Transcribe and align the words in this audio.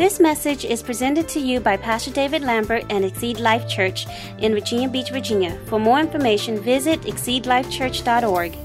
This 0.00 0.18
message 0.18 0.64
is 0.64 0.82
presented 0.82 1.28
to 1.28 1.40
you 1.40 1.60
by 1.60 1.76
Pastor 1.76 2.10
David 2.10 2.40
Lambert 2.40 2.86
and 2.88 3.04
Exceed 3.04 3.38
Life 3.38 3.68
Church 3.68 4.06
in 4.38 4.54
Virginia 4.54 4.88
Beach, 4.88 5.10
Virginia. 5.10 5.60
For 5.66 5.78
more 5.78 6.00
information, 6.00 6.58
visit 6.58 7.02
exceedlifechurch.org. 7.02 8.56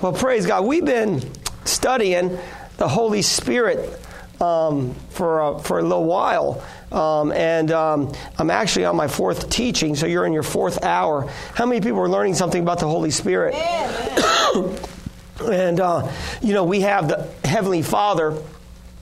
Well, 0.00 0.14
praise 0.14 0.46
God. 0.46 0.64
We've 0.64 0.86
been 0.86 1.20
studying 1.66 2.38
the 2.78 2.88
Holy 2.88 3.20
Spirit 3.20 4.00
um, 4.40 4.94
for, 5.10 5.40
a, 5.40 5.58
for 5.58 5.78
a 5.78 5.82
little 5.82 6.06
while. 6.06 6.64
Um, 6.90 7.32
and 7.32 7.70
um, 7.72 8.10
I'm 8.38 8.48
actually 8.48 8.86
on 8.86 8.96
my 8.96 9.08
fourth 9.08 9.50
teaching, 9.50 9.94
so 9.94 10.06
you're 10.06 10.24
in 10.24 10.32
your 10.32 10.42
fourth 10.42 10.82
hour. 10.82 11.30
How 11.54 11.66
many 11.66 11.82
people 11.82 12.00
are 12.00 12.08
learning 12.08 12.34
something 12.34 12.62
about 12.62 12.78
the 12.78 12.88
Holy 12.88 13.10
Spirit? 13.10 13.54
and, 15.52 15.80
uh, 15.80 16.10
you 16.40 16.54
know, 16.54 16.64
we 16.64 16.80
have 16.80 17.08
the 17.08 17.28
Heavenly 17.46 17.82
Father 17.82 18.42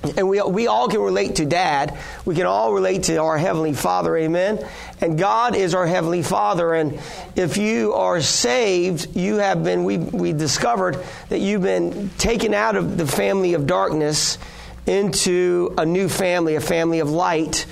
and 0.03 0.29
we, 0.29 0.41
we 0.43 0.67
all 0.69 0.89
can 0.89 1.01
relate 1.01 1.37
to 1.37 1.45
dad. 1.45 1.97
We 2.25 2.37
can 2.37 2.47
all 2.47 2.73
relate 2.73 3.05
to 3.05 3.17
our 3.17 3.37
Heavenly 3.37 3.73
Father, 3.73 4.17
amen? 4.17 4.65
And 5.01 5.19
God 5.19 5.57
is 5.57 5.75
our 5.75 5.87
Heavenly 5.87 6.23
Father. 6.23 6.73
And 6.75 7.01
if 7.35 7.57
you 7.57 7.95
are 7.95 8.21
saved, 8.21 9.17
you 9.17 9.37
have 9.37 9.65
been, 9.65 9.85
we, 9.85 9.99
we 9.99 10.33
discovered 10.33 11.05
that 11.31 11.41
you've 11.41 11.63
been 11.63 12.11
taken 12.11 12.55
out 12.55 12.77
of 12.77 12.97
the 12.97 13.07
family 13.07 13.55
of 13.55 13.67
darkness 13.67 14.39
into 14.87 15.75
a 15.77 15.85
new 15.85 16.09
family, 16.09 16.55
a 16.55 16.61
family 16.61 17.01
of 17.01 17.11
light. 17.11 17.67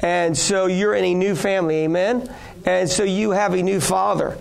And 0.00 0.36
so 0.36 0.66
you're 0.66 0.94
in 0.94 1.04
a 1.04 1.14
new 1.14 1.36
family, 1.36 1.84
amen? 1.84 2.32
And 2.66 2.88
so 2.88 3.04
you 3.04 3.30
have 3.30 3.54
a 3.54 3.62
new 3.62 3.80
father. 3.80 4.36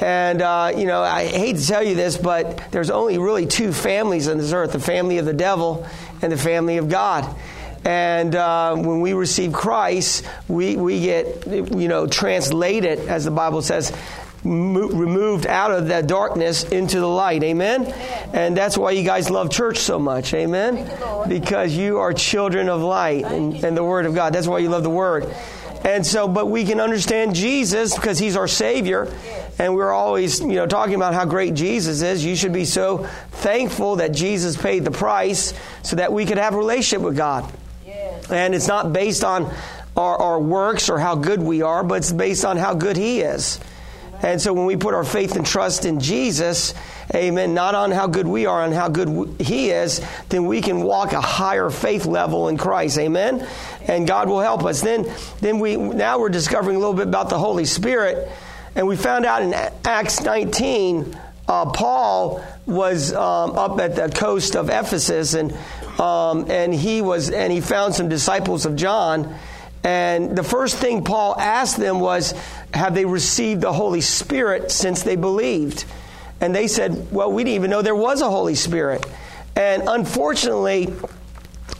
And, 0.00 0.42
uh, 0.42 0.72
you 0.76 0.86
know, 0.86 1.02
I 1.02 1.26
hate 1.26 1.56
to 1.56 1.66
tell 1.66 1.82
you 1.82 1.94
this, 1.94 2.18
but 2.18 2.72
there's 2.72 2.90
only 2.90 3.18
really 3.18 3.46
two 3.46 3.72
families 3.72 4.28
on 4.28 4.38
this 4.38 4.52
earth 4.52 4.72
the 4.72 4.80
family 4.80 5.18
of 5.18 5.24
the 5.24 5.32
devil 5.32 5.86
and 6.24 6.32
the 6.32 6.38
family 6.38 6.78
of 6.78 6.88
God. 6.88 7.36
And 7.84 8.34
uh, 8.34 8.74
when 8.76 9.02
we 9.02 9.12
receive 9.12 9.52
Christ, 9.52 10.24
we, 10.48 10.74
we 10.74 11.00
get, 11.00 11.46
you 11.46 11.86
know, 11.86 12.06
translated, 12.06 12.98
as 12.98 13.26
the 13.26 13.30
Bible 13.30 13.60
says, 13.60 13.92
mo- 14.42 14.88
removed 14.88 15.46
out 15.46 15.70
of 15.70 15.88
that 15.88 16.06
darkness 16.06 16.64
into 16.64 16.98
the 16.98 17.06
light. 17.06 17.42
Amen? 17.42 17.84
And 18.32 18.56
that's 18.56 18.78
why 18.78 18.92
you 18.92 19.04
guys 19.04 19.28
love 19.28 19.50
church 19.50 19.78
so 19.78 19.98
much. 19.98 20.32
Amen? 20.32 20.90
Because 21.28 21.76
you 21.76 21.98
are 21.98 22.14
children 22.14 22.70
of 22.70 22.80
light 22.80 23.26
and, 23.26 23.62
and 23.62 23.76
the 23.76 23.84
Word 23.84 24.06
of 24.06 24.14
God. 24.14 24.32
That's 24.32 24.46
why 24.46 24.60
you 24.60 24.70
love 24.70 24.82
the 24.82 24.88
Word. 24.88 25.26
And 25.84 26.06
so, 26.06 26.26
but 26.26 26.46
we 26.46 26.64
can 26.64 26.80
understand 26.80 27.34
Jesus 27.34 27.94
because 27.94 28.18
He's 28.18 28.36
our 28.36 28.48
Savior. 28.48 29.14
And 29.58 29.74
we're 29.74 29.92
always, 29.92 30.40
you 30.40 30.54
know, 30.54 30.66
talking 30.66 30.94
about 30.94 31.12
how 31.12 31.26
great 31.26 31.52
Jesus 31.52 32.00
is. 32.00 32.24
You 32.24 32.34
should 32.34 32.54
be 32.54 32.64
so 32.64 33.06
thankful 33.30 33.96
that 33.96 34.12
Jesus 34.12 34.56
paid 34.56 34.84
the 34.84 34.90
price 34.90 35.52
so 35.82 35.96
that 35.96 36.12
we 36.12 36.24
could 36.24 36.38
have 36.38 36.54
a 36.54 36.56
relationship 36.56 37.04
with 37.04 37.16
God. 37.16 37.52
And 38.30 38.54
it's 38.54 38.66
not 38.66 38.94
based 38.94 39.22
on 39.22 39.52
our, 39.94 40.16
our 40.16 40.40
works 40.40 40.88
or 40.88 40.98
how 40.98 41.14
good 41.16 41.40
we 41.40 41.60
are, 41.60 41.84
but 41.84 41.96
it's 41.96 42.12
based 42.12 42.44
on 42.44 42.56
how 42.56 42.74
good 42.74 42.96
He 42.96 43.20
is. 43.20 43.60
And 44.22 44.40
so 44.40 44.52
when 44.52 44.66
we 44.66 44.76
put 44.76 44.94
our 44.94 45.04
faith 45.04 45.36
and 45.36 45.46
trust 45.46 45.84
in 45.84 46.00
Jesus, 46.00 46.74
amen, 47.14 47.54
not 47.54 47.74
on 47.74 47.90
how 47.90 48.06
good 48.06 48.26
we 48.26 48.46
are, 48.46 48.62
on 48.62 48.72
how 48.72 48.88
good 48.88 49.40
He 49.40 49.70
is, 49.70 50.00
then 50.28 50.46
we 50.46 50.60
can 50.60 50.82
walk 50.82 51.12
a 51.12 51.20
higher 51.20 51.70
faith 51.70 52.06
level 52.06 52.48
in 52.48 52.56
Christ, 52.56 52.98
amen? 52.98 53.46
And 53.86 54.06
God 54.06 54.28
will 54.28 54.40
help 54.40 54.64
us. 54.64 54.80
Then, 54.80 55.06
then 55.40 55.58
we, 55.58 55.76
now 55.76 56.18
we're 56.18 56.28
discovering 56.30 56.76
a 56.76 56.78
little 56.78 56.94
bit 56.94 57.08
about 57.08 57.28
the 57.28 57.38
Holy 57.38 57.64
Spirit. 57.64 58.30
And 58.74 58.86
we 58.86 58.96
found 58.96 59.24
out 59.24 59.42
in 59.42 59.54
Acts 59.84 60.22
19, 60.22 61.16
uh, 61.46 61.70
Paul 61.70 62.44
was 62.66 63.12
um, 63.12 63.52
up 63.52 63.78
at 63.78 63.96
the 63.96 64.08
coast 64.08 64.56
of 64.56 64.70
Ephesus, 64.70 65.34
and 65.34 65.52
um, 66.00 66.50
and 66.50 66.74
he 66.74 67.02
was 67.02 67.30
and 67.30 67.52
he 67.52 67.60
found 67.60 67.94
some 67.94 68.08
disciples 68.08 68.64
of 68.64 68.76
John. 68.76 69.36
And 69.84 70.34
the 70.34 70.42
first 70.42 70.78
thing 70.78 71.04
Paul 71.04 71.36
asked 71.38 71.76
them 71.76 72.00
was, 72.00 72.32
"Have 72.72 72.94
they 72.94 73.04
received 73.04 73.60
the 73.60 73.72
Holy 73.72 74.00
Spirit 74.00 74.70
since 74.70 75.02
they 75.02 75.16
believed?" 75.16 75.84
And 76.40 76.54
they 76.54 76.66
said, 76.66 77.12
"Well, 77.12 77.30
we 77.30 77.44
didn't 77.44 77.56
even 77.56 77.70
know 77.70 77.82
there 77.82 77.94
was 77.94 78.22
a 78.22 78.30
Holy 78.30 78.54
Spirit." 78.54 79.04
And 79.54 79.84
unfortunately, 79.86 80.92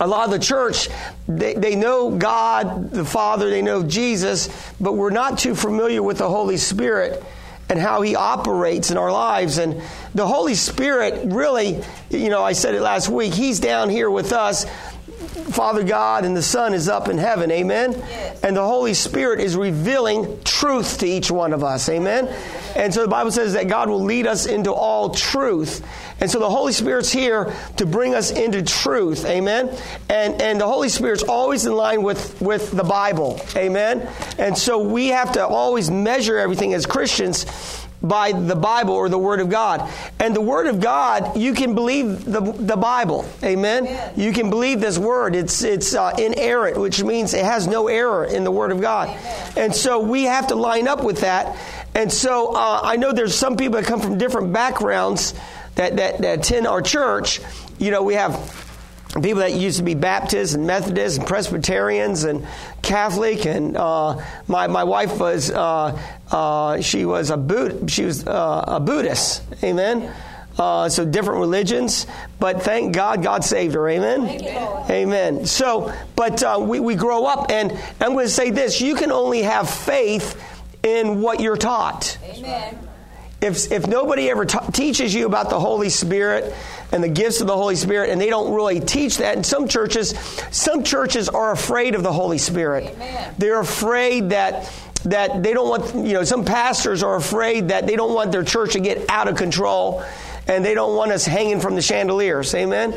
a 0.00 0.06
lot 0.06 0.26
of 0.26 0.30
the 0.30 0.38
church, 0.38 0.88
they, 1.28 1.54
they 1.54 1.76
know 1.76 2.10
God, 2.10 2.90
the 2.90 3.04
Father, 3.04 3.48
they 3.48 3.62
know 3.62 3.82
Jesus, 3.82 4.48
but 4.80 4.92
we're 4.92 5.10
not 5.10 5.38
too 5.38 5.54
familiar 5.54 6.02
with 6.02 6.18
the 6.18 6.28
Holy 6.28 6.56
Spirit 6.56 7.22
and 7.68 7.78
how 7.78 8.02
He 8.02 8.14
operates 8.14 8.90
in 8.90 8.98
our 8.98 9.10
lives. 9.10 9.58
And 9.58 9.80
the 10.14 10.26
Holy 10.26 10.54
Spirit 10.54 11.32
really, 11.32 11.82
you 12.10 12.28
know, 12.28 12.42
I 12.42 12.52
said 12.52 12.74
it 12.74 12.82
last 12.82 13.08
week, 13.08 13.32
He's 13.32 13.60
down 13.60 13.88
here 13.88 14.10
with 14.10 14.32
us. 14.32 14.66
Father 15.34 15.82
God 15.82 16.24
and 16.24 16.36
the 16.36 16.42
Son 16.42 16.74
is 16.74 16.88
up 16.88 17.08
in 17.08 17.18
heaven, 17.18 17.50
amen? 17.50 17.92
Yes. 17.92 18.40
And 18.42 18.56
the 18.56 18.64
Holy 18.64 18.94
Spirit 18.94 19.40
is 19.40 19.56
revealing 19.56 20.40
truth 20.44 20.98
to 20.98 21.06
each 21.06 21.30
one 21.30 21.52
of 21.52 21.64
us, 21.64 21.88
amen? 21.88 22.28
And 22.76 22.94
so 22.94 23.02
the 23.02 23.08
Bible 23.08 23.30
says 23.30 23.52
that 23.54 23.68
God 23.68 23.88
will 23.88 24.02
lead 24.02 24.26
us 24.26 24.46
into 24.46 24.72
all 24.72 25.10
truth. 25.10 25.84
And 26.20 26.30
so 26.30 26.38
the 26.38 26.48
Holy 26.48 26.72
Spirit's 26.72 27.10
here 27.12 27.52
to 27.76 27.86
bring 27.86 28.14
us 28.14 28.30
into 28.30 28.62
truth. 28.62 29.24
Amen. 29.26 29.76
And 30.08 30.40
and 30.40 30.60
the 30.60 30.66
Holy 30.66 30.88
Spirit's 30.88 31.22
always 31.22 31.66
in 31.66 31.74
line 31.74 32.02
with, 32.02 32.40
with 32.40 32.70
the 32.70 32.84
Bible. 32.84 33.40
Amen. 33.56 34.08
And 34.38 34.56
so 34.56 34.78
we 34.78 35.08
have 35.08 35.32
to 35.32 35.46
always 35.46 35.90
measure 35.90 36.38
everything 36.38 36.74
as 36.74 36.86
Christians 36.86 37.44
by 38.04 38.32
the 38.32 38.54
Bible 38.54 38.94
or 38.94 39.08
the 39.08 39.18
Word 39.18 39.40
of 39.40 39.48
God. 39.48 39.90
And 40.20 40.34
the 40.34 40.40
Word 40.40 40.66
of 40.66 40.80
God, 40.80 41.36
you 41.36 41.54
can 41.54 41.74
believe 41.74 42.24
the, 42.24 42.40
the 42.40 42.76
Bible. 42.76 43.24
Amen? 43.42 43.86
Amen. 43.86 44.12
You 44.16 44.32
can 44.32 44.50
believe 44.50 44.80
this 44.80 44.98
Word. 44.98 45.34
It's, 45.34 45.62
it's 45.62 45.94
uh, 45.94 46.14
inerrant, 46.18 46.78
which 46.78 47.02
means 47.02 47.34
it 47.34 47.44
has 47.44 47.66
no 47.66 47.88
error 47.88 48.24
in 48.24 48.44
the 48.44 48.50
Word 48.50 48.70
of 48.72 48.80
God. 48.80 49.08
Amen. 49.08 49.52
And 49.56 49.74
so 49.74 50.00
we 50.00 50.24
have 50.24 50.48
to 50.48 50.54
line 50.54 50.88
up 50.88 51.02
with 51.02 51.20
that. 51.20 51.56
And 51.94 52.12
so 52.12 52.54
uh, 52.54 52.80
I 52.82 52.96
know 52.96 53.12
there's 53.12 53.34
some 53.34 53.56
people 53.56 53.80
that 53.80 53.86
come 53.86 54.00
from 54.00 54.18
different 54.18 54.52
backgrounds 54.52 55.34
that, 55.76 55.96
that, 55.96 56.18
that 56.18 56.38
attend 56.40 56.66
our 56.66 56.82
church. 56.82 57.40
You 57.78 57.90
know, 57.90 58.02
we 58.02 58.14
have 58.14 58.63
people 59.22 59.40
that 59.40 59.52
used 59.52 59.78
to 59.78 59.84
be 59.84 59.94
Baptists 59.94 60.54
and 60.54 60.66
Methodists 60.66 61.18
and 61.18 61.26
Presbyterians 61.26 62.24
and 62.24 62.46
Catholic. 62.82 63.46
And 63.46 63.76
uh, 63.76 64.20
my, 64.48 64.66
my 64.66 64.84
wife 64.84 65.18
was, 65.18 65.50
uh, 65.50 65.98
uh, 66.30 66.80
she 66.80 67.04
was 67.04 67.30
a, 67.30 67.36
Buddhist. 67.36 67.94
she 67.94 68.04
was 68.04 68.26
uh, 68.26 68.64
a 68.66 68.80
Buddhist. 68.80 69.42
Amen. 69.62 70.12
Uh, 70.56 70.88
so 70.88 71.04
different 71.04 71.40
religions, 71.40 72.06
but 72.38 72.62
thank 72.62 72.94
God, 72.94 73.24
God 73.24 73.44
saved 73.44 73.74
her. 73.74 73.88
Amen. 73.88 74.40
Amen. 74.88 75.46
So, 75.46 75.92
but 76.14 76.44
uh, 76.44 76.58
we, 76.60 76.78
we 76.78 76.94
grow 76.94 77.24
up, 77.24 77.50
and 77.50 77.72
I'm 78.00 78.12
going 78.12 78.26
to 78.26 78.32
say 78.32 78.50
this: 78.50 78.80
you 78.80 78.94
can 78.94 79.10
only 79.10 79.42
have 79.42 79.68
faith 79.68 80.40
in 80.84 81.20
what 81.22 81.40
you're 81.40 81.56
taught. 81.56 82.18
Amen. 82.22 82.78
If, 83.40 83.72
if 83.72 83.86
nobody 83.88 84.30
ever 84.30 84.46
ta- 84.46 84.70
teaches 84.72 85.12
you 85.12 85.26
about 85.26 85.50
the 85.50 85.58
Holy 85.58 85.90
Spirit 85.90 86.54
and 86.94 87.02
the 87.02 87.08
gifts 87.08 87.40
of 87.40 87.48
the 87.48 87.56
Holy 87.56 87.74
Spirit, 87.74 88.10
and 88.10 88.20
they 88.20 88.30
don't 88.30 88.54
really 88.54 88.78
teach 88.78 89.18
that, 89.18 89.36
in 89.36 89.42
some 89.42 89.66
churches, 89.66 90.10
some 90.52 90.84
churches 90.84 91.28
are 91.28 91.50
afraid 91.50 91.96
of 91.96 92.04
the 92.04 92.12
Holy 92.12 92.38
Spirit. 92.38 92.84
Amen. 92.94 93.34
They're 93.36 93.60
afraid 93.60 94.30
that 94.30 94.72
that 95.04 95.42
they 95.42 95.52
don't 95.52 95.68
want, 95.68 95.94
you 96.06 96.14
know, 96.14 96.24
some 96.24 96.46
pastors 96.46 97.02
are 97.02 97.16
afraid 97.16 97.68
that 97.68 97.86
they 97.86 97.94
don't 97.94 98.14
want 98.14 98.32
their 98.32 98.42
church 98.42 98.72
to 98.72 98.80
get 98.80 99.10
out 99.10 99.28
of 99.28 99.36
control 99.36 100.02
and 100.46 100.64
they 100.64 100.72
don't 100.72 100.96
want 100.96 101.12
us 101.12 101.26
hanging 101.26 101.60
from 101.60 101.74
the 101.74 101.82
chandeliers. 101.82 102.54
Amen. 102.54 102.94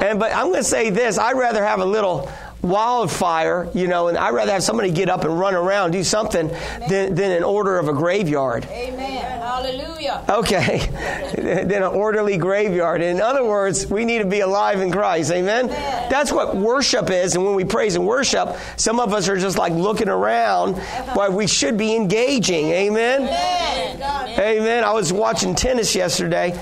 And 0.00 0.18
but 0.18 0.32
I'm 0.32 0.46
going 0.46 0.60
to 0.60 0.64
say 0.64 0.90
this: 0.90 1.18
I'd 1.18 1.36
rather 1.36 1.62
have 1.64 1.80
a 1.80 1.84
little 1.84 2.30
wildfire, 2.62 3.68
you 3.74 3.86
know, 3.86 4.08
and 4.08 4.18
I'd 4.18 4.34
rather 4.34 4.52
have 4.52 4.62
somebody 4.62 4.90
get 4.90 5.08
up 5.08 5.24
and 5.24 5.38
run 5.38 5.54
around, 5.54 5.92
do 5.92 6.04
something, 6.04 6.48
than, 6.88 7.14
than 7.14 7.32
an 7.32 7.42
order 7.42 7.78
of 7.78 7.88
a 7.88 7.92
graveyard. 7.92 8.66
Amen. 8.66 9.40
Hallelujah. 9.40 10.24
Okay. 10.28 10.78
than 11.36 11.72
an 11.72 11.82
orderly 11.82 12.36
graveyard. 12.36 13.02
In 13.02 13.20
other 13.20 13.44
words, 13.44 13.86
we 13.86 14.04
need 14.04 14.18
to 14.18 14.26
be 14.26 14.40
alive 14.40 14.80
in 14.80 14.90
Christ. 14.90 15.32
Amen? 15.32 15.66
Amen? 15.66 16.10
That's 16.10 16.32
what 16.32 16.56
worship 16.56 17.10
is. 17.10 17.34
And 17.34 17.44
when 17.44 17.54
we 17.54 17.64
praise 17.64 17.96
and 17.96 18.06
worship, 18.06 18.56
some 18.76 19.00
of 19.00 19.12
us 19.12 19.28
are 19.28 19.36
just 19.36 19.58
like 19.58 19.72
looking 19.72 20.08
around 20.08 20.78
while 21.14 21.32
we 21.32 21.46
should 21.46 21.76
be 21.76 21.94
engaging. 21.94 22.66
Amen? 22.70 23.22
Amen. 23.22 24.38
Amen. 24.38 24.84
I 24.84 24.92
was 24.92 25.12
watching 25.12 25.54
tennis 25.54 25.94
yesterday. 25.94 26.58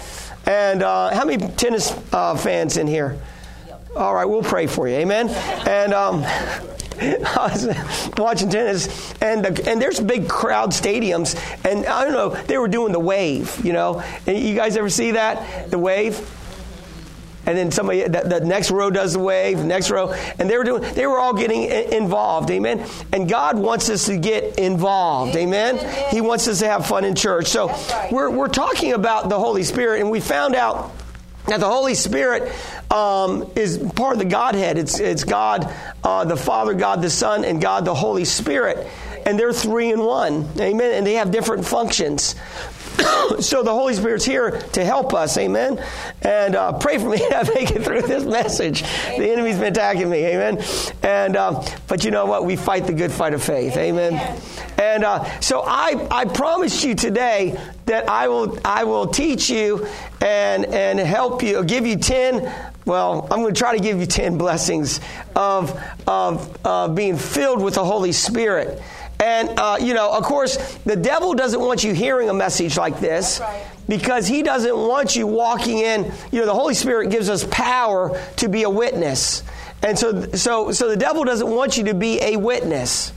And 0.47 0.83
uh, 0.83 1.15
how 1.15 1.25
many 1.25 1.47
tennis 1.53 1.93
uh, 2.13 2.37
fans 2.37 2.77
in 2.79 2.87
here? 2.87 3.19
All 3.99 4.15
right, 4.15 4.27
we'll 4.27 4.45
pray 4.45 4.69
for 4.69 4.87
you. 4.87 4.95
Amen. 4.95 5.29
And 5.67 5.93
um, 5.93 6.23
I 6.25 7.51
was 7.53 8.11
watching 8.17 8.49
tennis, 8.49 9.13
and 9.21 9.45
the, 9.45 9.69
and 9.69 9.83
there's 9.83 9.99
big 9.99 10.29
crowd 10.29 10.71
stadiums, 10.71 11.35
and 11.69 11.85
I 11.85 12.05
don't 12.05 12.13
know, 12.13 12.41
they 12.45 12.59
were 12.59 12.69
doing 12.69 12.93
the 12.93 13.01
wave. 13.01 13.65
You 13.65 13.73
know, 13.73 14.05
you 14.25 14.55
guys 14.55 14.77
ever 14.77 14.89
see 14.89 15.11
that 15.13 15.73
the 15.73 15.79
wave? 15.79 16.17
And 17.45 17.59
then 17.59 17.73
somebody, 17.73 18.03
the, 18.03 18.21
the, 18.21 18.41
next 18.41 18.71
row 18.71 18.89
does 18.89 19.15
the 19.15 19.19
wave, 19.19 19.59
the 19.59 19.65
next 19.65 19.91
row, 19.91 20.13
and 20.39 20.49
they 20.49 20.57
were 20.57 20.65
doing, 20.65 20.83
they 20.95 21.07
were 21.09 21.19
all 21.19 21.35
getting 21.35 21.65
involved, 21.65 22.53
amen. 22.53 22.87
And 23.13 23.29
God 23.29 23.59
wants 23.59 23.91
us 23.91 24.07
to 24.07 24.17
get 24.17 24.61
involved, 24.61 25.35
amen. 25.35 26.13
He 26.13 26.21
wants 26.21 26.47
us 26.47 26.61
to 26.61 26.69
have 26.69 26.87
fun 26.87 27.05
in 27.05 27.17
church. 27.17 27.47
So 27.49 27.75
we're 28.13 28.31
we're 28.31 28.47
talking 28.47 28.93
about 28.93 29.29
the 29.29 29.39
Holy 29.41 29.65
Spirit, 29.65 30.03
and 30.03 30.11
we 30.11 30.21
found 30.21 30.55
out 30.55 30.93
Now, 31.47 31.57
the 31.57 31.69
Holy 31.69 31.95
Spirit 31.95 32.53
um, 32.91 33.51
is 33.57 33.79
part 33.79 34.15
of 34.15 34.19
the 34.19 34.27
Godhead. 34.27 34.77
It's, 34.77 34.99
it's 34.99 35.25
God, 35.25 35.73
uh, 36.05 36.25
the 36.25 36.37
Father, 36.37 36.75
God 36.75 37.01
the 37.01 37.11
Son, 37.11 37.45
and 37.45 37.61
God 37.61 37.85
the 37.85 37.95
Holy 37.95 38.25
Spirit. 38.25 38.87
And 39.25 39.39
they're 39.39 39.53
three 39.53 39.93
in 39.93 40.01
one. 40.01 40.49
Amen. 40.59 40.95
And 40.95 41.07
they 41.07 41.15
have 41.15 41.31
different 41.31 41.67
functions. 41.67 42.35
so 43.41 43.63
the 43.63 43.73
Holy 43.73 43.95
Spirit's 43.95 44.25
here 44.25 44.51
to 44.73 44.85
help 44.85 45.15
us, 45.15 45.37
amen. 45.39 45.83
And 46.23 46.57
uh, 46.57 46.73
pray 46.79 46.99
for 46.99 47.09
me 47.09 47.19
to 47.29 47.53
make 47.55 47.71
it 47.71 47.85
through 47.85 48.03
this 48.03 48.25
message. 48.25 48.83
Amen. 48.83 49.21
The 49.21 49.31
enemy's 49.31 49.59
been 49.59 49.73
attacking 49.73 50.09
me, 50.09 50.25
amen. 50.25 50.63
And 51.03 51.37
uh, 51.37 51.65
but 51.87 52.05
you 52.05 52.11
know 52.11 52.27
what? 52.27 52.45
We 52.45 52.57
fight 52.57 52.87
the 52.87 52.93
good 52.93 53.13
fight 53.13 53.35
of 53.35 53.43
faith, 53.43 53.77
amen. 53.77 54.15
amen. 54.15 54.41
And 54.79 55.05
uh, 55.05 55.41
so 55.41 55.63
I, 55.67 56.07
I 56.11 56.25
promised 56.25 56.85
you 56.85 56.95
today 56.95 57.59
that 57.87 58.09
I 58.09 58.29
will 58.29 58.59
I 58.65 58.85
will 58.85 59.07
teach 59.07 59.51
you 59.51 59.87
and 60.21 60.65
and 60.67 60.99
help 60.99 61.43
you, 61.43 61.65
give 61.65 61.87
you 61.87 61.97
ten. 61.97 62.53
Well, 62.85 63.29
I'm 63.31 63.43
going 63.43 63.53
to 63.53 63.59
try 63.59 63.77
to 63.77 63.83
give 63.83 64.01
you 64.01 64.07
ten 64.07 64.39
blessings 64.39 65.01
of 65.37 65.79
of 66.07 66.59
uh, 66.65 66.89
being 66.89 67.17
filled 67.17 67.63
with 67.63 67.75
the 67.75 67.85
Holy 67.85 68.13
Spirit. 68.13 68.83
And, 69.21 69.59
uh, 69.59 69.79
you 69.81 69.95
know, 69.95 70.13
of 70.13 70.23
course, 70.23 70.57
the 70.79 70.95
devil 70.95 71.35
doesn't 71.35 71.61
want 71.61 71.83
you 71.83 71.93
hearing 71.93 72.31
a 72.31 72.35
message 72.35 72.77
like 72.77 73.01
this 73.01 73.41
right. 73.41 73.67
because 73.89 74.29
he 74.29 74.43
doesn't 74.43 74.77
want 74.77 75.17
you 75.17 75.27
walking 75.27 75.79
in. 75.79 76.13
You 76.31 76.41
know, 76.41 76.47
the 76.47 76.55
Holy 76.55 76.75
Spirit 76.75 77.11
gives 77.11 77.29
us 77.29 77.45
power 77.51 78.21
to 78.37 78.49
be 78.49 78.63
a 78.63 78.71
witness. 78.71 79.43
And 79.83 79.99
so, 79.99 80.23
so, 80.33 80.71
so 80.73 80.89
the 80.89 80.97
devil 80.97 81.25
doesn't 81.25 81.49
want 81.49 81.77
you 81.77 81.85
to 81.85 81.95
be 81.95 82.21
a 82.23 82.37
witness 82.37 83.13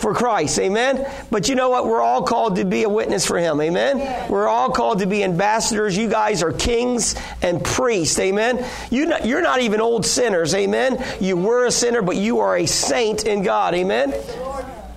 for 0.00 0.14
Christ. 0.14 0.58
Amen? 0.58 1.06
But 1.30 1.48
you 1.48 1.54
know 1.54 1.68
what? 1.68 1.86
We're 1.86 2.00
all 2.00 2.22
called 2.22 2.56
to 2.56 2.64
be 2.64 2.84
a 2.84 2.88
witness 2.88 3.26
for 3.26 3.38
Him. 3.38 3.60
Amen? 3.60 3.98
Yeah. 3.98 4.28
We're 4.30 4.48
all 4.48 4.70
called 4.70 5.00
to 5.00 5.06
be 5.06 5.22
ambassadors. 5.22 5.96
You 5.96 6.08
guys 6.08 6.42
are 6.42 6.52
kings 6.52 7.16
and 7.42 7.62
priests. 7.62 8.18
Amen? 8.18 8.64
You 8.90 9.06
not, 9.06 9.26
you're 9.26 9.42
not 9.42 9.60
even 9.60 9.80
old 9.80 10.06
sinners. 10.06 10.54
Amen? 10.54 11.04
You 11.20 11.36
were 11.36 11.66
a 11.66 11.70
sinner, 11.70 12.02
but 12.02 12.16
you 12.16 12.40
are 12.40 12.56
a 12.56 12.66
saint 12.66 13.26
in 13.26 13.42
God. 13.42 13.74
Amen? 13.74 14.14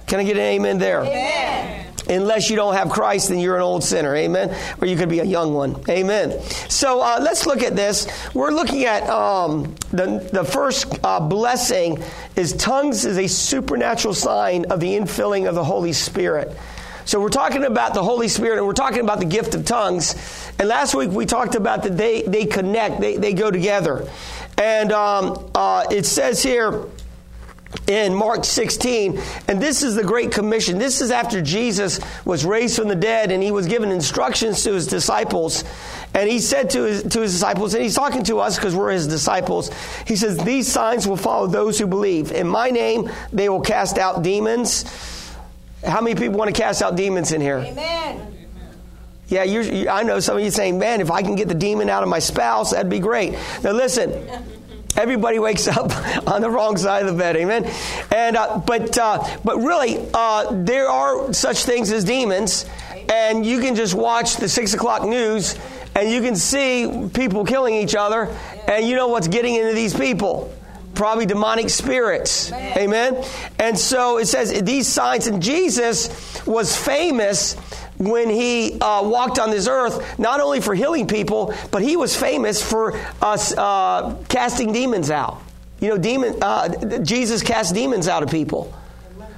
Can 0.07 0.19
I 0.19 0.23
get 0.23 0.37
an 0.37 0.43
amen 0.43 0.77
there? 0.77 1.01
Amen. 1.01 1.93
Unless 2.09 2.49
you 2.49 2.57
don't 2.57 2.73
have 2.73 2.89
Christ, 2.89 3.29
then 3.29 3.39
you're 3.39 3.55
an 3.55 3.61
old 3.61 3.83
sinner. 3.83 4.13
Amen. 4.15 4.55
Or 4.81 4.87
you 4.87 4.97
could 4.97 5.09
be 5.09 5.19
a 5.19 5.23
young 5.23 5.53
one. 5.53 5.81
Amen. 5.89 6.41
So 6.69 6.99
uh, 7.01 7.19
let's 7.21 7.45
look 7.45 7.63
at 7.63 7.75
this. 7.75 8.07
We're 8.33 8.51
looking 8.51 8.83
at 8.85 9.09
um, 9.09 9.75
the, 9.91 10.27
the 10.33 10.43
first 10.43 10.85
uh, 11.03 11.21
blessing 11.21 12.03
is 12.35 12.53
tongues 12.53 13.05
is 13.05 13.17
a 13.17 13.27
supernatural 13.27 14.13
sign 14.13 14.65
of 14.65 14.81
the 14.81 14.97
infilling 14.97 15.47
of 15.47 15.55
the 15.55 15.63
Holy 15.63 15.93
Spirit. 15.93 16.55
So 17.05 17.19
we're 17.19 17.29
talking 17.29 17.63
about 17.63 17.93
the 17.93 18.03
Holy 18.03 18.27
Spirit 18.27 18.57
and 18.57 18.67
we're 18.67 18.73
talking 18.73 19.01
about 19.01 19.19
the 19.19 19.25
gift 19.25 19.55
of 19.55 19.65
tongues. 19.65 20.15
And 20.59 20.67
last 20.67 20.95
week 20.95 21.09
we 21.09 21.25
talked 21.25 21.55
about 21.55 21.83
that 21.83 21.97
they, 21.97 22.21
they 22.23 22.45
connect, 22.45 23.01
they, 23.01 23.17
they 23.17 23.33
go 23.33 23.51
together. 23.51 24.09
And 24.57 24.91
um, 24.91 25.49
uh, 25.53 25.85
it 25.91 26.05
says 26.05 26.41
here, 26.41 26.85
in 27.87 28.13
Mark 28.13 28.45
16. 28.45 29.19
And 29.47 29.61
this 29.61 29.83
is 29.83 29.95
the 29.95 30.03
Great 30.03 30.31
Commission. 30.31 30.77
This 30.77 31.01
is 31.01 31.11
after 31.11 31.41
Jesus 31.41 31.99
was 32.25 32.45
raised 32.45 32.75
from 32.75 32.87
the 32.87 32.95
dead 32.95 33.31
and 33.31 33.41
he 33.41 33.51
was 33.51 33.67
given 33.67 33.91
instructions 33.91 34.63
to 34.63 34.73
his 34.73 34.87
disciples. 34.87 35.63
And 36.13 36.29
he 36.29 36.39
said 36.39 36.69
to 36.71 36.83
his, 36.83 37.03
to 37.03 37.21
his 37.21 37.33
disciples, 37.33 37.73
and 37.73 37.83
he's 37.83 37.95
talking 37.95 38.23
to 38.25 38.39
us 38.39 38.55
because 38.55 38.75
we're 38.75 38.91
his 38.91 39.07
disciples, 39.07 39.71
he 40.05 40.15
says, 40.15 40.37
These 40.37 40.71
signs 40.71 41.07
will 41.07 41.17
follow 41.17 41.47
those 41.47 41.79
who 41.79 41.87
believe. 41.87 42.31
In 42.31 42.47
my 42.47 42.69
name, 42.69 43.09
they 43.31 43.49
will 43.49 43.61
cast 43.61 43.97
out 43.97 44.23
demons. 44.23 44.85
How 45.83 46.01
many 46.01 46.15
people 46.15 46.37
want 46.37 46.53
to 46.53 46.59
cast 46.59 46.81
out 46.81 46.95
demons 46.95 47.31
in 47.31 47.41
here? 47.41 47.57
Amen. 47.57 48.33
Yeah, 49.27 49.43
you, 49.43 49.89
I 49.89 50.03
know 50.03 50.19
some 50.19 50.37
of 50.37 50.43
you 50.43 50.51
saying, 50.51 50.77
man, 50.77 51.01
if 51.01 51.09
I 51.09 51.23
can 51.23 51.35
get 51.35 51.47
the 51.47 51.55
demon 51.55 51.89
out 51.89 52.03
of 52.03 52.09
my 52.09 52.19
spouse, 52.19 52.71
that'd 52.71 52.89
be 52.89 52.99
great. 52.99 53.33
Now, 53.63 53.71
listen. 53.71 54.11
Everybody 54.95 55.39
wakes 55.39 55.67
up 55.67 55.91
on 56.27 56.41
the 56.41 56.49
wrong 56.49 56.77
side 56.77 57.05
of 57.05 57.11
the 57.11 57.17
bed, 57.17 57.35
amen. 57.35 57.69
And 58.11 58.37
uh, 58.37 58.59
but 58.59 58.97
uh, 58.97 59.23
but 59.43 59.57
really, 59.57 60.05
uh, 60.13 60.49
there 60.63 60.87
are 60.87 61.33
such 61.33 61.65
things 61.65 61.91
as 61.91 62.03
demons, 62.03 62.65
and 63.09 63.45
you 63.45 63.59
can 63.59 63.75
just 63.75 63.95
watch 63.95 64.37
the 64.37 64.47
six 64.47 64.73
o'clock 64.73 65.03
news, 65.03 65.57
and 65.95 66.09
you 66.09 66.21
can 66.21 66.35
see 66.35 67.09
people 67.13 67.45
killing 67.45 67.75
each 67.75 67.95
other, 67.95 68.35
and 68.67 68.87
you 68.87 68.95
know 68.95 69.07
what's 69.07 69.27
getting 69.27 69.55
into 69.55 69.73
these 69.73 69.93
people 69.93 70.53
probably 70.95 71.25
demonic 71.25 71.69
spirits. 71.69 72.51
Amen. 72.51 72.77
Amen. 73.15 73.25
And 73.59 73.77
so 73.77 74.19
it 74.19 74.27
says 74.27 74.61
these 74.61 74.87
signs, 74.87 75.27
and 75.27 75.41
Jesus 75.41 76.45
was 76.45 76.75
famous 76.75 77.55
when 78.07 78.29
he 78.29 78.79
uh, 78.79 79.01
walked 79.03 79.39
on 79.39 79.49
this 79.49 79.67
earth, 79.67 80.19
not 80.19 80.39
only 80.39 80.61
for 80.61 80.75
healing 80.75 81.07
people, 81.07 81.53
but 81.71 81.81
he 81.81 81.97
was 81.97 82.15
famous 82.15 82.61
for 82.61 82.97
us 83.21 83.53
uh, 83.57 84.15
casting 84.29 84.71
demons 84.71 85.11
out. 85.11 85.41
You 85.79 85.89
know, 85.89 85.97
demon, 85.97 86.35
uh, 86.41 86.99
Jesus 87.03 87.41
cast 87.41 87.75
demons 87.75 88.07
out 88.07 88.23
of 88.23 88.29
people. 88.29 88.73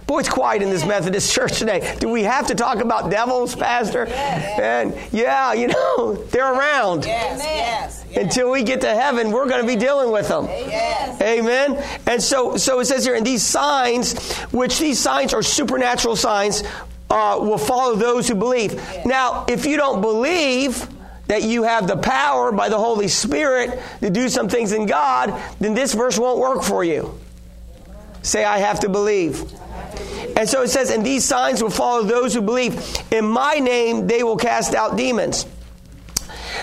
Boy, 0.07 0.19
it's 0.19 0.29
quiet 0.29 0.62
in 0.62 0.69
this 0.69 0.85
Methodist 0.85 1.33
church 1.35 1.57
today. 1.57 1.95
Do 2.00 2.09
we 2.09 2.23
have 2.23 2.47
to 2.47 2.56
talk 2.56 2.79
about 2.79 3.09
devils, 3.09 3.56
Pastor? 3.56 4.06
Yes. 4.07 4.59
And 4.59 5.13
yeah, 5.13 5.53
you 5.53 5.68
know, 5.68 6.13
they're 6.29 6.53
around. 6.53 7.06
Yes, 7.06 7.39
yes, 7.44 8.06
yes. 8.09 8.23
Until 8.23 8.51
we 8.51 8.63
get 8.63 8.81
to 8.81 8.94
heaven, 8.94 9.31
we're 9.31 9.50
going 9.50 9.61
to 9.61 9.68
be 9.68 9.75
dealing 9.75 10.11
with 10.11 10.27
them. 10.27 10.45
Yes. 10.45 11.19
Amen. 11.21 11.83
And 12.06 12.21
so, 12.21 12.56
so 12.57 12.79
it 12.79 12.85
says 12.85 13.03
here, 13.03 13.15
and 13.15 13.25
these 13.25 13.44
signs, 13.44 14.31
which 14.51 14.77
these 14.77 15.00
signs 15.00 15.33
are 15.33 15.41
supernatural 15.41 16.15
signs, 16.15 16.63
uh, 17.10 17.38
will 17.40 17.57
follow 17.57 17.96
those 17.96 18.28
who 18.28 18.36
believe. 18.36 18.81
Now, 19.06 19.46
if 19.48 19.66
you 19.66 19.78
don't 19.78 20.02
believe 20.02 20.88
that 21.28 21.44
you 21.44 21.63
have 21.63 21.88
the 21.88 21.98
power 21.98 22.52
by 22.52 22.69
the 22.69 22.78
Holy 22.78 23.07
Spirit 23.07 23.80
to 24.00 24.10
do 24.10 24.30
some 24.30 24.48
things 24.48 24.72
in 24.72 24.86
God, 24.86 25.34
then 25.60 25.74
this 25.74 25.94
verse 25.94 26.19
won't 26.19 26.40
work 26.40 26.63
for 26.63 26.84
you. 26.84 27.19
Say, 28.22 28.44
I 28.44 28.60
have 28.60 28.80
to 28.81 28.90
believe. 28.90 29.42
And 30.38 30.50
so 30.50 30.63
it 30.63 30.69
says, 30.69 30.90
and 30.90 31.06
these 31.06 31.24
signs 31.24 31.62
will 31.62 31.69
follow 31.69 32.04
those 32.04 32.34
who 32.34 32.42
believe. 32.42 32.81
In 33.12 33.25
my 33.25 33.56
name, 33.56 34.07
they 34.07 34.24
will 34.24 34.38
cast 34.38 34.75
out 34.75 34.98
demons. 34.98 35.46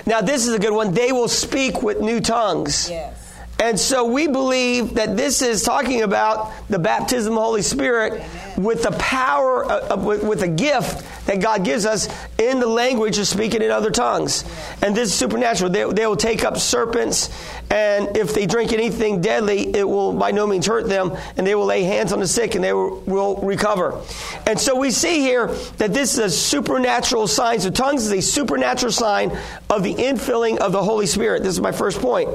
Now, 0.05 0.21
this 0.21 0.47
is 0.47 0.55
a 0.55 0.59
good 0.59 0.73
one. 0.73 0.93
They 0.93 1.13
will 1.13 1.29
speak 1.29 1.83
with 1.83 2.01
new 2.01 2.21
tongues. 2.21 2.91
Yes. 2.91 3.19
And 3.61 3.79
so 3.79 4.05
we 4.05 4.27
believe 4.27 4.95
that 4.95 5.17
this 5.17 5.41
is 5.41 5.63
talking 5.63 6.03
about 6.03 6.53
the 6.69 6.81
baptism 6.81 7.35
of 7.35 7.37
the 7.37 7.43
Holy 7.43 7.63
Spirit 7.63 8.15
Amen. 8.15 8.31
With 8.57 8.83
the 8.83 8.93
power, 8.93 9.65
uh, 9.65 9.97
with, 9.97 10.23
with 10.23 10.43
a 10.43 10.49
gift 10.49 11.05
that 11.27 11.41
God 11.41 11.65
gives 11.65 11.87
us 11.87 12.09
in 12.39 12.61
the 12.61 12.67
language 12.67 13.19
of 13.19 13.29
speaking 13.29 13.63
in 13.63 13.71
other 13.71 13.91
tongues. 13.91 14.45
And 14.83 14.95
this 14.97 15.11
is 15.11 15.15
supernatural. 15.15 15.71
They, 15.71 15.85
they 15.85 16.07
will 16.07 16.17
take 16.17 16.45
up 16.45 16.59
serpents, 16.59 17.31
and 17.71 18.17
if 18.17 18.35
they 18.35 18.47
drink 18.47 18.73
anything 18.73 19.21
deadly, 19.21 19.75
it 19.75 19.89
will 19.89 20.13
by 20.13 20.31
no 20.31 20.47
means 20.47 20.67
hurt 20.67 20.89
them, 20.89 21.17
and 21.37 21.47
they 21.47 21.55
will 21.55 21.67
lay 21.67 21.85
hands 21.85 22.13
on 22.13 22.21
the 22.21 22.27
sick 22.27 22.55
and 22.55 22.65
they 22.65 22.73
will, 22.73 23.01
will 23.01 23.37
recover. 23.37 24.01
And 24.47 24.59
so 24.59 24.77
we 24.77 24.91
see 24.91 25.21
here 25.21 25.49
that 25.79 25.93
this 25.93 26.15
is 26.15 26.19
a 26.19 26.31
supernatural 26.31 27.27
sign. 27.29 27.61
So 27.61 27.71
tongues 27.71 28.07
is 28.07 28.13
a 28.13 28.23
supernatural 28.23 28.93
sign 28.93 29.37
of 29.71 29.83
the 29.83 29.95
infilling 29.95 30.59
of 30.59 30.73
the 30.73 30.83
Holy 30.83 31.07
Spirit. 31.07 31.43
This 31.43 31.55
is 31.55 31.61
my 31.61 31.73
first 31.73 32.01
point. 32.01 32.29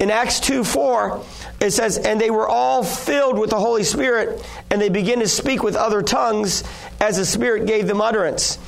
In 0.00 0.10
Acts 0.10 0.40
2 0.40 0.64
4, 0.64 1.22
it 1.60 1.72
says, 1.72 1.98
And 1.98 2.20
they 2.20 2.30
were 2.30 2.48
all 2.48 2.82
filled 2.82 3.38
with 3.38 3.50
the 3.50 3.60
Holy 3.60 3.84
Spirit, 3.84 4.44
and 4.70 4.80
they 4.80 4.88
began 4.88 5.20
to 5.20 5.28
speak 5.28 5.59
with 5.62 5.76
other 5.76 6.02
tongues 6.02 6.64
as 7.00 7.16
the 7.16 7.24
Spirit 7.24 7.66
gave 7.66 7.86
them 7.86 8.00
utterance. 8.00 8.58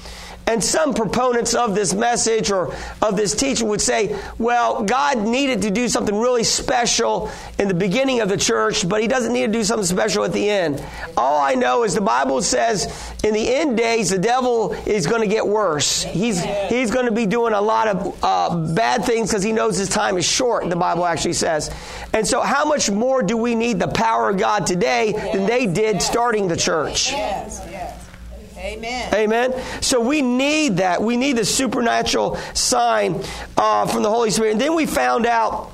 And 0.47 0.63
some 0.63 0.93
proponents 0.93 1.55
of 1.55 1.75
this 1.75 1.95
message 1.95 2.51
or 2.51 2.75
of 3.01 3.17
this 3.17 3.35
teaching 3.35 3.69
would 3.69 3.81
say, 3.81 4.19
well, 4.39 4.83
God 4.83 5.19
needed 5.19 5.63
to 5.63 5.71
do 5.71 5.89
something 5.89 6.19
really 6.19 6.45
special 6.45 7.31
in 7.59 7.69
the 7.69 7.75
beginning 7.75 8.21
of 8.21 8.29
the 8.29 8.37
church, 8.37 8.89
but 8.89 9.01
he 9.01 9.09
doesn't 9.09 9.33
need 9.33 9.47
to 9.47 9.53
do 9.53 9.65
something 9.65 9.87
special 9.87 10.25
at 10.25 10.33
the 10.33 10.51
end. 10.51 10.85
All 11.17 11.41
I 11.41 11.55
know 11.55 11.85
is 11.85 11.95
the 11.95 12.01
Bible 12.01 12.43
says 12.43 13.15
in 13.23 13.35
the 13.35 13.55
end 13.55 13.77
days, 13.77 14.11
the 14.11 14.19
devil 14.19 14.73
is 14.87 15.07
going 15.07 15.23
to 15.23 15.29
get 15.29 15.47
worse. 15.47 16.03
He's, 16.03 16.43
he's 16.69 16.91
going 16.91 17.07
to 17.07 17.13
be 17.13 17.27
doing 17.27 17.53
a 17.53 17.61
lot 17.61 17.89
of 17.89 18.19
uh, 18.23 18.75
bad 18.75 19.05
things 19.05 19.31
because 19.31 19.43
he 19.43 19.53
knows 19.53 19.77
his 19.77 19.89
time 19.89 20.19
is 20.19 20.25
short, 20.25 20.69
the 20.69 20.77
Bible 20.77 21.07
actually 21.07 21.35
says. 21.35 21.71
And 22.13 22.27
so, 22.27 22.41
how 22.41 22.65
much 22.65 22.91
more 22.91 23.23
do 23.23 23.37
we 23.37 23.55
need 23.55 23.79
the 23.79 23.89
power 23.89 24.31
of 24.31 24.39
God 24.39 24.67
today 24.67 25.13
than 25.33 25.47
they 25.47 25.67
did 25.67 26.03
starting 26.03 26.49
the 26.49 26.57
church? 26.57 27.11
Yes. 27.13 27.61
Amen. 28.63 29.13
Amen. 29.13 29.83
So 29.83 30.01
we 30.01 30.23
need 30.23 30.77
that. 30.77 31.03
We 31.03 31.17
need 31.17 31.37
the 31.37 31.45
supernatural 31.45 32.37
sign 32.55 33.21
uh, 33.57 33.87
from 33.87 34.03
the 34.05 34.11
Holy 34.11 34.31
Spirit. 34.31 34.53
And 34.53 34.61
then 34.61 34.77
we 34.77 34.87
found 34.87 35.27
out 35.27 35.73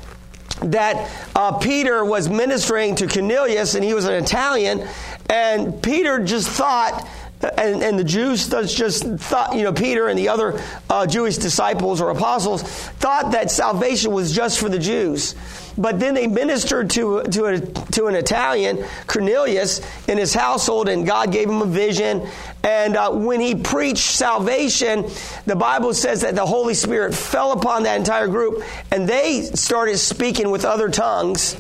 that 0.62 1.10
uh, 1.36 1.58
Peter 1.58 2.04
was 2.04 2.28
ministering 2.28 2.94
to 2.96 3.06
Cornelius, 3.06 3.74
and 3.74 3.84
he 3.84 3.94
was 3.94 4.06
an 4.06 4.14
Italian, 4.14 4.88
and 5.28 5.80
Peter 5.82 6.18
just 6.24 6.48
thought 6.48 7.06
and, 7.40 7.82
and 7.82 7.98
the 7.98 8.04
Jews 8.04 8.48
just 8.48 9.04
thought, 9.04 9.54
you 9.54 9.62
know, 9.62 9.72
Peter 9.72 10.08
and 10.08 10.18
the 10.18 10.28
other 10.28 10.60
uh, 10.90 11.06
Jewish 11.06 11.36
disciples 11.36 12.00
or 12.00 12.10
apostles 12.10 12.62
thought 12.62 13.32
that 13.32 13.50
salvation 13.50 14.12
was 14.12 14.34
just 14.34 14.58
for 14.58 14.68
the 14.68 14.78
Jews. 14.78 15.36
But 15.76 16.00
then 16.00 16.14
they 16.14 16.26
ministered 16.26 16.90
to, 16.90 17.22
to, 17.22 17.44
a, 17.44 17.60
to 17.60 18.06
an 18.06 18.16
Italian, 18.16 18.84
Cornelius, 19.06 19.80
in 20.08 20.18
his 20.18 20.34
household, 20.34 20.88
and 20.88 21.06
God 21.06 21.30
gave 21.30 21.48
him 21.48 21.62
a 21.62 21.66
vision. 21.66 22.26
And 22.64 22.96
uh, 22.96 23.12
when 23.12 23.38
he 23.38 23.54
preached 23.54 24.10
salvation, 24.10 25.08
the 25.46 25.54
Bible 25.54 25.94
says 25.94 26.22
that 26.22 26.34
the 26.34 26.44
Holy 26.44 26.74
Spirit 26.74 27.14
fell 27.14 27.52
upon 27.52 27.84
that 27.84 27.96
entire 27.96 28.26
group, 28.26 28.64
and 28.90 29.08
they 29.08 29.42
started 29.42 29.98
speaking 29.98 30.50
with 30.50 30.64
other 30.64 30.88
tongues 30.88 31.56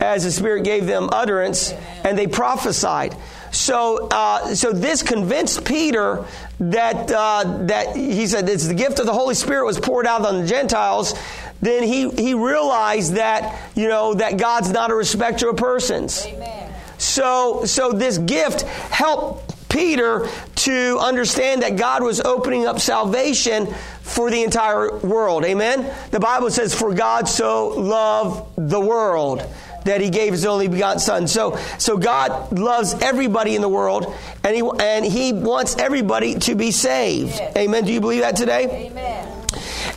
as 0.00 0.24
the 0.24 0.32
Spirit 0.32 0.64
gave 0.64 0.86
them 0.86 1.08
utterance, 1.12 1.72
and 2.02 2.18
they 2.18 2.26
prophesied. 2.26 3.14
So, 3.56 4.08
uh, 4.08 4.54
so 4.54 4.70
this 4.70 5.02
convinced 5.02 5.64
Peter 5.64 6.24
that 6.60 7.10
uh, 7.10 7.64
that 7.66 7.96
he 7.96 8.26
said 8.26 8.48
it's 8.48 8.66
the 8.66 8.74
gift 8.74 8.98
of 8.98 9.06
the 9.06 9.14
Holy 9.14 9.34
Spirit 9.34 9.64
was 9.64 9.80
poured 9.80 10.06
out 10.06 10.24
on 10.26 10.42
the 10.42 10.46
Gentiles. 10.46 11.14
Then 11.62 11.82
he 11.82 12.10
he 12.10 12.34
realized 12.34 13.14
that 13.14 13.72
you 13.74 13.88
know 13.88 14.12
that 14.14 14.36
God's 14.36 14.70
not 14.70 14.90
a 14.90 14.94
respecter 14.94 15.48
of 15.48 15.56
persons. 15.56 16.26
Amen. 16.26 16.70
So 16.98 17.64
so 17.64 17.92
this 17.92 18.18
gift 18.18 18.62
helped 18.62 19.54
Peter 19.70 20.28
to 20.56 20.98
understand 21.00 21.62
that 21.62 21.76
God 21.76 22.02
was 22.02 22.20
opening 22.20 22.66
up 22.66 22.78
salvation 22.78 23.66
for 24.02 24.30
the 24.30 24.44
entire 24.44 24.98
world. 24.98 25.46
Amen. 25.46 25.90
The 26.10 26.20
Bible 26.20 26.50
says, 26.50 26.74
"For 26.74 26.92
God 26.92 27.26
so 27.26 27.68
loved 27.68 28.50
the 28.56 28.80
world." 28.80 29.42
That 29.86 30.00
he 30.00 30.10
gave 30.10 30.32
his 30.32 30.44
only 30.44 30.68
begotten 30.68 31.00
son. 31.00 31.26
So, 31.26 31.56
so 31.78 31.96
God 31.96 32.58
loves 32.58 32.94
everybody 32.94 33.56
in 33.56 33.62
the 33.62 33.68
world 33.68 34.14
and 34.44 34.54
he, 34.54 34.62
and 34.80 35.04
he 35.04 35.32
wants 35.32 35.76
everybody 35.78 36.34
to 36.40 36.54
be 36.54 36.70
saved. 36.70 37.30
Yes. 37.30 37.56
Amen. 37.56 37.84
Do 37.84 37.92
you 37.92 38.00
believe 38.00 38.22
that 38.22 38.36
today? 38.36 38.88
Amen. 38.90 39.44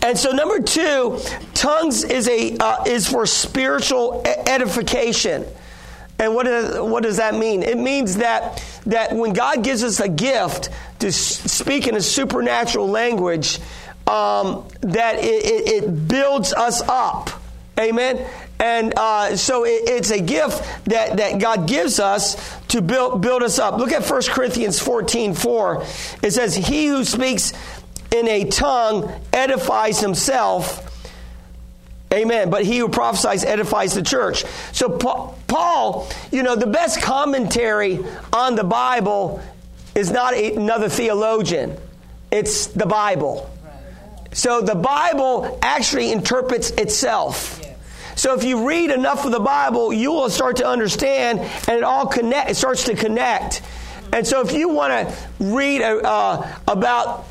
And 0.01 0.17
so 0.17 0.31
number 0.31 0.61
two, 0.61 1.19
tongues 1.53 2.03
is 2.03 2.29
a 2.29 2.55
uh, 2.57 2.83
is 2.85 3.07
for 3.07 3.25
spiritual 3.25 4.23
edification. 4.25 5.45
And 6.19 6.35
what, 6.35 6.47
is, 6.47 6.77
what 6.77 7.03
does 7.03 7.17
that 7.17 7.33
mean? 7.33 7.63
It 7.63 7.77
means 7.77 8.17
that, 8.17 8.63
that 8.85 9.13
when 9.13 9.31
God 9.31 9.63
gives 9.63 9.83
us 9.83 10.01
a 10.01 10.09
gift 10.09 10.69
to 10.99 11.13
speak 11.13 11.87
in 11.87 11.95
a 11.95 12.01
supernatural 12.01 12.89
language, 12.89 13.59
um, 14.05 14.67
that 14.81 15.15
it, 15.19 15.45
it, 15.45 15.83
it 15.83 16.07
builds 16.09 16.51
us 16.53 16.81
up. 16.81 17.29
Amen. 17.79 18.27
And 18.59 18.93
uh, 18.97 19.37
so 19.37 19.65
it, 19.65 19.83
it's 19.87 20.11
a 20.11 20.19
gift 20.19 20.85
that, 20.85 21.17
that 21.17 21.39
God 21.39 21.67
gives 21.67 21.99
us 21.99 22.35
to 22.67 22.81
build, 22.81 23.21
build 23.21 23.41
us 23.41 23.57
up. 23.57 23.77
Look 23.77 23.93
at 23.93 24.07
1 24.07 24.21
Corinthians 24.29 24.79
14 24.79 25.33
4. 25.33 25.85
It 26.21 26.31
says, 26.31 26.55
He 26.55 26.87
who 26.87 27.05
speaks 27.05 27.53
in 28.11 28.27
a 28.27 28.45
tongue 28.45 29.11
edifies 29.31 29.99
himself. 29.99 30.85
Amen. 32.11 32.49
But 32.49 32.65
he 32.65 32.79
who 32.79 32.89
prophesies 32.89 33.43
edifies 33.45 33.93
the 33.93 34.01
church. 34.01 34.43
So, 34.71 34.89
Paul, 34.89 36.09
you 36.31 36.43
know, 36.43 36.55
the 36.55 36.67
best 36.67 37.01
commentary 37.01 37.99
on 38.33 38.55
the 38.55 38.63
Bible 38.63 39.41
is 39.93 40.11
not 40.11 40.33
another 40.33 40.89
theologian, 40.89 41.77
it's 42.31 42.67
the 42.67 42.85
Bible. 42.85 43.49
So, 44.33 44.61
the 44.61 44.75
Bible 44.75 45.59
actually 45.61 46.11
interprets 46.11 46.71
itself. 46.71 47.61
So 48.19 48.33
if 48.33 48.43
you 48.43 48.67
read 48.67 48.91
enough 48.91 49.23
of 49.23 49.31
the 49.31 49.39
Bible, 49.39 49.93
you 49.93 50.11
will 50.11 50.29
start 50.29 50.57
to 50.57 50.67
understand, 50.67 51.39
and 51.39 51.77
it 51.77 51.83
all 51.85 52.05
connect. 52.05 52.49
It 52.49 52.55
starts 52.55 52.83
to 52.83 52.93
connect. 52.93 53.61
And 54.11 54.27
so 54.27 54.41
if 54.41 54.51
you 54.51 54.67
want 54.67 54.91
to 54.91 55.15
read 55.39 55.81
uh, 55.81 56.53
about 56.67 57.27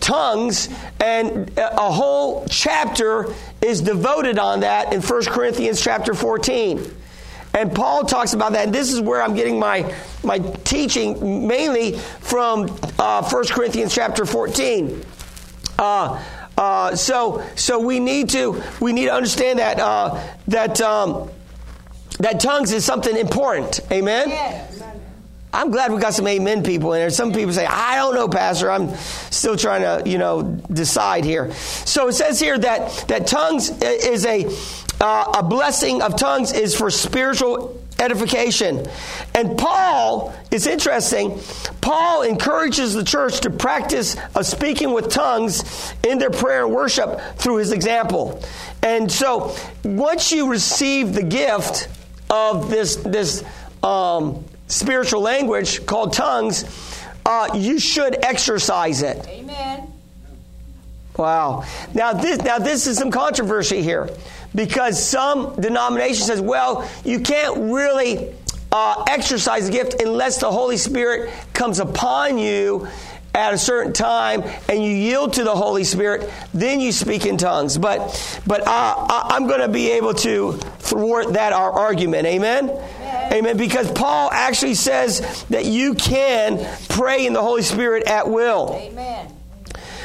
tongues, 0.00 0.68
and 0.98 1.56
a 1.56 1.92
whole 1.92 2.44
chapter 2.50 3.32
is 3.60 3.82
devoted 3.82 4.40
on 4.40 4.60
that 4.60 4.92
in 4.92 5.00
1 5.00 5.24
Corinthians 5.26 5.80
chapter 5.80 6.12
14. 6.12 6.92
And 7.54 7.72
Paul 7.72 8.04
talks 8.04 8.32
about 8.32 8.50
that. 8.54 8.64
And 8.64 8.74
this 8.74 8.92
is 8.92 9.00
where 9.00 9.22
I'm 9.22 9.36
getting 9.36 9.60
my, 9.60 9.94
my 10.24 10.40
teaching 10.64 11.46
mainly 11.46 11.98
from 11.98 12.76
uh, 12.98 13.22
1 13.30 13.44
Corinthians 13.46 13.94
chapter 13.94 14.26
14. 14.26 15.04
Uh, 15.78 16.20
uh, 16.56 16.94
so, 16.94 17.44
so 17.56 17.78
we 17.80 17.98
need 18.00 18.30
to 18.30 18.62
we 18.80 18.92
need 18.92 19.06
to 19.06 19.12
understand 19.12 19.58
that 19.58 19.80
uh, 19.80 20.20
that 20.48 20.80
um, 20.80 21.30
that 22.18 22.40
tongues 22.40 22.72
is 22.72 22.84
something 22.84 23.16
important. 23.16 23.80
Amen. 23.90 24.68
I'm 25.54 25.70
glad 25.70 25.92
we 25.92 26.00
got 26.00 26.14
some 26.14 26.26
amen 26.26 26.62
people 26.62 26.94
in 26.94 27.00
there. 27.00 27.10
Some 27.10 27.32
people 27.32 27.52
say, 27.52 27.66
I 27.66 27.96
don't 27.96 28.14
know, 28.14 28.26
Pastor. 28.26 28.70
I'm 28.70 28.94
still 29.30 29.56
trying 29.56 29.82
to, 29.82 30.08
you 30.08 30.16
know, 30.16 30.42
decide 30.72 31.24
here. 31.24 31.52
So 31.52 32.08
it 32.08 32.14
says 32.14 32.40
here 32.40 32.56
that, 32.56 33.04
that 33.08 33.26
tongues 33.26 33.68
is 33.82 34.24
a, 34.24 34.46
uh, 34.98 35.40
a 35.40 35.42
blessing 35.42 36.00
of 36.00 36.16
tongues 36.16 36.52
is 36.52 36.74
for 36.74 36.90
spiritual 36.90 37.81
edification. 37.98 38.86
And 39.34 39.56
Paul, 39.58 40.34
it's 40.50 40.66
interesting, 40.66 41.40
Paul 41.80 42.22
encourages 42.22 42.94
the 42.94 43.04
church 43.04 43.40
to 43.40 43.50
practice 43.50 44.16
of 44.34 44.46
speaking 44.46 44.92
with 44.92 45.08
tongues 45.08 45.94
in 46.04 46.18
their 46.18 46.30
prayer 46.30 46.64
and 46.64 46.74
worship 46.74 47.20
through 47.36 47.56
his 47.56 47.72
example. 47.72 48.42
And 48.82 49.10
so 49.10 49.54
once 49.84 50.32
you 50.32 50.50
receive 50.50 51.14
the 51.14 51.22
gift 51.22 51.88
of 52.30 52.70
this, 52.70 52.96
this 52.96 53.44
um, 53.82 54.44
spiritual 54.66 55.20
language 55.20 55.86
called 55.86 56.12
tongues, 56.12 56.64
uh, 57.24 57.50
you 57.54 57.78
should 57.78 58.16
exercise 58.24 59.02
it. 59.02 59.26
Amen. 59.28 59.92
Wow. 61.16 61.64
Now 61.94 62.12
this, 62.12 62.38
now 62.38 62.58
this 62.58 62.86
is 62.86 62.98
some 62.98 63.10
controversy 63.10 63.82
here 63.82 64.08
because 64.54 65.02
some 65.02 65.54
denomination 65.60 66.24
says, 66.24 66.40
well, 66.40 66.88
you 67.04 67.20
can't 67.20 67.72
really 67.72 68.34
uh, 68.70 69.04
exercise 69.08 69.66
the 69.66 69.72
gift 69.72 70.00
unless 70.00 70.40
the 70.40 70.50
Holy 70.50 70.78
Spirit 70.78 71.32
comes 71.52 71.78
upon 71.78 72.38
you 72.38 72.88
at 73.34 73.54
a 73.54 73.58
certain 73.58 73.92
time 73.92 74.42
and 74.68 74.84
you 74.84 74.90
yield 74.90 75.34
to 75.34 75.44
the 75.44 75.54
Holy 75.54 75.84
Spirit, 75.84 76.30
then 76.52 76.80
you 76.80 76.92
speak 76.92 77.24
in 77.24 77.36
tongues. 77.36 77.78
But 77.78 78.40
but 78.46 78.62
I, 78.66 79.36
am 79.36 79.46
going 79.46 79.60
to 79.60 79.68
be 79.68 79.90
able 79.92 80.14
to 80.14 80.52
thwart 80.52 81.34
that 81.34 81.52
our 81.52 81.72
argument. 81.72 82.26
Amen? 82.26 82.68
Amen? 82.68 83.32
Amen. 83.32 83.56
Because 83.56 83.90
Paul 83.92 84.30
actually 84.32 84.74
says 84.74 85.44
that 85.44 85.64
you 85.64 85.94
can 85.94 86.66
pray 86.88 87.26
in 87.26 87.32
the 87.32 87.42
Holy 87.42 87.62
Spirit 87.62 88.04
at 88.06 88.28
will. 88.28 88.74
Amen. 88.78 89.32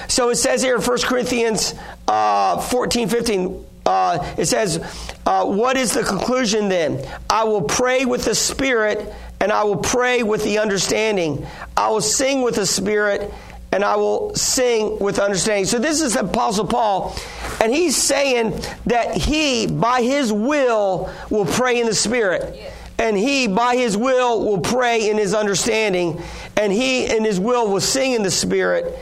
So 0.08 0.30
it 0.30 0.36
says 0.36 0.62
here 0.62 0.76
in 0.76 0.82
1 0.82 0.98
Corinthians 1.04 1.74
uh, 2.08 2.60
14, 2.62 3.10
15, 3.10 3.66
uh, 3.86 4.34
it 4.38 4.46
says, 4.46 4.78
uh, 5.26 5.46
What 5.46 5.78
is 5.78 5.94
the 5.94 6.04
conclusion 6.04 6.70
then? 6.70 7.06
I 7.30 7.46
will 7.46 7.62
pray 7.62 8.06
with 8.06 8.26
the 8.26 8.36
Spirit, 8.36 9.14
and 9.40 9.52
I 9.52 9.64
will 9.64 9.78
pray 9.78 10.24
with 10.24 10.44
the 10.44 10.60
understanding. 10.60 11.46
I 11.76 11.90
will 11.90 12.02
sing 12.02 12.42
with 12.42 12.56
the 12.56 12.66
Spirit, 12.66 13.34
and 13.72 13.84
I 13.84 13.96
will 13.96 14.36
sing 14.36 15.00
with 15.00 15.20
understanding. 15.20 15.66
So 15.66 15.80
this 15.80 16.02
is 16.02 16.14
the 16.14 16.22
Apostle 16.22 16.68
Paul, 16.68 17.16
and 17.62 17.74
he's 17.74 17.96
saying 17.96 18.60
that 18.88 19.16
he, 19.16 19.68
by 19.68 20.02
his 20.02 20.34
will, 20.34 21.10
will 21.30 21.46
pray 21.46 21.80
in 21.80 21.86
the 21.86 21.96
Spirit. 21.96 22.74
And 23.00 23.16
he, 23.16 23.48
by 23.48 23.76
his 23.76 23.96
will, 23.96 24.44
will 24.44 24.62
pray 24.62 25.10
in 25.10 25.18
his 25.18 25.36
understanding. 25.36 26.20
And 26.56 26.74
he, 26.74 27.06
in 27.06 27.24
his 27.24 27.40
will, 27.40 27.70
will 27.70 27.80
sing 27.80 28.14
in 28.14 28.24
the 28.24 28.32
Spirit 28.32 28.98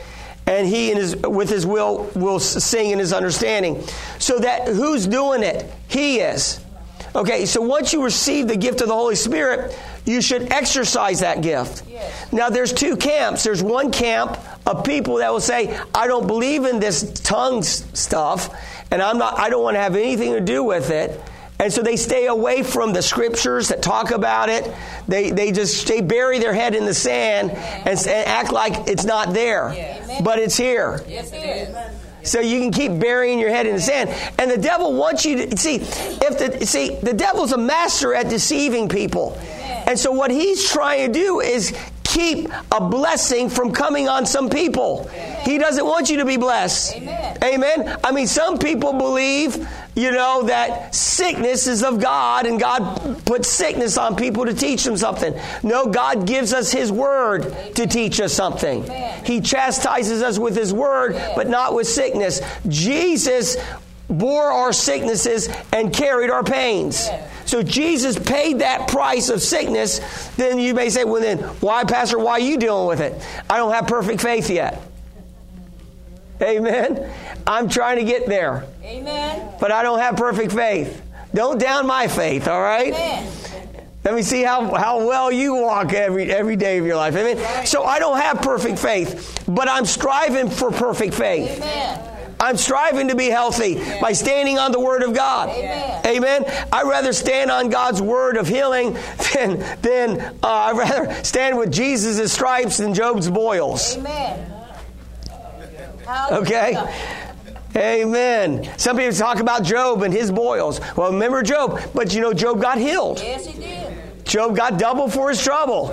and 0.46 0.66
he 0.66 0.90
in 0.90 0.96
his, 0.96 1.16
with 1.16 1.50
his 1.50 1.66
will 1.66 2.10
will 2.14 2.38
sing 2.38 2.90
in 2.90 2.98
his 2.98 3.12
understanding. 3.12 3.82
So 4.18 4.38
that 4.38 4.68
who's 4.68 5.06
doing 5.06 5.42
it? 5.42 5.70
He 5.88 6.18
is. 6.18 6.60
Okay, 7.14 7.46
so 7.46 7.62
once 7.62 7.92
you 7.92 8.04
receive 8.04 8.46
the 8.46 8.56
gift 8.56 8.80
of 8.82 8.88
the 8.88 8.94
Holy 8.94 9.14
Spirit, 9.14 9.76
you 10.04 10.20
should 10.20 10.52
exercise 10.52 11.20
that 11.20 11.40
gift. 11.40 11.82
Yes. 11.88 12.32
Now 12.32 12.50
there's 12.50 12.72
two 12.72 12.96
camps. 12.96 13.42
There's 13.42 13.62
one 13.62 13.90
camp 13.90 14.38
of 14.66 14.84
people 14.84 15.16
that 15.16 15.32
will 15.32 15.40
say, 15.40 15.78
I 15.94 16.06
don't 16.06 16.26
believe 16.26 16.64
in 16.64 16.78
this 16.78 17.20
tongues 17.20 17.86
stuff, 17.98 18.54
and 18.90 19.00
I'm 19.02 19.18
not 19.18 19.38
I 19.38 19.48
don't 19.50 19.62
want 19.62 19.76
to 19.76 19.80
have 19.80 19.96
anything 19.96 20.32
to 20.32 20.40
do 20.40 20.62
with 20.62 20.90
it. 20.90 21.20
And 21.58 21.72
so 21.72 21.82
they 21.82 21.96
stay 21.96 22.26
away 22.26 22.62
from 22.62 22.92
the 22.92 23.02
scriptures 23.02 23.68
that 23.68 23.82
talk 23.82 24.10
about 24.10 24.48
it. 24.48 24.70
They, 25.08 25.30
they 25.30 25.52
just 25.52 25.86
they 25.86 26.02
bury 26.02 26.38
their 26.38 26.52
head 26.52 26.74
in 26.74 26.84
the 26.84 26.94
sand 26.94 27.50
and, 27.50 27.88
and 27.88 28.08
act 28.08 28.52
like 28.52 28.88
it's 28.88 29.04
not 29.04 29.32
there. 29.32 29.72
Yes. 29.74 30.22
But 30.22 30.38
it's 30.38 30.56
here. 30.56 31.02
Yes, 31.08 31.32
it 31.32 31.36
is. 31.36 32.28
So 32.28 32.40
you 32.40 32.60
can 32.60 32.72
keep 32.72 33.00
burying 33.00 33.38
your 33.38 33.50
head 33.50 33.66
in 33.66 33.76
the 33.76 33.80
sand. 33.80 34.10
And 34.38 34.50
the 34.50 34.58
devil 34.58 34.92
wants 34.94 35.24
you 35.24 35.46
to 35.46 35.56
see 35.56 35.76
if 35.76 36.38
the 36.38 36.66
see 36.66 36.96
the 36.96 37.14
devil's 37.14 37.52
a 37.52 37.58
master 37.58 38.14
at 38.14 38.28
deceiving 38.28 38.88
people. 38.88 39.38
And 39.86 39.98
so 39.98 40.10
what 40.10 40.30
he's 40.30 40.68
trying 40.68 41.12
to 41.12 41.18
do 41.18 41.40
is 41.40 41.72
keep 42.02 42.50
a 42.72 42.80
blessing 42.80 43.48
from 43.48 43.72
coming 43.72 44.08
on 44.08 44.26
some 44.26 44.50
people. 44.50 45.08
He 45.42 45.58
doesn't 45.58 45.84
want 45.84 46.10
you 46.10 46.18
to 46.18 46.24
be 46.24 46.36
blessed. 46.36 46.96
Amen. 46.96 47.38
Amen. 47.42 48.00
I 48.02 48.10
mean, 48.10 48.26
some 48.26 48.58
people 48.58 48.94
believe 48.94 49.68
you 49.96 50.12
know, 50.12 50.42
that 50.42 50.94
sickness 50.94 51.66
is 51.66 51.82
of 51.82 52.00
God 52.00 52.46
and 52.46 52.60
God 52.60 53.24
puts 53.24 53.48
sickness 53.48 53.96
on 53.96 54.14
people 54.14 54.44
to 54.44 54.52
teach 54.52 54.84
them 54.84 54.96
something. 54.98 55.34
No, 55.62 55.86
God 55.86 56.26
gives 56.26 56.52
us 56.52 56.70
His 56.70 56.92
Word 56.92 57.74
to 57.76 57.86
teach 57.86 58.20
us 58.20 58.34
something. 58.34 58.84
He 59.24 59.40
chastises 59.40 60.22
us 60.22 60.38
with 60.38 60.54
His 60.54 60.72
Word, 60.72 61.14
but 61.34 61.48
not 61.48 61.74
with 61.74 61.88
sickness. 61.88 62.42
Jesus 62.68 63.56
bore 64.08 64.52
our 64.52 64.72
sicknesses 64.72 65.48
and 65.72 65.92
carried 65.92 66.30
our 66.30 66.44
pains. 66.44 67.08
So 67.46 67.62
Jesus 67.62 68.18
paid 68.18 68.58
that 68.58 68.88
price 68.88 69.30
of 69.30 69.40
sickness. 69.40 70.28
Then 70.36 70.58
you 70.58 70.74
may 70.74 70.90
say, 70.90 71.04
well, 71.04 71.22
then 71.22 71.38
why, 71.60 71.84
Pastor, 71.84 72.18
why 72.18 72.32
are 72.32 72.40
you 72.40 72.58
dealing 72.58 72.86
with 72.86 73.00
it? 73.00 73.20
I 73.48 73.56
don't 73.56 73.72
have 73.72 73.86
perfect 73.86 74.20
faith 74.20 74.50
yet. 74.50 74.82
Amen. 76.42 77.12
I'm 77.46 77.68
trying 77.68 77.98
to 77.98 78.04
get 78.04 78.26
there. 78.26 78.66
Amen. 78.82 79.54
But 79.60 79.72
I 79.72 79.82
don't 79.82 79.98
have 79.98 80.16
perfect 80.16 80.52
faith. 80.52 81.02
Don't 81.34 81.58
down 81.58 81.86
my 81.86 82.08
faith, 82.08 82.48
all 82.48 82.60
right? 82.60 82.92
Amen. 82.92 83.32
Let 84.04 84.14
me 84.14 84.22
see 84.22 84.42
how, 84.42 84.72
how 84.74 85.04
well 85.04 85.32
you 85.32 85.54
walk 85.56 85.92
every, 85.92 86.30
every 86.30 86.54
day 86.54 86.78
of 86.78 86.86
your 86.86 86.94
life. 86.96 87.16
Amen. 87.16 87.66
So 87.66 87.82
I 87.82 87.98
don't 87.98 88.18
have 88.18 88.40
perfect 88.40 88.78
faith, 88.78 89.42
but 89.48 89.68
I'm 89.68 89.84
striving 89.84 90.48
for 90.48 90.70
perfect 90.70 91.12
faith. 91.14 91.56
Amen. 91.56 92.12
I'm 92.38 92.56
striving 92.56 93.08
to 93.08 93.16
be 93.16 93.30
healthy 93.30 93.82
by 94.00 94.12
standing 94.12 94.58
on 94.58 94.70
the 94.70 94.78
Word 94.78 95.02
of 95.02 95.14
God. 95.14 95.48
Amen. 95.48 96.06
Amen. 96.06 96.68
I'd 96.72 96.86
rather 96.86 97.12
stand 97.12 97.50
on 97.50 97.70
God's 97.70 98.00
Word 98.00 98.36
of 98.36 98.46
healing 98.46 98.96
than, 99.34 99.58
than 99.80 100.20
uh, 100.20 100.46
I'd 100.46 100.76
rather 100.76 101.12
stand 101.24 101.58
with 101.58 101.72
Jesus' 101.72 102.32
stripes 102.32 102.76
than 102.76 102.94
Job's 102.94 103.28
boils. 103.28 103.96
Amen. 103.96 104.52
Okay? 106.32 106.76
Amen. 107.76 108.70
Some 108.78 108.96
people 108.96 109.12
talk 109.12 109.38
about 109.38 109.62
Job 109.62 110.02
and 110.02 110.12
his 110.14 110.32
boils. 110.32 110.80
Well, 110.96 111.12
remember 111.12 111.42
Job, 111.42 111.80
but 111.94 112.14
you 112.14 112.20
know, 112.22 112.32
Job 112.32 112.60
got 112.60 112.78
healed. 112.78 113.18
Yes, 113.18 113.46
he 113.46 113.60
did. 113.60 114.24
Job 114.24 114.56
got 114.56 114.78
double 114.78 115.08
for 115.08 115.28
his 115.28 115.42
trouble. 115.42 115.88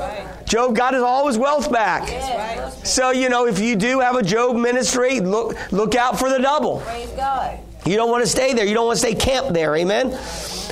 Job 0.45 0.75
got 0.75 0.93
his, 0.93 1.03
all 1.03 1.27
his 1.27 1.37
wealth 1.37 1.71
back. 1.71 2.07
Yes. 2.07 2.91
So, 2.91 3.11
you 3.11 3.29
know, 3.29 3.47
if 3.47 3.59
you 3.59 3.75
do 3.75 3.99
have 3.99 4.15
a 4.15 4.23
Job 4.23 4.55
ministry, 4.55 5.19
look, 5.19 5.55
look 5.71 5.95
out 5.95 6.17
for 6.17 6.29
the 6.29 6.39
double. 6.39 6.79
Praise 6.79 7.09
God. 7.11 7.59
You 7.85 7.95
don't 7.95 8.09
want 8.09 8.23
to 8.23 8.29
stay 8.29 8.53
there. 8.53 8.65
You 8.65 8.73
don't 8.73 8.85
want 8.85 8.99
to 8.99 9.05
stay 9.05 9.15
camped 9.15 9.53
there. 9.53 9.75
Amen. 9.75 10.13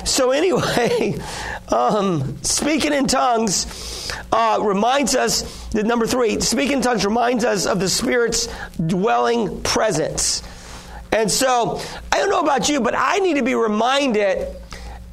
So 0.04 0.30
anyway, 0.30 1.18
um, 1.68 2.42
speaking 2.42 2.92
in 2.92 3.06
tongues 3.06 4.10
uh, 4.32 4.58
reminds 4.62 5.14
us 5.14 5.66
that 5.68 5.86
number 5.86 6.06
three, 6.06 6.40
speaking 6.40 6.78
in 6.78 6.82
tongues 6.82 7.04
reminds 7.04 7.44
us 7.44 7.66
of 7.66 7.80
the 7.80 7.88
Spirit's 7.88 8.48
dwelling 8.86 9.62
presence. 9.62 10.42
And 11.12 11.30
so 11.30 11.80
I 12.10 12.18
don't 12.18 12.30
know 12.30 12.40
about 12.40 12.68
you, 12.68 12.80
but 12.80 12.94
I 12.96 13.18
need 13.18 13.34
to 13.34 13.42
be 13.42 13.54
reminded. 13.54 14.48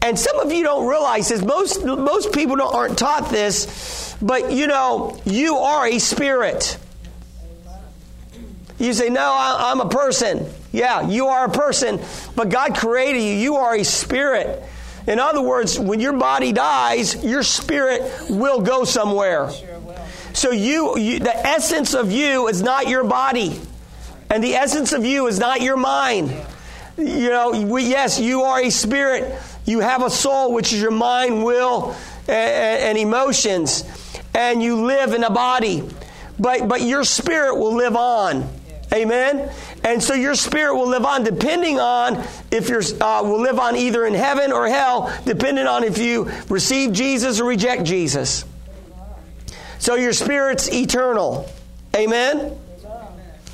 And 0.02 0.18
some 0.18 0.40
of 0.40 0.52
you 0.54 0.64
don't 0.64 0.88
realize 0.88 1.28
this. 1.28 1.42
Most 1.44 1.84
most 1.84 2.32
people 2.32 2.62
aren't 2.62 2.98
taught 2.98 3.30
this, 3.30 4.16
but 4.22 4.54
you 4.54 4.68
know 4.68 5.20
you 5.26 5.58
are 5.58 5.88
a 5.88 6.00
spirit. 6.00 6.78
You 8.80 8.94
say, 8.94 9.10
No, 9.10 9.22
I- 9.22 9.72
I'm 9.72 9.82
a 9.82 9.90
person. 9.90 10.46
Yeah, 10.72 11.08
you 11.08 11.28
are 11.28 11.46
a 11.46 11.50
person, 11.50 12.00
but 12.36 12.50
God 12.50 12.76
created 12.76 13.22
you. 13.22 13.34
You 13.34 13.56
are 13.58 13.76
a 13.76 13.84
spirit. 13.84 14.64
In 15.08 15.20
other 15.20 15.42
words, 15.42 15.80
when 15.80 16.00
your 16.00 16.14
body 16.14 16.52
dies, 16.52 17.24
your 17.24 17.42
spirit 17.42 18.04
will 18.30 18.62
go 18.62 18.84
somewhere. 18.84 19.50
So 20.34 20.52
you, 20.52 20.98
you 20.98 21.20
the 21.20 21.36
essence 21.36 21.96
of 21.96 22.12
you 22.12 22.48
is 22.48 22.62
not 22.62 22.88
your 22.88 23.04
body. 23.04 23.60
And 24.30 24.44
the 24.44 24.56
essence 24.56 24.94
of 24.94 25.04
you 25.04 25.26
is 25.28 25.40
not 25.40 25.62
your 25.62 25.78
mind. 25.78 26.32
You 26.98 27.30
know, 27.30 27.66
we, 27.66 27.86
yes, 27.90 28.20
you 28.20 28.44
are 28.44 28.62
a 28.62 28.70
spirit. 28.70 29.34
You 29.66 29.80
have 29.80 30.04
a 30.04 30.10
soul, 30.10 30.54
which 30.54 30.72
is 30.72 30.82
your 30.82 30.92
mind, 30.92 31.44
will, 31.44 31.96
and, 32.28 32.84
and 32.84 32.98
emotions. 32.98 33.84
And 34.36 34.62
you 34.62 34.86
live 34.86 35.14
in 35.14 35.24
a 35.24 35.32
body. 35.32 35.90
But, 36.38 36.68
but 36.68 36.82
your 36.82 37.04
spirit 37.04 37.56
will 37.58 37.74
live 37.76 37.96
on. 37.96 38.48
Amen? 38.94 39.52
And 39.84 40.02
so 40.02 40.14
your 40.14 40.36
spirit 40.36 40.76
will 40.76 40.88
live 40.88 41.06
on 41.06 41.24
depending 41.24 41.80
on 41.80 42.26
if 42.52 42.70
you're, 42.70 42.82
uh, 43.02 43.22
will 43.24 43.42
live 43.42 43.60
on 43.60 43.76
either 43.76 44.06
in 44.06 44.14
heaven 44.14 44.52
or 44.52 44.68
hell, 44.68 45.16
depending 45.26 45.68
on 45.68 45.84
if 45.84 45.98
you 46.00 46.30
receive 46.50 46.94
Jesus 46.94 47.40
or 47.40 47.46
reject 47.46 47.84
Jesus. 47.84 48.46
So 49.78 49.96
your 49.96 50.14
spirit's 50.14 50.72
eternal. 50.72 51.48
Amen? 51.96 52.58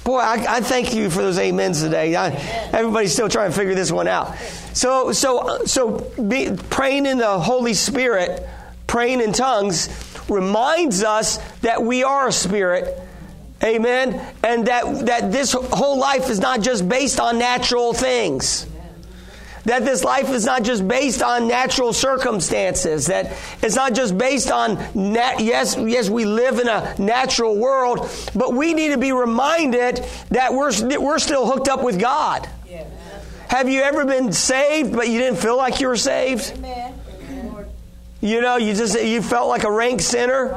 Boy, 0.06 0.20
I, 0.20 0.46
I 0.48 0.62
thank 0.62 0.94
you 0.94 1.10
for 1.10 1.22
those 1.24 1.40
amens 1.40 1.82
today. 1.82 2.16
I, 2.16 2.30
everybody's 2.72 3.12
still 3.12 3.28
trying 3.28 3.52
to 3.52 3.58
figure 3.58 3.74
this 3.74 3.92
one 3.92 4.08
out. 4.08 4.38
So, 4.74 5.12
so, 5.12 5.66
so 5.66 6.12
be, 6.22 6.56
praying 6.70 7.08
in 7.08 7.18
the 7.18 7.40
Holy 7.40 7.74
Spirit, 7.74 8.48
praying 8.86 9.22
in 9.22 9.34
tongues, 9.34 9.90
reminds 10.30 11.04
us 11.04 11.38
that 11.62 11.82
we 11.82 12.04
are 12.04 12.28
a 12.28 12.32
spirit. 12.32 13.00
Amen. 13.64 14.22
And 14.44 14.68
that, 14.68 15.06
that 15.06 15.32
this 15.32 15.54
whole 15.54 15.98
life 15.98 16.30
is 16.30 16.40
not 16.40 16.62
just 16.62 16.88
based 16.88 17.20
on 17.20 17.40
natural 17.40 17.94
things. 17.94 18.68
That 19.64 19.84
this 19.84 20.04
life 20.04 20.30
is 20.30 20.46
not 20.46 20.62
just 20.62 20.88
based 20.88 21.24
on 21.24 21.48
natural 21.48 21.92
circumstances. 21.92 23.08
That 23.08 23.36
it's 23.64 23.76
not 23.76 23.94
just 23.94 24.16
based 24.16 24.52
on, 24.52 24.78
nat- 24.94 25.40
yes, 25.40 25.76
yes, 25.76 26.08
we 26.08 26.26
live 26.26 26.60
in 26.60 26.68
a 26.68 26.94
natural 27.00 27.58
world, 27.58 28.08
but 28.36 28.54
we 28.54 28.76
need 28.76 28.90
to 28.90 29.00
be 29.00 29.12
reminded 29.12 30.06
that 30.30 30.54
we're, 30.54 30.72
that 30.72 31.02
we're 31.02 31.18
still 31.18 31.50
hooked 31.50 31.68
up 31.68 31.84
with 31.84 32.00
God. 32.00 32.48
Have 33.48 33.70
you 33.70 33.82
ever 33.82 34.06
been 34.06 34.32
saved, 34.34 34.94
but 34.94 35.08
you 35.08 35.20
didn't 35.20 35.40
feel 35.40 35.56
like 35.56 35.80
you 35.80 35.88
were 35.88 35.96
saved? 35.96 36.52
Amen. 36.58 36.94
You 38.22 38.42
know, 38.42 38.58
you 38.58 38.74
just 38.74 39.00
you 39.00 39.22
felt 39.22 39.50
like 39.50 39.64
a 39.64 39.72
rank 39.72 40.02
sinner. 40.02 40.50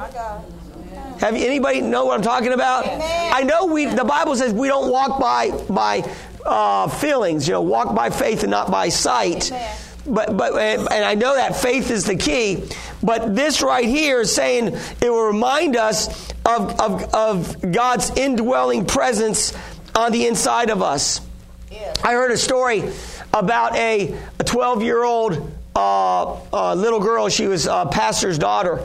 Have 1.18 1.34
anybody 1.34 1.80
know 1.80 2.04
what 2.04 2.14
I'm 2.14 2.22
talking 2.22 2.52
about? 2.52 2.86
Amen. 2.86 3.32
I 3.34 3.42
know 3.42 3.66
we. 3.66 3.86
The 3.86 4.04
Bible 4.04 4.36
says 4.36 4.52
we 4.52 4.68
don't 4.68 4.90
walk 4.90 5.20
by 5.20 5.50
by 5.68 6.10
uh, 6.44 6.88
feelings. 6.88 7.46
You 7.48 7.54
know, 7.54 7.62
walk 7.62 7.94
by 7.94 8.10
faith 8.10 8.42
and 8.42 8.50
not 8.50 8.70
by 8.70 8.88
sight. 8.88 9.50
Amen. 9.50 9.76
But 10.06 10.36
but 10.36 10.54
and 10.54 10.88
and 10.90 11.04
I 11.04 11.14
know 11.14 11.34
that 11.34 11.56
faith 11.56 11.90
is 11.90 12.04
the 12.04 12.16
key. 12.16 12.64
But 13.02 13.34
this 13.34 13.62
right 13.62 13.84
here 13.84 14.22
is 14.22 14.34
saying 14.34 14.68
it 14.68 15.10
will 15.10 15.26
remind 15.26 15.76
us 15.76 16.30
of 16.46 16.80
of, 16.80 17.14
of 17.14 17.72
God's 17.72 18.16
indwelling 18.16 18.86
presence 18.86 19.56
on 19.94 20.12
the 20.12 20.26
inside 20.26 20.70
of 20.70 20.82
us. 20.82 21.20
Yes. 21.70 22.00
I 22.02 22.12
heard 22.12 22.30
a 22.30 22.36
story 22.36 22.84
about 23.34 23.76
a 23.76 24.16
12 24.44 24.82
year 24.82 25.04
old 25.04 25.52
uh, 25.76 26.40
uh, 26.52 26.74
little 26.74 27.00
girl. 27.00 27.28
She 27.28 27.46
was 27.46 27.66
a 27.66 27.88
pastor's 27.90 28.38
daughter, 28.38 28.84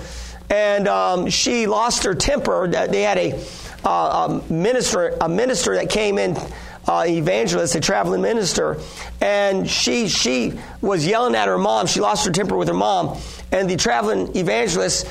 and 0.49 0.87
um, 0.87 1.29
she 1.29 1.67
lost 1.67 2.03
her 2.03 2.13
temper. 2.13 2.67
They 2.67 3.01
had 3.01 3.17
a, 3.17 3.43
uh, 3.83 4.39
a 4.49 4.53
minister, 4.53 5.17
a 5.21 5.29
minister 5.29 5.75
that 5.75 5.89
came 5.89 6.17
in. 6.17 6.37
Uh, 6.85 7.05
evangelist, 7.07 7.75
a 7.75 7.79
traveling 7.79 8.21
minister, 8.21 8.77
and 9.21 9.69
she 9.69 10.09
she 10.09 10.51
was 10.81 11.07
yelling 11.07 11.33
at 11.33 11.47
her 11.47 11.57
mom. 11.57 11.87
She 11.87 12.01
lost 12.01 12.25
her 12.25 12.31
temper 12.33 12.57
with 12.57 12.67
her 12.67 12.73
mom, 12.73 13.17
and 13.53 13.69
the 13.69 13.77
traveling 13.77 14.35
evangelist, 14.35 15.07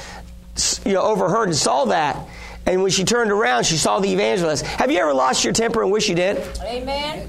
you 0.85 0.93
know, 0.93 1.01
overheard 1.01 1.49
and 1.49 1.57
saw 1.57 1.87
that. 1.87 2.29
And 2.67 2.83
when 2.83 2.91
she 2.91 3.05
turned 3.05 3.33
around, 3.33 3.65
she 3.65 3.77
saw 3.77 4.01
the 4.01 4.13
evangelist. 4.13 4.67
Have 4.67 4.91
you 4.91 4.99
ever 4.99 5.15
lost 5.15 5.45
your 5.45 5.55
temper 5.55 5.83
and 5.83 5.91
wish 5.91 6.11
you 6.11 6.15
didn't? 6.15 6.61
Amen. 6.63 7.29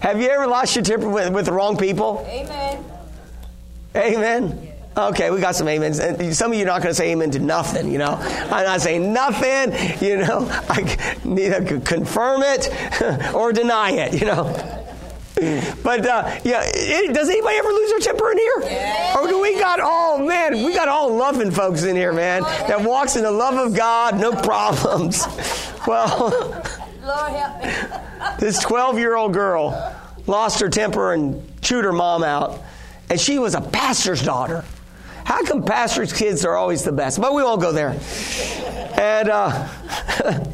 Have 0.00 0.20
you 0.20 0.28
ever 0.28 0.46
lost 0.46 0.76
your 0.76 0.84
temper 0.84 1.08
with, 1.08 1.32
with 1.32 1.46
the 1.46 1.52
wrong 1.52 1.76
people? 1.76 2.26
Amen. 2.28 2.84
Amen. 3.96 4.71
Okay, 4.96 5.30
we 5.30 5.40
got 5.40 5.54
some 5.54 5.68
amens. 5.68 5.98
And 5.98 6.34
some 6.34 6.52
of 6.52 6.58
you 6.58 6.64
are 6.64 6.68
not 6.68 6.82
going 6.82 6.90
to 6.90 6.94
say 6.94 7.12
amen 7.12 7.30
to 7.32 7.38
nothing, 7.38 7.90
you 7.90 7.98
know. 7.98 8.16
I'm 8.16 8.64
not 8.64 8.80
saying 8.82 9.12
nothing, 9.12 9.72
you 10.06 10.18
know. 10.18 10.46
I 10.68 11.16
neither 11.24 11.80
confirm 11.80 12.42
it 12.42 12.68
or 13.34 13.52
deny 13.52 13.92
it, 13.92 14.20
you 14.20 14.26
know. 14.26 14.82
But 15.82 16.06
uh, 16.06 16.38
yeah, 16.44 16.62
it, 16.64 17.12
does 17.14 17.28
anybody 17.28 17.56
ever 17.56 17.68
lose 17.68 17.90
their 17.90 17.98
temper 18.00 18.30
in 18.30 18.38
here? 18.38 19.16
Or 19.18 19.26
do 19.26 19.40
we 19.40 19.58
got 19.58 19.80
all 19.80 20.18
man? 20.18 20.62
We 20.62 20.74
got 20.74 20.88
all 20.88 21.16
loving 21.16 21.50
folks 21.50 21.82
in 21.82 21.96
here, 21.96 22.12
man. 22.12 22.42
That 22.42 22.82
walks 22.82 23.16
in 23.16 23.24
the 23.24 23.30
love 23.30 23.54
of 23.54 23.76
God, 23.76 24.20
no 24.20 24.32
problems. 24.32 25.26
Well. 25.84 26.30
Lord 27.02 27.32
help 27.32 27.60
me. 27.60 28.36
this 28.38 28.60
12 28.60 29.00
year 29.00 29.16
old 29.16 29.32
girl 29.32 29.96
lost 30.28 30.60
her 30.60 30.68
temper 30.68 31.12
and 31.12 31.42
chewed 31.60 31.84
her 31.84 31.92
mom 31.92 32.22
out. 32.22 32.60
And 33.10 33.20
she 33.20 33.40
was 33.40 33.56
a 33.56 33.60
pastor's 33.60 34.22
daughter. 34.22 34.64
How 35.32 35.42
come 35.44 35.62
pastors' 35.62 36.12
kids 36.12 36.44
are 36.44 36.56
always 36.58 36.84
the 36.84 36.92
best? 36.92 37.18
But 37.18 37.32
we 37.32 37.42
won't 37.42 37.62
go 37.62 37.72
there. 37.72 37.98
And 39.00 39.30
uh, 39.30 39.66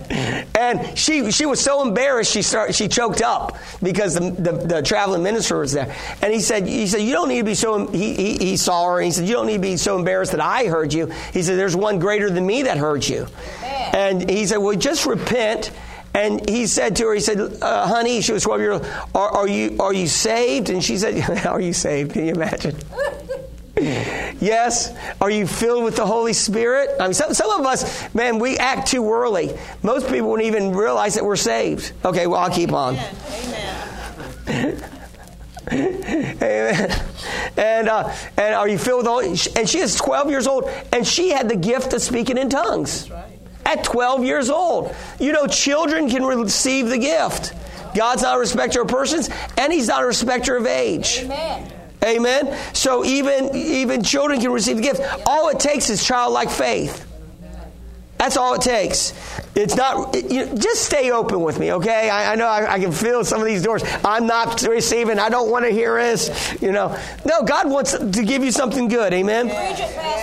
and 0.57 0.97
she 0.97 1.33
she 1.33 1.47
was 1.47 1.61
so 1.61 1.83
embarrassed 1.83 2.31
she 2.31 2.43
started 2.43 2.77
she 2.77 2.87
choked 2.87 3.21
up 3.21 3.59
because 3.83 4.15
the, 4.15 4.31
the, 4.31 4.53
the 4.53 4.83
traveling 4.83 5.25
minister 5.25 5.59
was 5.59 5.73
there. 5.73 5.93
And 6.23 6.33
he 6.33 6.39
said 6.39 6.65
he 6.69 6.87
said 6.87 7.03
you 7.03 7.13
don't 7.13 7.29
need 7.29 7.39
to 7.39 7.45
be 7.45 7.57
so 7.57 7.89
he, 7.89 8.15
he 8.15 8.39
he 8.39 8.57
saw 8.57 8.87
her 8.87 8.99
and 8.99 9.07
he 9.07 9.11
said 9.11 9.27
you 9.27 9.35
don't 9.35 9.49
need 9.49 9.55
to 9.55 9.59
be 9.59 9.77
so 9.77 9.99
embarrassed 9.99 10.31
that 10.31 10.41
I 10.41 10.67
heard 10.67 10.93
you. 10.93 11.07
He 11.33 11.43
said 11.43 11.59
there's 11.59 11.75
one 11.75 11.99
greater 11.99 12.31
than 12.31 12.47
me 12.47 12.63
that 12.63 12.77
heard 12.77 13.07
you. 13.07 13.27
Amen. 13.59 13.95
And 13.95 14.31
he 14.31 14.47
said 14.47 14.59
well 14.59 14.77
just 14.77 15.07
repent 15.07 15.73
and 16.15 16.49
he 16.49 16.69
said 16.69 16.95
to 16.97 17.07
her, 17.07 17.15
he 17.15 17.21
said, 17.21 17.41
uh, 17.61 17.87
"Honey," 17.89 18.21
she 18.21 18.33
was 18.33 18.45
12 18.45 18.61
years 18.61 18.75
old. 18.75 18.87
Are, 19.17 19.29
are 19.39 19.49
you 19.49 19.77
are 19.81 19.93
you 19.93 20.07
saved? 20.07 20.71
And 20.71 20.85
she 20.85 20.99
said, 20.99 21.47
"Are 21.47 21.61
you 21.61 21.73
saved? 21.73 22.13
Can 22.13 22.27
you 22.27 22.33
imagine?" 22.33 22.77
yes. 23.81 24.95
Are 25.21 25.31
you 25.31 25.47
filled 25.47 25.85
with 25.85 25.97
the 25.97 26.07
Holy 26.07 26.33
Spirit? 26.33 26.91
I 27.01 27.05
mean, 27.05 27.15
some, 27.15 27.33
some 27.35 27.51
of 27.61 27.67
us, 27.67 28.13
man, 28.15 28.39
we 28.39 28.57
act 28.59 28.89
too 28.89 29.11
early. 29.11 29.57
Most 29.83 30.09
people 30.09 30.31
wouldn't 30.31 30.47
even 30.47 30.75
realize 30.75 31.15
that 31.15 31.25
we're 31.25 31.37
saved. 31.37 31.93
Okay, 32.05 32.27
well, 32.27 32.41
I'll 32.41 32.51
keep 32.51 32.73
on. 32.73 32.97
Amen. 32.97 34.85
Amen. 35.71 37.05
And 37.59 37.89
uh, 37.89 38.15
and 38.37 38.55
are 38.55 38.69
you 38.69 38.79
filled 38.79 38.99
with 38.99 39.07
the 39.07 39.11
Holy? 39.11 39.29
And 39.61 39.69
she 39.69 39.79
is 39.79 39.97
12 39.97 40.31
years 40.31 40.47
old, 40.47 40.71
and 40.93 41.07
she 41.07 41.31
had 41.31 41.49
the 41.49 41.57
gift 41.57 41.93
of 41.93 42.01
speaking 42.01 42.39
in 42.39 42.49
tongues. 42.49 43.11
At 43.67 43.85
12 43.85 44.25
years 44.25 44.49
old, 44.49 44.95
you 45.21 45.33
know, 45.33 45.47
children 45.47 46.09
can 46.09 46.25
receive 46.25 46.89
the 46.89 46.97
gift. 46.97 47.53
God's 47.95 48.23
not 48.23 48.37
a 48.37 48.41
respecter 48.41 48.83
of 48.83 48.89
persons, 48.89 49.29
and 49.59 49.73
He's 49.73 49.89
not 49.89 50.03
a 50.03 50.07
respecter 50.07 50.57
of 50.57 50.67
age. 50.67 51.21
Amen. 51.25 51.73
Amen. 52.05 52.57
So 52.75 53.05
even 53.05 53.55
even 53.55 54.03
children 54.03 54.41
can 54.41 54.53
receive 54.53 54.77
the 54.77 54.83
gift. 54.83 55.01
All 55.27 55.49
it 55.49 55.59
takes 55.59 55.91
is 55.91 56.05
childlike 56.05 56.51
faith. 56.51 57.05
That's 58.19 58.37
all 58.37 58.55
it 58.55 58.63
takes. 58.63 59.13
It's 59.55 59.77
not. 59.77 60.15
it- 60.15 60.31
you 60.31 60.47
just 60.57 60.85
stay 60.85 61.13
open 61.13 61.41
with 61.41 61.59
me, 61.61 61.73
okay? 61.75 62.11
I, 62.11 62.33
I 62.33 62.35
know 62.35 62.47
I, 62.49 62.75
I 62.75 62.79
can 62.81 62.91
feel 62.91 63.25
some 63.25 63.41
of 63.41 63.47
these 63.47 63.63
doors. 63.63 63.83
I'm 64.05 64.27
not 64.27 64.61
receiving. 64.63 65.19
I 65.21 65.29
don't 65.29 65.51
want 65.51 65.65
to 65.65 65.71
hear 65.71 66.01
this. 66.03 66.57
You 66.61 66.73
know. 66.73 66.99
No, 67.25 67.43
God 67.45 67.71
wants 67.71 67.93
to 67.93 68.25
give 68.25 68.43
you 68.43 68.51
something 68.51 68.89
good. 68.89 69.13
Amen. 69.13 69.51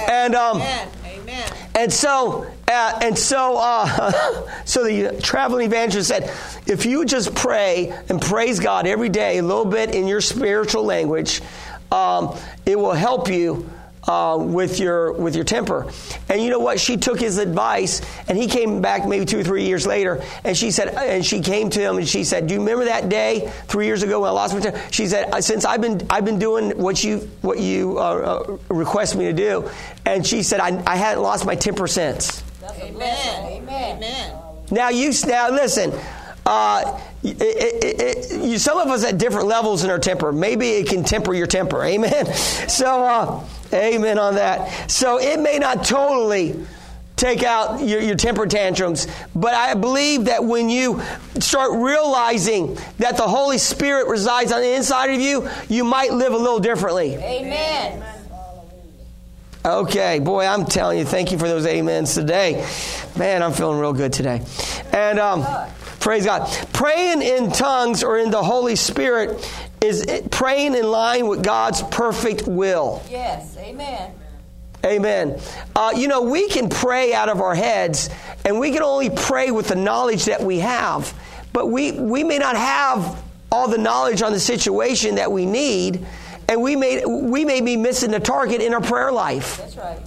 And 0.09 0.35
um. 0.35 0.61
Amen. 0.61 1.53
and 1.75 1.91
so, 1.91 2.45
uh, 2.67 2.99
and 3.01 3.17
so, 3.17 3.57
uh, 3.57 4.61
so 4.65 4.83
the 4.83 5.19
traveling 5.21 5.65
evangelist 5.65 6.09
said, 6.09 6.31
if 6.65 6.85
you 6.85 7.05
just 7.05 7.35
pray 7.35 7.93
and 8.09 8.21
praise 8.21 8.59
God 8.59 8.87
every 8.87 9.09
day, 9.09 9.37
a 9.37 9.43
little 9.43 9.65
bit 9.65 9.93
in 9.93 10.07
your 10.07 10.21
spiritual 10.21 10.83
language, 10.83 11.41
um, 11.91 12.35
it 12.65 12.77
will 12.77 12.93
help 12.93 13.29
you. 13.29 13.69
Uh, 14.07 14.37
with 14.37 14.79
your 14.79 15.13
with 15.13 15.35
your 15.35 15.43
temper, 15.43 15.91
and 16.29 16.39
you 16.39 16.51
know 16.51 16.59
what? 16.59 16.79
She 16.79 16.95
took 16.95 17.19
his 17.19 17.39
advice, 17.39 18.03
and 18.27 18.37
he 18.37 18.45
came 18.45 18.79
back 18.79 19.07
maybe 19.07 19.25
two 19.25 19.39
or 19.39 19.43
three 19.43 19.65
years 19.65 19.87
later, 19.87 20.23
and 20.43 20.55
she 20.55 20.69
said, 20.69 20.89
and 20.89 21.25
she 21.25 21.41
came 21.41 21.71
to 21.71 21.79
him, 21.79 21.97
and 21.97 22.07
she 22.07 22.23
said, 22.23 22.45
"Do 22.45 22.53
you 22.53 22.59
remember 22.59 22.85
that 22.85 23.09
day 23.09 23.51
three 23.65 23.87
years 23.87 24.03
ago 24.03 24.19
when 24.19 24.29
I 24.29 24.33
lost 24.33 24.53
my 24.53 24.59
temper?" 24.59 24.79
She 24.91 25.07
said, 25.07 25.33
"Uh, 25.33 25.41
"Since 25.41 25.65
I've 25.65 25.81
been 25.81 26.05
I've 26.07 26.23
been 26.23 26.37
doing 26.37 26.77
what 26.77 27.03
you 27.03 27.27
what 27.41 27.57
you 27.57 27.97
uh, 27.97 28.01
uh, 28.01 28.57
request 28.69 29.15
me 29.15 29.25
to 29.25 29.33
do," 29.33 29.71
and 30.05 30.23
she 30.23 30.43
said, 30.43 30.59
"I, 30.59 30.83
I 30.85 30.97
hadn't 30.97 31.23
lost 31.23 31.47
my 31.47 31.55
temper 31.55 31.87
since." 31.87 32.43
That's 32.67 32.79
a 32.79 32.91
blessing. 32.91 33.45
Amen. 33.45 33.97
Amen. 33.97 34.35
Now 34.71 34.89
you 34.89 35.11
now 35.27 35.49
listen. 35.51 35.93
Uh, 36.45 36.99
it, 37.23 37.41
it, 37.41 38.01
it, 38.01 38.43
you, 38.43 38.57
some 38.59 38.77
of 38.77 38.87
us 38.87 39.03
at 39.03 39.17
different 39.17 39.47
levels 39.47 39.83
in 39.83 39.89
our 39.89 39.97
temper. 39.97 40.31
Maybe 40.31 40.71
it 40.71 40.87
can 40.87 41.03
temper 41.03 41.33
your 41.33 41.47
temper. 41.47 41.83
Amen. 41.83 42.25
So, 42.67 43.03
uh, 43.05 43.43
amen 43.73 44.19
on 44.19 44.35
that. 44.35 44.91
So 44.91 45.19
it 45.19 45.39
may 45.39 45.59
not 45.59 45.85
totally 45.85 46.65
take 47.15 47.43
out 47.43 47.81
your, 47.81 48.01
your 48.01 48.15
temper 48.15 48.45
tantrums, 48.45 49.07
but 49.35 49.53
I 49.53 49.73
believe 49.75 50.25
that 50.25 50.43
when 50.43 50.69
you 50.69 51.01
start 51.39 51.71
realizing 51.73 52.77
that 52.97 53.17
the 53.17 53.23
Holy 53.23 53.57
Spirit 53.57 54.07
resides 54.07 54.51
on 54.51 54.61
the 54.61 54.75
inside 54.75 55.11
of 55.11 55.21
you, 55.21 55.47
you 55.69 55.83
might 55.83 56.11
live 56.11 56.33
a 56.33 56.37
little 56.37 56.59
differently. 56.59 57.15
Amen. 57.15 58.03
Okay, 59.65 60.19
boy, 60.19 60.45
I'm 60.45 60.65
telling 60.65 60.99
you, 60.99 61.05
thank 61.05 61.31
you 61.31 61.39
for 61.39 61.47
those 61.47 61.65
amens 61.65 62.13
today. 62.13 62.63
Man, 63.17 63.41
I'm 63.41 63.51
feeling 63.51 63.79
real 63.79 63.93
good 63.93 64.13
today. 64.13 64.43
And 64.93 65.17
um, 65.17 65.43
praise 65.99 66.23
God. 66.23 66.47
Praying 66.71 67.23
in 67.23 67.51
tongues 67.51 68.03
or 68.03 68.19
in 68.19 68.29
the 68.29 68.43
Holy 68.43 68.75
Spirit 68.75 69.43
is 69.81 70.05
praying 70.29 70.75
in 70.75 70.85
line 70.85 71.25
with 71.25 71.43
God's 71.43 71.81
perfect 71.81 72.47
will. 72.47 73.01
Yes. 73.09 73.57
Amen. 73.57 74.11
Amen. 74.85 75.39
Uh, 75.75 75.93
you 75.95 76.07
know, 76.09 76.21
we 76.21 76.47
can 76.47 76.69
pray 76.69 77.15
out 77.15 77.29
of 77.29 77.41
our 77.41 77.55
heads, 77.55 78.11
and 78.45 78.59
we 78.59 78.69
can 78.71 78.83
only 78.83 79.09
pray 79.09 79.49
with 79.49 79.69
the 79.69 79.75
knowledge 79.75 80.25
that 80.25 80.43
we 80.43 80.59
have. 80.59 81.11
But 81.53 81.71
we, 81.71 81.91
we 81.93 82.23
may 82.23 82.37
not 82.37 82.55
have 82.55 83.19
all 83.51 83.67
the 83.67 83.79
knowledge 83.79 84.21
on 84.21 84.31
the 84.31 84.39
situation 84.39 85.15
that 85.15 85.31
we 85.31 85.47
need, 85.47 86.05
and 86.47 86.61
we 86.61 86.75
may, 86.75 87.03
we 87.05 87.45
may 87.45 87.61
be 87.61 87.77
missing 87.77 88.11
the 88.11 88.19
target 88.19 88.61
in 88.61 88.73
our 88.73 88.81
prayer 88.81 89.11
life. 89.11 89.57
That's 89.57 89.77
right. 89.77 89.99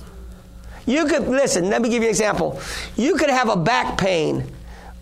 You 0.87 1.07
could, 1.07 1.29
listen, 1.29 1.69
let 1.69 1.83
me 1.83 1.91
give 1.91 2.03
you 2.03 2.09
an 2.09 2.11
example. 2.11 2.61
You 2.97 3.17
could 3.17 3.29
have 3.29 3.49
a 3.51 3.57
back 3.57 3.99
pain, 3.99 4.51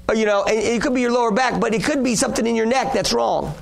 uh, 0.08 0.14
you 0.14 0.26
know, 0.26 0.42
and 0.44 0.58
it 0.58 0.82
could 0.82 0.94
be 0.94 1.00
your 1.00 1.12
lower 1.12 1.30
back, 1.30 1.60
but 1.60 1.74
it 1.74 1.84
could 1.84 2.02
be 2.02 2.16
something 2.16 2.46
in 2.46 2.56
your 2.56 2.66
neck 2.66 2.92
that's 2.92 3.12
wrong. 3.12 3.54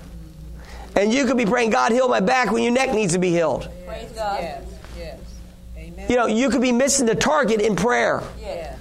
And 0.97 1.13
you 1.13 1.27
could 1.27 1.37
be 1.37 1.45
praying, 1.45 1.71
God, 1.71 1.93
heal 1.93 2.09
my 2.09 2.21
back 2.21 2.51
when 2.51 2.63
your 2.63 2.73
neck 2.73 2.95
needs 2.95 3.13
to 3.15 3.19
be 3.19 3.31
healed. 3.31 3.69
Praise 3.85 4.11
God. 4.13 4.39
Yes, 4.41 4.65
yes. 4.97 5.21
Amen. 5.77 6.07
You 6.09 6.17
know, 6.17 6.27
you 6.27 6.49
could 6.51 6.63
be 6.63 6.73
missing 6.73 7.07
the 7.07 7.15
target 7.15 7.61
in 7.61 7.77
prayer. 7.77 8.23
Yes. 8.41 8.79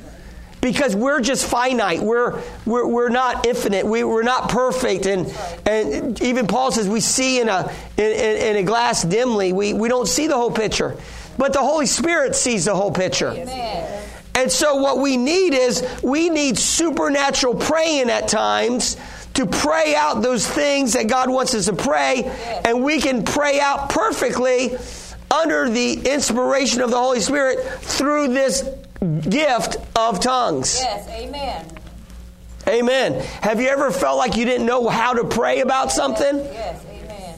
Because 0.64 0.96
we're 0.96 1.20
just 1.20 1.46
finite. 1.46 2.00
We're, 2.02 2.42
we're, 2.66 2.88
we're 2.88 3.10
not 3.10 3.46
infinite. 3.46 3.86
We, 3.86 4.06
we're 4.06 4.24
not 4.24 4.50
perfect. 4.50 5.06
And, 5.06 5.28
and 5.68 6.20
even 6.22 6.48
Paul 6.48 6.72
says 6.72 6.88
we 6.88 7.02
see 7.02 7.42
in 7.42 7.50
a, 7.50 7.70
in, 7.98 8.06
in, 8.06 8.56
a 8.56 8.64
glass 8.64 9.04
dimly. 9.04 9.52
We, 9.52 9.74
we 9.74 9.90
don't 9.90 10.08
see 10.08 10.28
the 10.28 10.36
whole 10.38 10.52
picture. 10.52 10.96
But 11.38 11.52
the 11.52 11.60
Holy 11.60 11.86
Spirit 11.86 12.34
sees 12.34 12.64
the 12.64 12.76
whole 12.76 12.92
picture. 12.92 13.32
Amen. 13.32 14.04
And 14.36 14.50
so 14.50 14.78
what 14.78 15.00
we 15.00 15.18
need 15.18 15.54
is 15.54 15.86
we 16.02 16.30
need 16.30 16.58
supernatural 16.58 17.56
praying 17.56 18.10
at 18.10 18.30
times 18.30 18.96
to 19.34 19.46
pray 19.46 19.96
out 19.98 20.22
those 20.22 20.48
things 20.48 20.94
that 20.94 21.08
God 21.08 21.30
wants 21.30 21.54
us 21.56 21.66
to 21.66 21.74
pray. 21.74 22.24
And 22.64 22.84
we 22.84 23.02
can 23.02 23.26
pray 23.26 23.60
out 23.60 23.90
perfectly 23.90 24.78
under 25.30 25.70
the 25.70 26.10
inspiration 26.10 26.82
of 26.82 26.90
the 26.90 26.98
Holy 26.98 27.20
Spirit 27.20 27.60
through 27.82 28.30
this 28.30 28.64
gift 29.04 29.78
of 29.96 30.20
tongues. 30.20 30.80
Yes. 30.80 31.08
Amen. 31.10 31.66
Amen. 32.68 33.14
Have 33.42 33.60
you 33.60 33.68
ever 33.68 33.92
felt 33.92 34.18
like 34.18 34.38
you 34.38 34.46
didn't 34.46 34.66
know 34.66 34.88
how 34.88 35.14
to 35.14 35.26
pray 35.26 35.62
about 35.62 35.92
something? 35.92 36.38
Yes. 36.38 36.86
Amen. 36.86 37.38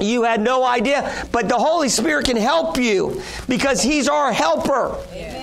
You 0.00 0.24
had 0.24 0.40
no 0.40 0.64
idea, 0.64 1.26
but 1.32 1.48
the 1.48 1.58
Holy 1.58 1.88
Spirit 1.88 2.26
can 2.26 2.36
help 2.36 2.76
you 2.76 3.22
because 3.48 3.82
He's 3.82 4.08
our 4.08 4.32
helper. 4.32 4.96
Amen. 5.12 5.38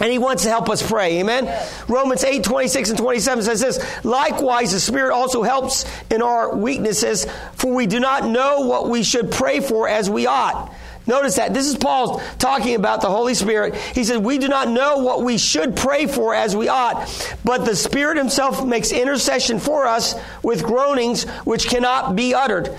And 0.00 0.12
he 0.12 0.18
wants 0.18 0.44
to 0.44 0.48
help 0.48 0.70
us 0.70 0.88
pray. 0.88 1.18
Amen. 1.18 1.52
Romans 1.88 2.22
8, 2.22 2.44
26 2.44 2.90
and 2.90 2.98
27 2.98 3.44
says 3.44 3.60
this 3.60 4.04
Likewise, 4.04 4.72
the 4.72 4.80
Spirit 4.80 5.12
also 5.12 5.42
helps 5.42 5.84
in 6.10 6.22
our 6.22 6.54
weaknesses, 6.54 7.26
for 7.54 7.74
we 7.74 7.86
do 7.86 7.98
not 7.98 8.24
know 8.24 8.60
what 8.60 8.88
we 8.88 9.02
should 9.02 9.30
pray 9.30 9.60
for 9.60 9.88
as 9.88 10.08
we 10.08 10.26
ought. 10.26 10.72
Notice 11.08 11.36
that. 11.36 11.54
This 11.54 11.66
is 11.66 11.74
Paul 11.74 12.20
talking 12.38 12.74
about 12.74 13.00
the 13.00 13.08
Holy 13.08 13.32
Spirit. 13.32 13.74
He 13.74 14.04
says, 14.04 14.18
We 14.18 14.36
do 14.36 14.46
not 14.46 14.68
know 14.68 14.98
what 14.98 15.22
we 15.22 15.38
should 15.38 15.74
pray 15.74 16.06
for 16.06 16.34
as 16.34 16.54
we 16.54 16.68
ought, 16.68 17.08
but 17.42 17.64
the 17.64 17.74
Spirit 17.74 18.18
Himself 18.18 18.64
makes 18.64 18.92
intercession 18.92 19.58
for 19.58 19.86
us 19.86 20.14
with 20.42 20.62
groanings 20.62 21.24
which 21.44 21.66
cannot 21.66 22.14
be 22.14 22.34
uttered. 22.34 22.70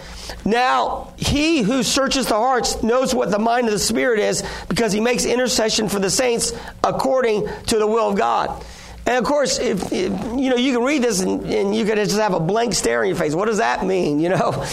Now, 0.45 1.11
He 1.17 1.63
who 1.63 1.81
searches 1.81 2.27
the 2.27 2.35
hearts 2.35 2.83
knows 2.83 3.15
what 3.15 3.31
the 3.31 3.39
mind 3.39 3.65
of 3.65 3.73
the 3.73 3.79
Spirit 3.79 4.19
is 4.19 4.43
because 4.69 4.93
He 4.93 5.01
makes 5.01 5.25
intercession 5.25 5.89
for 5.89 5.97
the 5.97 6.11
saints 6.11 6.53
according 6.83 7.47
to 7.65 7.79
the 7.79 7.87
will 7.87 8.09
of 8.09 8.15
God. 8.15 8.63
And 9.09 9.17
of 9.17 9.23
course, 9.23 9.57
if, 9.57 9.91
if 9.91 10.11
you 10.37 10.51
know, 10.51 10.55
you 10.55 10.71
can 10.71 10.83
read 10.83 11.01
this 11.01 11.21
and, 11.21 11.43
and 11.43 11.75
you 11.75 11.83
can 11.83 11.95
just 11.95 12.19
have 12.19 12.35
a 12.35 12.39
blank 12.39 12.75
stare 12.75 13.01
on 13.01 13.07
your 13.07 13.15
face. 13.15 13.33
What 13.33 13.47
does 13.47 13.57
that 13.57 13.83
mean? 13.83 14.19
You 14.19 14.29
know, 14.29 14.51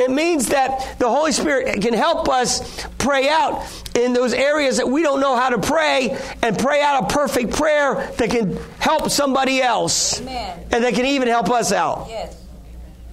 it 0.00 0.10
means 0.10 0.48
that 0.48 0.96
the 0.98 1.08
Holy 1.08 1.30
Spirit 1.30 1.80
can 1.80 1.94
help 1.94 2.28
us 2.28 2.84
pray 2.98 3.28
out 3.28 3.64
in 3.94 4.12
those 4.12 4.34
areas 4.34 4.78
that 4.78 4.88
we 4.88 5.02
don't 5.02 5.20
know 5.20 5.36
how 5.36 5.50
to 5.50 5.60
pray, 5.60 6.18
and 6.42 6.58
pray 6.58 6.82
out 6.82 7.04
a 7.04 7.14
perfect 7.14 7.52
prayer 7.52 8.10
that 8.16 8.30
can 8.30 8.58
help 8.80 9.10
somebody 9.10 9.62
else, 9.62 10.20
Amen. 10.20 10.66
and 10.72 10.82
that 10.82 10.94
can 10.94 11.06
even 11.06 11.28
help 11.28 11.48
us 11.50 11.70
out. 11.70 12.06
Yes. 12.08 12.44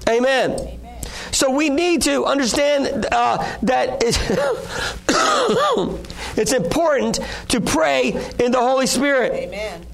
Amen. 0.10 0.80
So 1.32 1.52
we 1.52 1.70
need 1.70 2.02
to 2.04 2.26
understand 2.26 3.06
uh, 3.12 3.38
that 3.62 4.02
it's, 4.02 4.18
it's 6.40 6.54
important 6.54 7.20
to 7.50 7.62
pray 7.62 8.14
in 8.40 8.52
the 8.52 8.60
Holy 8.60 8.88
Spirit. 8.88 9.34
Amen. 9.34 9.86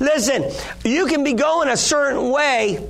Listen, 0.00 0.50
you 0.84 1.06
can 1.06 1.24
be 1.24 1.32
going 1.32 1.68
a 1.68 1.76
certain 1.76 2.30
way 2.30 2.86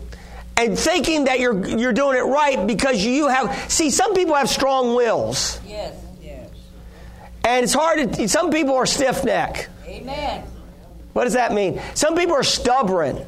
and 0.57 0.79
thinking 0.79 1.25
that 1.25 1.41
you're 1.41 1.67
you're 1.67 1.93
doing 1.93 2.17
it 2.17 2.23
right 2.23 2.67
because 2.67 3.05
you 3.05 3.29
have 3.29 3.71
see 3.71 3.91
some 3.91 4.15
people 4.15 4.35
have 4.35 4.49
strong 4.49 4.95
wills 4.95 5.59
Yes. 5.67 5.95
Yes. 6.23 6.49
and 7.45 7.65
it's 7.65 7.75
hard 7.75 8.13
to 8.15 8.29
some 8.29 8.51
people 8.51 8.75
are 8.77 8.87
stiff 8.87 9.25
neck. 9.25 9.69
Amen. 9.87 10.45
What 11.13 11.25
does 11.25 11.33
that 11.35 11.53
mean? 11.53 11.81
Some 11.95 12.15
people 12.17 12.35
are 12.35 12.43
stubborn. 12.45 13.25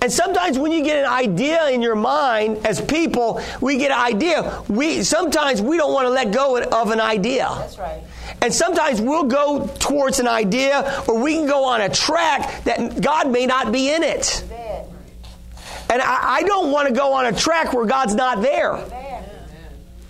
And 0.00 0.12
sometimes 0.12 0.58
when 0.58 0.70
you 0.70 0.84
get 0.84 0.98
an 0.98 1.10
idea 1.10 1.70
in 1.70 1.80
your 1.80 1.94
mind 1.94 2.66
as 2.66 2.78
people, 2.78 3.40
we 3.62 3.78
get 3.78 3.90
an 3.90 3.98
idea. 4.00 4.62
We 4.68 5.02
sometimes 5.02 5.62
we 5.62 5.78
don't 5.78 5.94
want 5.94 6.04
to 6.04 6.10
let 6.10 6.30
go 6.30 6.62
of 6.62 6.90
an 6.90 7.00
idea. 7.00 7.48
That's 7.58 7.78
right. 7.78 8.02
And 8.40 8.52
sometimes 8.52 9.00
we'll 9.00 9.24
go 9.24 9.66
towards 9.78 10.20
an 10.20 10.28
idea 10.28 11.04
or 11.08 11.18
we 11.20 11.34
can 11.34 11.46
go 11.46 11.64
on 11.64 11.80
a 11.80 11.88
track 11.88 12.64
that 12.64 13.00
God 13.00 13.30
may 13.30 13.46
not 13.46 13.72
be 13.72 13.92
in 13.92 14.02
it. 14.02 14.44
Amen. 14.46 14.84
And 15.90 16.02
I, 16.02 16.36
I 16.36 16.42
don't 16.42 16.72
want 16.72 16.88
to 16.88 16.94
go 16.94 17.12
on 17.14 17.26
a 17.26 17.32
track 17.32 17.72
where 17.72 17.86
God's 17.86 18.14
not 18.14 18.42
there. 18.42 18.82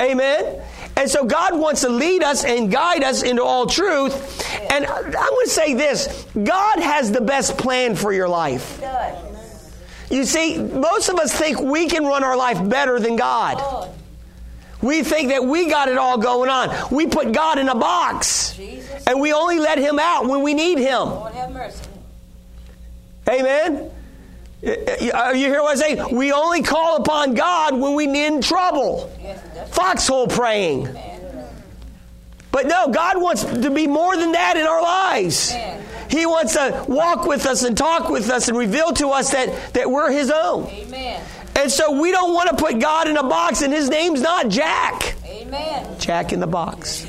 Amen. 0.00 0.62
And 0.96 1.11
so 1.11 1.24
God 1.24 1.59
wants 1.59 1.81
to 1.83 1.88
lead 1.88 2.22
us 2.22 2.44
and 2.44 2.70
guide 2.70 3.03
us 3.03 3.22
into 3.22 3.42
all 3.42 3.66
truth. 3.66 4.42
And 4.70 4.87
I'm 4.87 5.12
going 5.12 5.44
to 5.44 5.50
say 5.50 5.74
this 5.74 6.27
God 6.33 6.79
has 6.79 7.11
the 7.11 7.20
best 7.20 7.59
plan 7.59 7.96
for 7.96 8.12
your 8.12 8.29
life. 8.29 8.81
You 10.11 10.24
see, 10.24 10.59
most 10.59 11.09
of 11.09 11.16
us 11.16 11.33
think 11.33 11.61
we 11.61 11.88
can 11.88 12.05
run 12.05 12.22
our 12.22 12.37
life 12.37 12.68
better 12.68 13.00
than 13.00 13.16
God. 13.16 13.57
Oh. 13.59 13.92
We 14.85 15.03
think 15.03 15.31
that 15.31 15.42
we 15.42 15.70
got 15.70 15.88
it 15.88 15.97
all 15.97 16.18
going 16.18 16.51
on. 16.51 16.94
We 16.94 17.07
put 17.07 17.33
God 17.33 17.59
in 17.59 17.68
a 17.70 17.75
box. 17.75 18.59
And 19.07 19.18
we 19.18 19.33
only 19.33 19.59
let 19.59 19.79
Him 19.79 19.99
out 19.99 20.27
when 20.27 20.42
we 20.42 20.53
need 20.53 20.79
Him. 20.79 21.09
Lord 21.09 21.33
have 21.33 21.51
mercy. 21.53 21.85
Amen? 23.29 23.90
Are 25.14 25.35
you 25.35 25.49
hear 25.49 25.62
what 25.62 25.79
I 25.79 25.97
say? 25.97 26.05
We 26.12 26.33
only 26.33 26.62
call 26.62 26.97
upon 26.97 27.35
God 27.35 27.79
when 27.79 27.94
we 27.94 28.07
need 28.07 28.27
in 28.27 28.40
trouble. 28.42 29.11
Foxhole 29.70 30.27
praying. 30.27 30.88
But 32.53 32.66
no, 32.66 32.88
God 32.88 33.20
wants 33.20 33.44
to 33.44 33.70
be 33.70 33.87
more 33.87 34.16
than 34.16 34.33
that 34.33 34.57
in 34.57 34.66
our 34.66 34.83
lives. 34.83 35.53
He 36.11 36.27
wants 36.27 36.53
to 36.53 36.85
walk 36.87 37.27
with 37.27 37.47
us 37.47 37.64
and 37.64 37.77
talk 37.77 38.11
with 38.11 38.31
us 38.31 38.49
and 38.49 38.57
reveal 38.57 38.92
to 38.92 39.09
us 39.09 39.33
that, 39.33 39.73
that 39.73 39.90
we're 39.90 40.12
His 40.12 40.31
own. 40.31 40.66
Amen. 40.66 41.23
And 41.57 41.71
so 41.71 42.01
we 42.01 42.11
don't 42.11 42.35
want 42.35 42.51
to 42.51 42.57
put 42.57 42.79
God 42.79 43.09
in 43.09 43.17
a 43.17 43.23
box, 43.23 43.62
and 43.62 43.73
His 43.73 43.88
name's 43.88 44.21
not 44.21 44.49
Jack. 44.49 45.14
Amen. 45.25 45.99
Jack 45.99 46.33
in 46.33 46.40
the 46.40 46.47
box. 46.47 47.07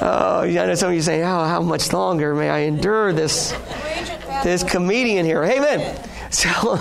oh, 0.00 0.42
I 0.42 0.50
know 0.50 0.74
some 0.74 0.90
of 0.90 0.94
you 0.94 1.02
saying, 1.02 1.24
"How 1.24 1.42
oh, 1.42 1.46
how 1.46 1.60
much 1.60 1.92
longer 1.92 2.34
may 2.34 2.48
I 2.48 2.60
endure 2.60 3.12
this 3.12 3.52
Preach 3.52 4.08
it, 4.08 4.20
Pastor. 4.20 4.48
this 4.48 4.62
comedian 4.62 5.26
here?" 5.26 5.44
Amen. 5.44 6.00
So, 6.30 6.78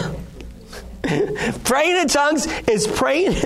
praying 1.63 2.02
in 2.02 2.08
tongues 2.08 2.48
is 2.67 2.88
praying 2.88 3.34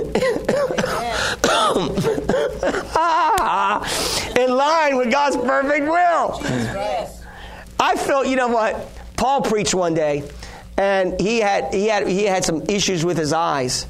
in 4.37 4.55
line 4.55 4.97
with 4.97 5.11
God's 5.11 5.37
perfect 5.37 5.85
will. 5.85 6.41
I 7.79 7.95
felt, 7.95 8.27
you 8.27 8.35
know 8.35 8.47
what? 8.47 8.96
Paul 9.17 9.41
preached 9.41 9.73
one 9.73 9.93
day, 9.95 10.23
and 10.77 11.19
he 11.19 11.39
had 11.39 11.73
he 11.73 11.87
had 11.87 12.07
he 12.07 12.23
had 12.23 12.45
some 12.45 12.61
issues 12.69 13.03
with 13.03 13.17
his 13.17 13.33
eyes, 13.33 13.87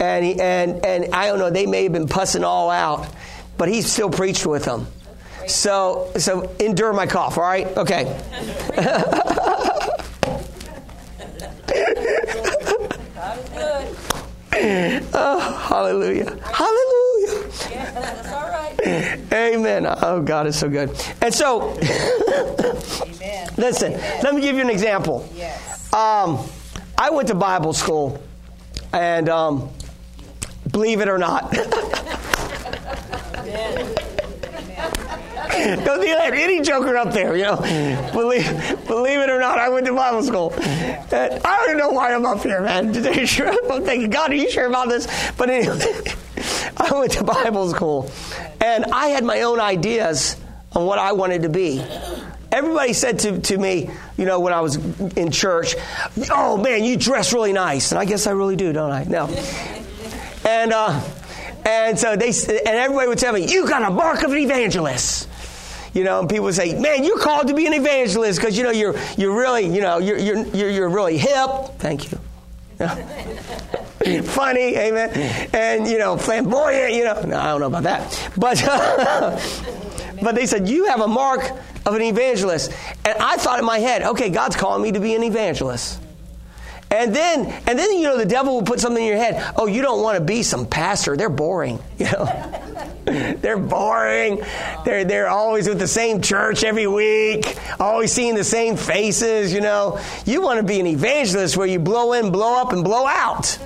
and 0.00 0.24
he, 0.24 0.38
and 0.40 0.84
and 0.84 1.14
I 1.14 1.28
don't 1.28 1.38
know. 1.38 1.48
They 1.50 1.66
may 1.66 1.84
have 1.84 1.92
been 1.92 2.08
pussing 2.08 2.44
all 2.44 2.70
out, 2.70 3.08
but 3.56 3.68
he 3.68 3.82
still 3.82 4.10
preached 4.10 4.44
with 4.44 4.64
them. 4.64 4.88
So 5.46 6.10
so 6.16 6.54
endure 6.58 6.92
my 6.92 7.06
cough. 7.06 7.38
All 7.38 7.44
right, 7.44 7.66
okay. 7.76 8.04
God 13.14 13.38
is 13.38 13.48
good. 13.50 15.06
Oh, 15.14 15.38
hallelujah, 15.68 16.36
hallelujah. 16.42 17.03
That's 17.94 18.28
all 18.32 18.48
right. 18.48 19.32
Amen. 19.32 19.86
Oh, 20.02 20.20
God 20.22 20.46
is 20.46 20.58
so 20.58 20.68
good. 20.68 20.90
And 21.22 21.32
so, 21.32 21.70
Amen. 23.02 23.48
listen. 23.56 23.92
Let 23.92 24.34
me 24.34 24.40
give 24.40 24.56
you 24.56 24.62
an 24.62 24.70
example. 24.70 25.28
Yes. 25.34 25.92
Um, 25.92 26.44
I 26.98 27.10
went 27.10 27.28
to 27.28 27.34
Bible 27.34 27.72
school, 27.72 28.20
and 28.92 29.28
um, 29.28 29.70
believe 30.70 31.00
it 31.00 31.08
or 31.08 31.18
not, 31.18 31.52
don't 35.64 36.00
think 36.00 36.18
I 36.18 36.24
have 36.24 36.34
any 36.34 36.60
joker 36.60 36.96
up 36.96 37.12
there, 37.12 37.36
you 37.36 37.44
know. 37.44 37.56
Believe, 38.12 38.44
believe 38.86 39.20
it 39.20 39.30
or 39.30 39.40
not, 39.40 39.58
I 39.58 39.68
went 39.68 39.86
to 39.86 39.94
Bible 39.94 40.22
school. 40.22 40.52
And 40.54 41.40
I 41.44 41.56
don't 41.56 41.68
even 41.70 41.78
know 41.78 41.90
why 41.90 42.12
I'm 42.14 42.26
up 42.26 42.42
here, 42.42 42.60
man. 42.60 42.94
Are 43.06 43.12
you 43.12 43.26
sure? 43.26 43.48
I'm 43.48 43.82
thinking, 43.84 44.10
God, 44.10 44.30
are 44.32 44.34
you 44.34 44.50
sure 44.50 44.66
about 44.66 44.88
this? 44.88 45.06
But 45.36 45.50
anyway, 45.50 45.78
I 46.76 46.90
went 46.92 47.12
to 47.12 47.24
Bible 47.24 47.70
school, 47.70 48.10
and 48.60 48.84
I 48.86 49.08
had 49.08 49.24
my 49.24 49.42
own 49.42 49.60
ideas 49.60 50.36
on 50.72 50.86
what 50.86 50.98
I 50.98 51.12
wanted 51.12 51.42
to 51.42 51.48
be. 51.48 51.84
Everybody 52.50 52.92
said 52.92 53.18
to, 53.20 53.40
to 53.40 53.58
me, 53.58 53.90
you 54.16 54.24
know, 54.24 54.38
when 54.40 54.52
I 54.52 54.60
was 54.60 54.76
in 55.16 55.30
church, 55.30 55.74
oh 56.30 56.56
man, 56.56 56.84
you 56.84 56.96
dress 56.96 57.32
really 57.32 57.52
nice. 57.52 57.90
And 57.90 57.98
I 57.98 58.04
guess 58.04 58.26
I 58.26 58.30
really 58.30 58.54
do, 58.56 58.72
don't 58.72 58.92
I? 58.92 59.04
No. 59.04 59.26
And, 60.46 60.72
uh, 60.72 61.02
and 61.64 61.98
so 61.98 62.14
they, 62.16 62.28
and 62.28 62.76
everybody 62.76 63.08
would 63.08 63.18
tell 63.18 63.32
me, 63.32 63.50
you 63.50 63.68
got 63.68 63.82
a 63.82 63.90
mark 63.90 64.22
of 64.22 64.30
an 64.30 64.38
evangelist. 64.38 65.28
You 65.94 66.02
know, 66.02 66.20
and 66.20 66.28
people 66.28 66.46
would 66.46 66.54
say, 66.54 66.78
man, 66.78 67.04
you're 67.04 67.20
called 67.20 67.48
to 67.48 67.54
be 67.54 67.66
an 67.66 67.72
evangelist 67.72 68.40
because, 68.40 68.58
you 68.58 68.64
know, 68.64 68.72
you're, 68.72 68.94
you're 69.16 69.36
really, 69.36 69.64
you 69.66 69.80
know, 69.80 69.98
you're, 69.98 70.18
you're, 70.18 70.70
you're 70.70 70.88
really 70.88 71.16
hip. 71.18 71.50
Thank 71.78 72.10
you. 72.10 72.18
Funny, 74.24 74.76
amen. 74.76 75.10
And, 75.52 75.86
you 75.86 75.98
know, 75.98 76.16
flamboyant, 76.16 76.92
you 76.92 77.04
know. 77.04 77.22
No, 77.22 77.38
I 77.38 77.46
don't 77.46 77.60
know 77.60 77.66
about 77.66 77.84
that. 77.84 78.30
But, 78.36 78.62
but 80.22 80.34
they 80.34 80.46
said, 80.46 80.68
you 80.68 80.86
have 80.86 81.00
a 81.00 81.08
mark 81.08 81.50
of 81.86 81.94
an 81.94 82.02
evangelist. 82.02 82.72
And 83.04 83.16
I 83.18 83.36
thought 83.36 83.58
in 83.58 83.64
my 83.64 83.78
head, 83.78 84.02
okay, 84.02 84.30
God's 84.30 84.56
calling 84.56 84.82
me 84.82 84.92
to 84.92 85.00
be 85.00 85.14
an 85.14 85.22
evangelist. 85.22 86.00
And 86.90 87.14
then, 87.14 87.46
and 87.66 87.78
then, 87.78 87.92
you 87.92 88.02
know, 88.02 88.18
the 88.18 88.26
devil 88.26 88.54
will 88.54 88.62
put 88.62 88.78
something 88.80 89.02
in 89.02 89.08
your 89.08 89.18
head. 89.18 89.52
Oh, 89.56 89.66
you 89.66 89.82
don't 89.82 90.02
want 90.02 90.18
to 90.18 90.24
be 90.24 90.42
some 90.42 90.66
pastor. 90.66 91.16
They're 91.16 91.28
boring. 91.28 91.78
You 91.98 92.06
know, 92.06 92.90
they're 93.40 93.58
boring. 93.58 94.42
They're, 94.84 95.04
they're 95.04 95.28
always 95.28 95.68
with 95.68 95.78
the 95.78 95.88
same 95.88 96.22
church 96.22 96.64
every 96.64 96.86
week, 96.86 97.58
always 97.78 98.12
seeing 98.12 98.34
the 98.34 98.44
same 98.44 98.76
faces, 98.76 99.52
you 99.52 99.60
know. 99.60 100.00
You 100.24 100.40
want 100.40 100.58
to 100.58 100.62
be 100.62 100.80
an 100.80 100.86
evangelist 100.86 101.56
where 101.56 101.66
you 101.66 101.78
blow 101.78 102.14
in, 102.14 102.32
blow 102.32 102.60
up, 102.60 102.72
and 102.72 102.82
blow 102.82 103.06
out. 103.06 103.58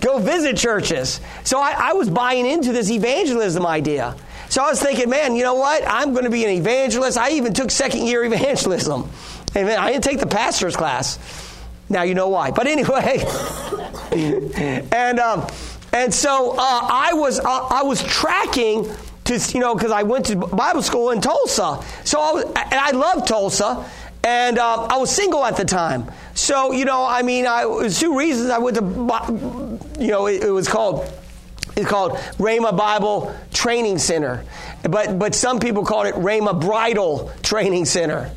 Go 0.00 0.18
visit 0.18 0.56
churches. 0.56 1.20
So 1.44 1.60
I, 1.60 1.90
I 1.90 1.92
was 1.94 2.08
buying 2.08 2.46
into 2.46 2.72
this 2.72 2.90
evangelism 2.90 3.66
idea. 3.66 4.16
So 4.48 4.62
I 4.62 4.70
was 4.70 4.80
thinking, 4.80 5.10
man, 5.10 5.36
you 5.36 5.42
know 5.42 5.54
what? 5.54 5.82
I'm 5.86 6.12
going 6.12 6.24
to 6.24 6.30
be 6.30 6.44
an 6.44 6.50
evangelist. 6.50 7.18
I 7.18 7.30
even 7.32 7.52
took 7.52 7.70
second 7.70 8.06
year 8.06 8.24
evangelism. 8.32 9.10
Amen. 9.56 9.78
I 9.78 9.90
didn't 9.92 10.04
take 10.04 10.20
the 10.20 10.26
pastor's 10.26 10.76
class. 10.76 11.18
Now 11.88 12.02
you 12.02 12.14
know 12.14 12.28
why. 12.28 12.52
But 12.52 12.68
anyway, 12.68 13.18
and 14.92 15.18
um, 15.18 15.46
and 15.92 16.12
so 16.12 16.52
uh, 16.52 16.56
I 16.58 17.12
was 17.14 17.40
uh, 17.40 17.66
I 17.70 17.82
was 17.82 18.02
tracking 18.02 18.88
to 19.24 19.38
you 19.54 19.60
know 19.60 19.74
because 19.74 19.92
I 19.92 20.02
went 20.02 20.26
to 20.26 20.36
Bible 20.36 20.82
school 20.82 21.10
in 21.10 21.20
Tulsa. 21.20 21.82
So 22.04 22.20
I 22.20 22.32
was, 22.32 22.44
and 22.44 22.74
I 22.74 22.90
loved 22.92 23.26
Tulsa, 23.26 23.88
and 24.24 24.58
uh, 24.58 24.84
I 24.84 24.96
was 24.98 25.14
single 25.14 25.44
at 25.44 25.56
the 25.56 25.64
time. 25.64 26.10
So 26.34 26.72
you 26.72 26.84
know, 26.84 27.04
I 27.04 27.22
mean, 27.22 27.46
I 27.46 27.62
it 27.62 27.68
was 27.68 27.98
two 27.98 28.16
reasons 28.16 28.50
I 28.50 28.58
went 28.58 28.76
to 28.76 28.82
you 29.98 30.08
know 30.08 30.26
it, 30.26 30.44
it 30.44 30.50
was 30.50 30.68
called 30.68 31.10
it's 31.76 31.88
called 31.88 32.12
Rhema 32.38 32.76
Bible 32.76 33.34
Training 33.52 33.98
Center, 33.98 34.44
but 34.82 35.18
but 35.18 35.34
some 35.34 35.58
people 35.58 35.84
called 35.84 36.06
it 36.06 36.14
Rhema 36.14 36.60
Bridal 36.60 37.32
Training 37.42 37.84
Center 37.84 38.30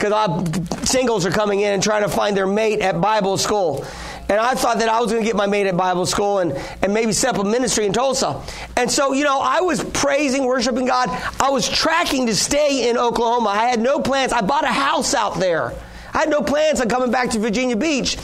because 0.00 0.88
singles 0.88 1.26
are 1.26 1.30
coming 1.30 1.60
in 1.60 1.74
and 1.74 1.82
trying 1.82 2.02
to 2.02 2.08
find 2.08 2.34
their 2.34 2.46
mate 2.46 2.80
at 2.80 3.00
Bible 3.00 3.36
school. 3.36 3.84
And 4.30 4.38
I 4.38 4.54
thought 4.54 4.78
that 4.78 4.88
I 4.88 5.00
was 5.00 5.10
going 5.10 5.24
to 5.24 5.26
get 5.26 5.34
my 5.34 5.48
mate 5.48 5.66
at 5.66 5.76
Bible 5.76 6.06
school 6.06 6.38
and, 6.38 6.52
and 6.82 6.94
maybe 6.94 7.12
set 7.12 7.34
up 7.34 7.44
a 7.44 7.48
ministry 7.48 7.84
in 7.84 7.92
Tulsa. 7.92 8.40
And 8.76 8.88
so, 8.88 9.12
you 9.12 9.24
know, 9.24 9.40
I 9.40 9.60
was 9.60 9.82
praising, 9.82 10.44
worshiping 10.44 10.86
God. 10.86 11.08
I 11.40 11.50
was 11.50 11.68
tracking 11.68 12.26
to 12.28 12.36
stay 12.36 12.88
in 12.88 12.96
Oklahoma. 12.96 13.48
I 13.48 13.66
had 13.66 13.80
no 13.80 13.98
plans. 13.98 14.32
I 14.32 14.40
bought 14.42 14.62
a 14.62 14.68
house 14.68 15.14
out 15.14 15.40
there. 15.40 15.74
I 16.14 16.18
had 16.18 16.30
no 16.30 16.42
plans 16.42 16.80
on 16.80 16.88
coming 16.88 17.10
back 17.10 17.30
to 17.30 17.40
Virginia 17.40 17.76
Beach. 17.76 18.16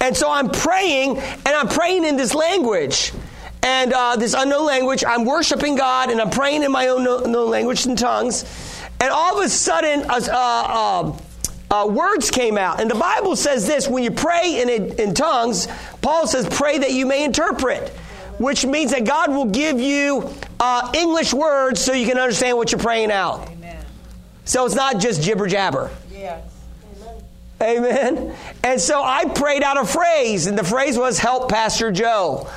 And 0.00 0.16
so 0.16 0.30
I'm 0.30 0.48
praying, 0.48 1.18
and 1.18 1.48
I'm 1.48 1.68
praying 1.68 2.04
in 2.04 2.16
this 2.16 2.36
language. 2.36 3.12
And 3.60 3.92
uh, 3.92 4.14
this 4.14 4.34
unknown 4.34 4.64
language, 4.64 5.02
I'm 5.04 5.24
worshiping 5.24 5.74
God, 5.74 6.10
and 6.10 6.20
I'm 6.20 6.30
praying 6.30 6.62
in 6.62 6.70
my 6.70 6.86
own 6.86 7.04
unknown 7.04 7.50
language 7.50 7.84
and 7.84 7.98
tongues. 7.98 8.44
And 9.00 9.10
all 9.10 9.38
of 9.38 9.44
a 9.44 9.48
sudden, 9.48 10.08
uh, 10.08 10.20
uh, 10.30 11.18
uh, 11.70 11.86
words 11.90 12.30
came 12.30 12.56
out. 12.56 12.80
And 12.80 12.90
the 12.90 12.94
Bible 12.94 13.36
says 13.36 13.66
this 13.66 13.88
when 13.88 14.02
you 14.02 14.10
pray 14.10 14.62
in, 14.62 14.68
in 14.98 15.14
tongues, 15.14 15.68
Paul 16.00 16.26
says, 16.26 16.48
pray 16.50 16.78
that 16.78 16.92
you 16.92 17.06
may 17.06 17.24
interpret, 17.24 17.88
which 18.38 18.64
means 18.64 18.92
that 18.92 19.04
God 19.04 19.30
will 19.30 19.46
give 19.46 19.80
you 19.80 20.30
uh, 20.60 20.90
English 20.94 21.34
words 21.34 21.80
so 21.80 21.92
you 21.92 22.06
can 22.06 22.18
understand 22.18 22.56
what 22.56 22.72
you're 22.72 22.80
praying 22.80 23.10
out. 23.10 23.48
Amen. 23.48 23.84
So 24.44 24.64
it's 24.64 24.74
not 24.74 24.98
just 24.98 25.22
jibber 25.22 25.46
jabber. 25.46 25.90
Yes. 26.10 26.44
Amen. 27.60 28.34
And 28.62 28.80
so 28.80 29.02
I 29.02 29.24
prayed 29.26 29.62
out 29.62 29.78
a 29.78 29.84
phrase, 29.84 30.46
and 30.46 30.56
the 30.56 30.64
phrase 30.64 30.96
was, 30.96 31.18
Help 31.18 31.50
Pastor 31.50 31.90
Joe. 31.90 32.48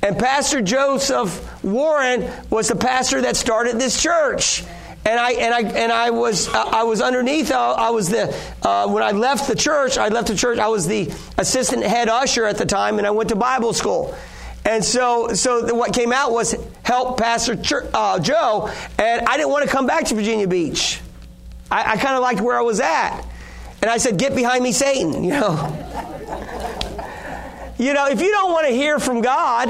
And 0.00 0.18
Pastor 0.18 0.60
Joseph 0.60 1.64
Warren 1.64 2.30
was 2.50 2.68
the 2.68 2.76
pastor 2.76 3.22
that 3.22 3.36
started 3.36 3.80
this 3.80 4.00
church. 4.00 4.62
And 5.06 5.20
I 5.20 5.32
and 5.32 5.54
I 5.54 5.60
and 5.60 5.92
I 5.92 6.10
was 6.10 6.48
uh, 6.48 6.52
I 6.52 6.84
was 6.84 7.02
underneath. 7.02 7.50
Uh, 7.50 7.74
I 7.74 7.90
was 7.90 8.08
the 8.08 8.34
uh, 8.62 8.88
when 8.88 9.02
I 9.02 9.10
left 9.10 9.48
the 9.48 9.54
church. 9.54 9.98
I 9.98 10.08
left 10.08 10.28
the 10.28 10.36
church. 10.36 10.58
I 10.58 10.68
was 10.68 10.86
the 10.86 11.12
assistant 11.36 11.84
head 11.84 12.08
usher 12.08 12.46
at 12.46 12.56
the 12.56 12.64
time, 12.64 12.98
and 12.98 13.06
I 13.06 13.10
went 13.10 13.28
to 13.28 13.36
Bible 13.36 13.74
school. 13.74 14.16
And 14.66 14.82
so, 14.82 15.28
so 15.34 15.74
what 15.74 15.92
came 15.92 16.10
out 16.10 16.32
was 16.32 16.54
help 16.84 17.18
Pastor 17.18 17.54
Ch- 17.54 17.86
uh, 17.92 18.18
Joe, 18.18 18.70
and 18.98 19.26
I 19.26 19.36
didn't 19.36 19.50
want 19.50 19.66
to 19.66 19.70
come 19.70 19.86
back 19.86 20.06
to 20.06 20.14
Virginia 20.14 20.48
Beach. 20.48 21.00
I, 21.70 21.92
I 21.92 21.96
kind 21.98 22.14
of 22.14 22.22
liked 22.22 22.40
where 22.40 22.58
I 22.58 22.62
was 22.62 22.80
at. 22.80 23.22
And 23.82 23.90
I 23.90 23.98
said, 23.98 24.18
Get 24.18 24.34
behind 24.34 24.64
me, 24.64 24.72
Satan, 24.72 25.22
you 25.24 25.32
know. 25.32 25.52
you 27.78 27.92
know, 27.92 28.08
if 28.08 28.22
you 28.22 28.30
don't 28.30 28.52
want 28.52 28.66
to 28.66 28.72
hear 28.72 28.98
from 28.98 29.20
God, 29.20 29.68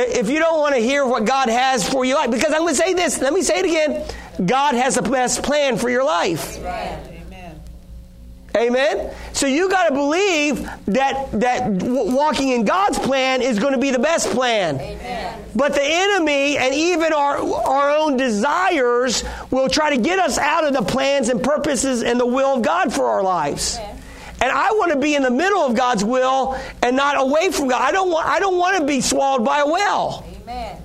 if 0.00 0.28
you 0.28 0.38
don't 0.38 0.60
want 0.60 0.74
to 0.74 0.80
hear 0.80 1.06
what 1.06 1.24
God 1.24 1.48
has 1.48 1.88
for 1.88 2.04
your 2.04 2.16
life, 2.16 2.30
because 2.30 2.52
I'm 2.52 2.60
going 2.60 2.74
to 2.74 2.80
say 2.80 2.94
this, 2.94 3.20
let 3.20 3.32
me 3.32 3.42
say 3.42 3.60
it 3.60 3.64
again 3.64 4.04
God 4.44 4.74
has 4.74 4.96
the 4.96 5.02
best 5.02 5.42
plan 5.42 5.78
for 5.78 5.88
your 5.88 6.04
life. 6.04 6.58
Amen. 6.58 7.60
Amen. 8.56 9.14
So 9.32 9.46
you 9.46 9.68
got 9.68 9.88
to 9.88 9.94
believe 9.94 10.62
that 10.86 11.30
that 11.32 11.70
walking 11.70 12.48
in 12.50 12.64
God's 12.64 12.98
plan 12.98 13.42
is 13.42 13.58
going 13.58 13.74
to 13.74 13.78
be 13.78 13.90
the 13.90 13.98
best 13.98 14.30
plan. 14.30 14.76
Amen. 14.76 15.44
But 15.54 15.74
the 15.74 15.82
enemy 15.82 16.56
and 16.56 16.74
even 16.74 17.12
our 17.12 17.38
our 17.38 17.96
own 17.96 18.16
desires 18.16 19.24
will 19.50 19.68
try 19.68 19.94
to 19.94 20.00
get 20.00 20.18
us 20.18 20.38
out 20.38 20.64
of 20.64 20.72
the 20.72 20.82
plans 20.82 21.28
and 21.28 21.42
purposes 21.42 22.02
and 22.02 22.18
the 22.18 22.26
will 22.26 22.56
of 22.56 22.62
God 22.62 22.92
for 22.92 23.04
our 23.04 23.22
lives. 23.22 23.76
Amen. 23.76 23.95
And 24.40 24.50
I 24.50 24.70
want 24.72 24.92
to 24.92 24.98
be 24.98 25.14
in 25.14 25.22
the 25.22 25.30
middle 25.30 25.60
of 25.60 25.74
God's 25.74 26.04
will 26.04 26.58
and 26.82 26.96
not 26.96 27.18
away 27.18 27.50
from 27.50 27.68
God. 27.68 27.80
I 27.80 27.90
don't 27.90 28.10
want 28.10 28.26
I 28.26 28.38
don't 28.38 28.58
want 28.58 28.78
to 28.78 28.86
be 28.86 29.00
swallowed 29.00 29.44
by 29.44 29.60
a 29.60 29.66
whale. 29.66 30.26
Amen. 30.42 30.82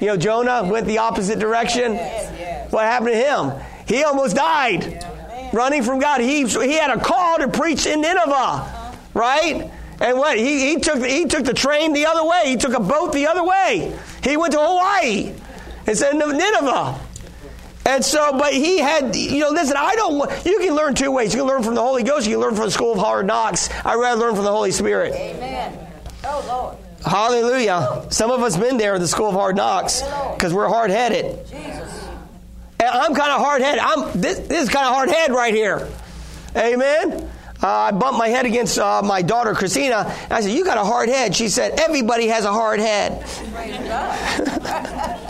You 0.00 0.08
know, 0.08 0.16
Jonah 0.16 0.64
went 0.64 0.86
the 0.86 0.98
opposite 0.98 1.38
direction. 1.38 1.94
yes. 1.94 2.72
What 2.72 2.84
happened 2.84 3.12
to 3.12 3.16
him? 3.16 3.52
He 3.86 4.04
almost 4.04 4.36
died 4.36 5.04
running 5.52 5.82
from 5.82 5.98
God. 5.98 6.20
He, 6.20 6.46
he 6.46 6.72
had 6.72 6.90
a 6.90 7.00
call 7.00 7.38
to 7.38 7.48
preach 7.48 7.86
in 7.86 8.00
Nineveh, 8.00 8.32
uh-huh. 8.32 8.92
right? 9.14 9.70
And 10.00 10.18
what? 10.18 10.38
He, 10.38 10.68
he, 10.68 10.80
took, 10.80 11.00
the, 11.00 11.08
he 11.08 11.26
took 11.26 11.44
the 11.44 11.54
train 11.54 11.92
the 11.92 12.06
other 12.06 12.24
way, 12.24 12.42
he 12.46 12.56
took 12.56 12.74
a 12.74 12.80
boat 12.80 13.12
the 13.12 13.26
other 13.26 13.44
way. 13.44 13.98
He 14.22 14.36
went 14.36 14.52
to 14.52 14.58
Hawaii 14.60 15.34
instead 15.86 16.14
of 16.14 16.28
Nineveh. 16.28 17.00
And 17.88 18.04
so, 18.04 18.38
but 18.38 18.52
he 18.52 18.78
had, 18.78 19.16
you 19.16 19.40
know, 19.40 19.48
listen, 19.48 19.74
I 19.78 19.94
don't 19.94 20.44
you 20.44 20.58
can 20.58 20.74
learn 20.74 20.94
two 20.94 21.10
ways. 21.10 21.32
You 21.32 21.40
can 21.40 21.48
learn 21.48 21.62
from 21.62 21.74
the 21.74 21.80
Holy 21.80 22.02
Ghost, 22.02 22.26
you 22.26 22.34
can 22.34 22.42
learn 22.42 22.54
from 22.54 22.66
the 22.66 22.70
school 22.70 22.92
of 22.92 22.98
hard 22.98 23.26
knocks. 23.26 23.70
I'd 23.82 23.94
rather 23.94 24.20
learn 24.20 24.34
from 24.34 24.44
the 24.44 24.52
Holy 24.52 24.72
Spirit. 24.72 25.14
Amen. 25.14 25.88
Oh, 26.22 26.44
Lord. 26.46 26.76
Hallelujah. 27.02 28.04
Some 28.10 28.30
of 28.30 28.42
us 28.42 28.58
been 28.58 28.76
there 28.76 28.94
in 28.94 29.00
the 29.00 29.08
school 29.08 29.28
of 29.30 29.34
hard 29.34 29.56
knocks 29.56 30.02
because 30.34 30.52
we're 30.52 30.68
hard 30.68 30.90
headed. 30.90 31.46
Jesus. 31.46 32.08
And 32.78 32.90
I'm 32.90 33.14
kind 33.14 33.32
of 33.32 33.40
hard 33.40 33.62
headed. 33.62 33.80
I'm 33.82 34.20
this, 34.20 34.38
this 34.40 34.64
is 34.64 34.68
kind 34.68 34.86
of 34.86 34.92
hard 34.92 35.08
head 35.08 35.30
right 35.30 35.54
here. 35.54 35.88
Amen. 36.54 37.30
Uh, 37.62 37.68
I 37.68 37.90
bumped 37.92 38.18
my 38.18 38.28
head 38.28 38.44
against 38.44 38.78
uh, 38.78 39.00
my 39.02 39.22
daughter 39.22 39.54
Christina. 39.54 40.14
I 40.30 40.42
said, 40.42 40.52
"You 40.52 40.64
got 40.64 40.76
a 40.76 40.84
hard 40.84 41.08
head." 41.08 41.34
She 41.34 41.48
said, 41.48 41.80
"Everybody 41.80 42.28
has 42.28 42.44
a 42.44 42.52
hard 42.52 42.80
head." 42.80 43.24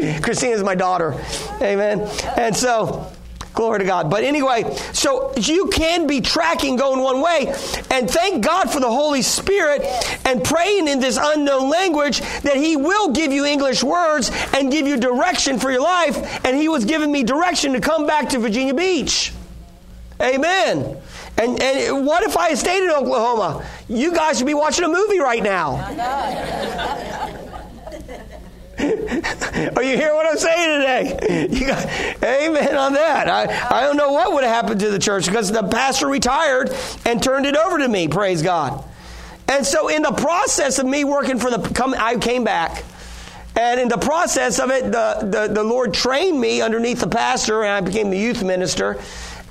God. 0.12 0.22
Christina's 0.22 0.62
my 0.62 0.74
daughter. 0.74 1.14
Amen. 1.60 2.00
And 2.36 2.56
so, 2.56 3.10
glory 3.54 3.80
to 3.80 3.84
God. 3.84 4.10
But 4.10 4.24
anyway, 4.24 4.74
so 4.92 5.34
you 5.36 5.66
can 5.68 6.06
be 6.06 6.20
tracking 6.20 6.76
going 6.76 7.00
one 7.00 7.20
way. 7.20 7.46
And 7.90 8.10
thank 8.10 8.44
God 8.44 8.70
for 8.70 8.80
the 8.80 8.90
Holy 8.90 9.22
Spirit 9.22 9.82
and 10.24 10.42
praying 10.42 10.88
in 10.88 11.00
this 11.00 11.18
unknown 11.20 11.68
language 11.68 12.20
that 12.20 12.56
He 12.56 12.76
will 12.76 13.12
give 13.12 13.32
you 13.32 13.44
English 13.44 13.82
words 13.82 14.30
and 14.54 14.70
give 14.70 14.86
you 14.86 14.96
direction 14.96 15.58
for 15.58 15.70
your 15.70 15.82
life. 15.82 16.44
And 16.44 16.56
He 16.56 16.68
was 16.68 16.84
giving 16.84 17.12
me 17.12 17.22
direction 17.22 17.72
to 17.74 17.80
come 17.80 18.06
back 18.06 18.30
to 18.30 18.38
Virginia 18.38 18.74
Beach. 18.74 19.32
Amen. 20.20 20.96
And, 21.38 21.62
and 21.62 22.06
what 22.06 22.22
if 22.22 22.36
I 22.36 22.50
had 22.50 22.58
stayed 22.58 22.82
in 22.82 22.90
Oklahoma? 22.90 23.66
You 23.88 24.12
guys 24.12 24.36
should 24.38 24.46
be 24.46 24.54
watching 24.54 24.84
a 24.84 24.88
movie 24.88 25.18
right 25.18 25.42
now. 25.42 27.36
Are 29.76 29.82
you 29.82 29.96
hearing 29.96 30.14
what 30.14 30.26
I'm 30.26 30.38
saying 30.38 30.80
today? 30.80 31.66
Got, 31.66 31.86
amen 32.22 32.76
on 32.76 32.92
that. 32.92 33.28
I, 33.28 33.78
I 33.78 33.82
don't 33.82 33.96
know 33.96 34.12
what 34.12 34.32
would 34.32 34.44
have 34.44 34.54
happened 34.54 34.80
to 34.80 34.90
the 34.90 35.00
church 35.00 35.26
because 35.26 35.50
the 35.50 35.64
pastor 35.64 36.06
retired 36.06 36.72
and 37.04 37.20
turned 37.20 37.44
it 37.44 37.56
over 37.56 37.78
to 37.78 37.88
me, 37.88 38.06
praise 38.06 38.40
God. 38.40 38.84
And 39.48 39.66
so 39.66 39.88
in 39.88 40.02
the 40.02 40.12
process 40.12 40.78
of 40.78 40.86
me 40.86 41.02
working 41.02 41.40
for 41.40 41.50
the, 41.50 41.58
come, 41.70 41.92
I 41.98 42.18
came 42.18 42.44
back. 42.44 42.84
And 43.56 43.80
in 43.80 43.88
the 43.88 43.98
process 43.98 44.60
of 44.60 44.70
it, 44.70 44.84
the, 44.84 45.26
the, 45.28 45.52
the 45.52 45.64
Lord 45.64 45.92
trained 45.92 46.40
me 46.40 46.62
underneath 46.62 47.00
the 47.00 47.08
pastor 47.08 47.64
and 47.64 47.72
I 47.72 47.80
became 47.80 48.10
the 48.10 48.18
youth 48.18 48.44
minister. 48.44 49.00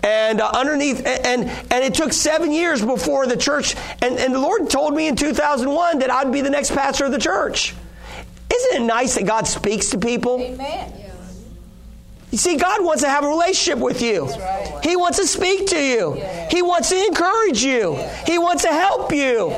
And 0.02 0.40
uh, 0.40 0.50
underneath, 0.56 1.06
and, 1.06 1.50
and 1.50 1.84
it 1.84 1.94
took 1.96 2.14
seven 2.14 2.54
years 2.54 2.82
before 2.82 3.28
the 3.28 3.36
church, 3.36 3.76
and, 4.02 4.18
and 4.18 4.34
the 4.34 4.40
Lord 4.40 4.70
told 4.70 4.96
me 4.96 5.10
in 5.10 5.18
2001 5.18 6.00
that 6.00 6.10
I'd 6.10 6.32
be 6.32 6.40
the 6.40 6.50
next 6.50 6.72
pastor 6.74 7.04
of 7.04 7.12
the 7.12 7.20
church. 7.20 7.76
Isn't 8.60 8.84
it 8.84 8.86
nice 8.86 9.16
that 9.16 9.26
God 9.26 9.48
speaks 9.48 9.90
to 9.92 9.98
people? 9.98 10.40
Amen. 10.42 10.94
You 12.32 12.38
see, 12.38 12.58
God 12.58 12.84
wants 12.84 13.02
to 13.02 13.10
have 13.10 13.24
a 13.24 13.28
relationship 13.28 13.80
with 13.80 14.02
you. 14.02 14.28
He 14.84 14.96
wants 14.96 15.18
to 15.18 15.26
speak 15.26 15.68
to 15.68 15.82
you. 15.82 16.14
He 16.52 16.62
wants 16.62 16.90
to 16.90 17.06
encourage 17.06 17.64
you. 17.64 17.96
He 18.28 18.38
wants 18.38 18.64
to 18.64 18.70
help 18.70 19.12
you. 19.12 19.52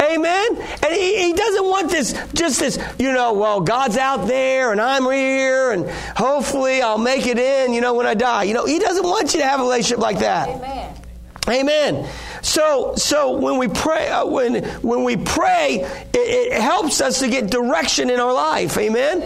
Amen. 0.00 0.56
And 0.82 0.94
he, 0.94 1.24
he 1.24 1.32
doesn't 1.32 1.64
want 1.64 1.90
this, 1.90 2.12
just 2.34 2.60
this, 2.60 2.78
you 2.98 3.12
know, 3.12 3.32
well, 3.32 3.60
God's 3.60 3.96
out 3.96 4.28
there 4.28 4.70
and 4.70 4.80
I'm 4.80 5.10
here 5.10 5.72
and 5.72 5.88
hopefully 6.16 6.82
I'll 6.82 6.98
make 6.98 7.26
it 7.26 7.38
in, 7.38 7.72
you 7.72 7.80
know, 7.80 7.94
when 7.94 8.06
I 8.06 8.14
die. 8.14 8.44
You 8.44 8.54
know, 8.54 8.66
He 8.66 8.78
doesn't 8.78 9.04
want 9.04 9.34
you 9.34 9.40
to 9.40 9.46
have 9.46 9.60
a 9.60 9.62
relationship 9.62 9.98
like 9.98 10.18
that. 10.18 10.48
Amen. 10.48 10.94
Amen. 11.48 12.08
So, 12.42 12.94
so 12.96 13.36
when 13.38 13.58
we 13.58 13.68
pray, 13.68 14.08
uh, 14.08 14.24
when 14.26 14.64
when 14.80 15.04
we 15.04 15.16
pray, 15.16 15.80
it, 16.14 16.52
it 16.52 16.60
helps 16.60 17.00
us 17.00 17.20
to 17.20 17.28
get 17.28 17.50
direction 17.50 18.08
in 18.08 18.18
our 18.18 18.32
life. 18.32 18.78
Amen. 18.78 19.22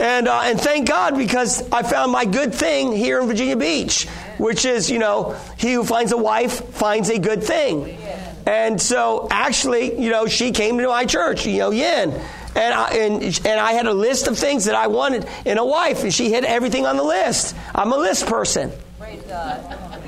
And 0.00 0.28
uh, 0.28 0.40
and 0.44 0.58
thank 0.58 0.88
God 0.88 1.16
because 1.16 1.70
I 1.70 1.82
found 1.82 2.10
my 2.10 2.24
good 2.24 2.54
thing 2.54 2.92
here 2.92 3.20
in 3.20 3.26
Virginia 3.26 3.56
Beach, 3.56 4.06
which 4.38 4.64
is 4.64 4.90
you 4.90 4.98
know 4.98 5.38
he 5.58 5.74
who 5.74 5.84
finds 5.84 6.12
a 6.12 6.16
wife 6.16 6.64
finds 6.70 7.10
a 7.10 7.18
good 7.18 7.44
thing. 7.44 7.98
And 8.46 8.80
so 8.80 9.28
actually, 9.30 10.00
you 10.02 10.10
know, 10.10 10.26
she 10.26 10.50
came 10.50 10.78
to 10.78 10.88
my 10.88 11.04
church, 11.04 11.46
you 11.46 11.58
know, 11.58 11.70
Yin. 11.70 12.12
And 12.54 12.74
I, 12.74 12.88
and, 12.90 13.22
and 13.22 13.60
I 13.60 13.72
had 13.72 13.86
a 13.86 13.94
list 13.94 14.26
of 14.26 14.36
things 14.36 14.66
that 14.66 14.74
I 14.74 14.88
wanted 14.88 15.26
in 15.46 15.56
a 15.56 15.64
wife, 15.64 16.02
and 16.02 16.12
she 16.12 16.30
hit 16.30 16.44
everything 16.44 16.84
on 16.84 16.96
the 16.96 17.02
list. 17.02 17.56
I'm 17.74 17.92
a 17.92 17.96
list 17.96 18.26
person. 18.26 18.72
Praise 18.98 19.22
God. 19.22 20.01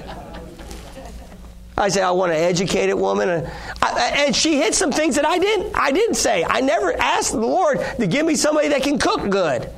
I 1.77 1.89
say 1.89 2.03
I 2.03 2.13
want 2.13 2.33
an 2.33 2.39
educated 2.39 2.95
woman, 2.95 3.29
and, 3.29 3.51
I, 3.83 4.25
and 4.27 4.37
she 4.37 4.59
hit 4.59 4.75
some 4.75 4.93
things 4.93 5.17
that 5.17 5.27
I 5.27 5.39
didn't. 5.39 5.75
I 5.75 5.91
didn't 5.91 6.15
say. 6.15 6.45
I 6.45 6.61
never 6.61 6.93
asked 6.93 7.33
the 7.33 7.41
Lord 7.41 7.81
to 7.99 8.07
give 8.07 8.25
me 8.25 8.37
somebody 8.37 8.69
that 8.69 8.83
can 8.83 8.99
cook 8.99 9.29
good. 9.29 9.69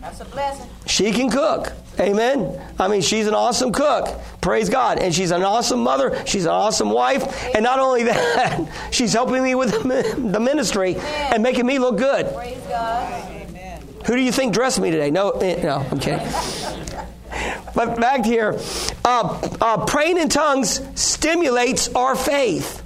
That's 0.00 0.20
a 0.20 0.24
blessing. 0.24 0.68
She 0.86 1.12
can 1.12 1.30
cook. 1.30 1.72
Amen. 1.98 2.60
I 2.78 2.88
mean, 2.88 3.00
she's 3.00 3.26
an 3.26 3.34
awesome 3.34 3.72
cook. 3.72 4.20
Praise 4.40 4.68
God. 4.68 4.98
And 4.98 5.14
she's 5.14 5.30
an 5.30 5.42
awesome 5.42 5.82
mother. 5.82 6.22
She's 6.26 6.44
an 6.44 6.52
awesome 6.52 6.90
wife. 6.90 7.44
And 7.54 7.64
not 7.64 7.80
only 7.80 8.02
that, 8.04 8.68
she's 8.92 9.12
helping 9.12 9.42
me 9.42 9.54
with 9.54 9.70
the 9.82 10.40
ministry 10.40 10.96
and 10.96 11.42
making 11.42 11.66
me 11.66 11.78
look 11.78 11.96
good. 11.96 12.32
Praise 12.34 12.58
God. 12.68 13.12
Amen. 13.30 13.82
Who 14.04 14.14
do 14.14 14.20
you 14.20 14.30
think 14.30 14.54
dressed 14.54 14.80
me 14.80 14.90
today? 14.90 15.10
No, 15.10 15.30
eh, 15.30 15.60
no, 15.62 15.84
I'm 15.90 15.98
kidding. 15.98 16.26
But 17.74 18.00
back 18.00 18.24
here, 18.24 18.58
uh, 19.04 19.48
uh, 19.60 19.84
praying 19.84 20.18
in 20.18 20.28
tongues 20.28 20.80
stimulates 21.00 21.88
our 21.94 22.16
faith. 22.16 22.82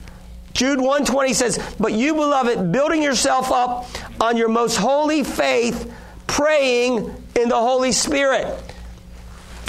Jude 0.53 0.79
120 0.79 1.33
says, 1.33 1.75
But 1.79 1.93
you, 1.93 2.15
beloved, 2.15 2.73
building 2.73 3.03
yourself 3.03 3.53
up 3.53 3.87
on 4.21 4.37
your 4.37 4.49
most 4.49 4.77
holy 4.77 5.25
faith, 5.25 5.93
praying 6.27 6.97
in 7.37 7.49
the 7.49 7.57
Holy 7.57 7.93
Spirit. 7.93 8.47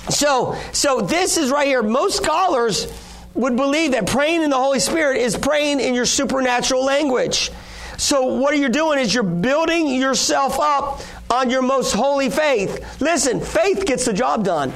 So, 0.10 0.58
so 0.72 1.02
this 1.02 1.38
is 1.38 1.52
right 1.52 1.68
here. 1.68 1.84
Most 1.84 2.18
scholars 2.18 2.92
would 3.34 3.56
believe 3.56 3.92
that 3.92 4.08
praying 4.08 4.44
in 4.44 4.50
the 4.50 4.58
Holy 4.58 4.80
Spirit 4.80 5.18
is 5.18 5.38
praying 5.38 5.80
in 5.80 5.94
your 5.94 6.06
supernatural 6.06 6.84
language. 6.84 7.52
So 7.98 8.26
what 8.26 8.54
are 8.54 8.58
you're 8.58 8.70
doing 8.70 9.00
is 9.00 9.14
you're 9.14 9.24
building 9.24 9.88
yourself 9.88 10.60
up 10.60 11.02
on 11.32 11.50
your 11.50 11.62
most 11.62 11.94
holy 11.94 12.30
faith. 12.30 13.02
Listen, 13.02 13.40
faith 13.40 13.86
gets 13.86 14.06
the 14.06 14.14
job 14.14 14.44
done. 14.44 14.74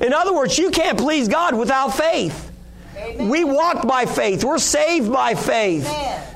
In 0.00 0.12
other 0.12 0.34
words, 0.34 0.58
you 0.58 0.70
can't 0.70 0.98
please 0.98 1.28
God 1.28 1.54
without 1.54 1.94
faith. 1.94 2.52
Amen. 2.96 3.28
We 3.28 3.44
walk 3.44 3.86
by 3.86 4.06
faith. 4.06 4.44
We're 4.44 4.58
saved 4.58 5.12
by 5.12 5.34
faith. 5.34 5.86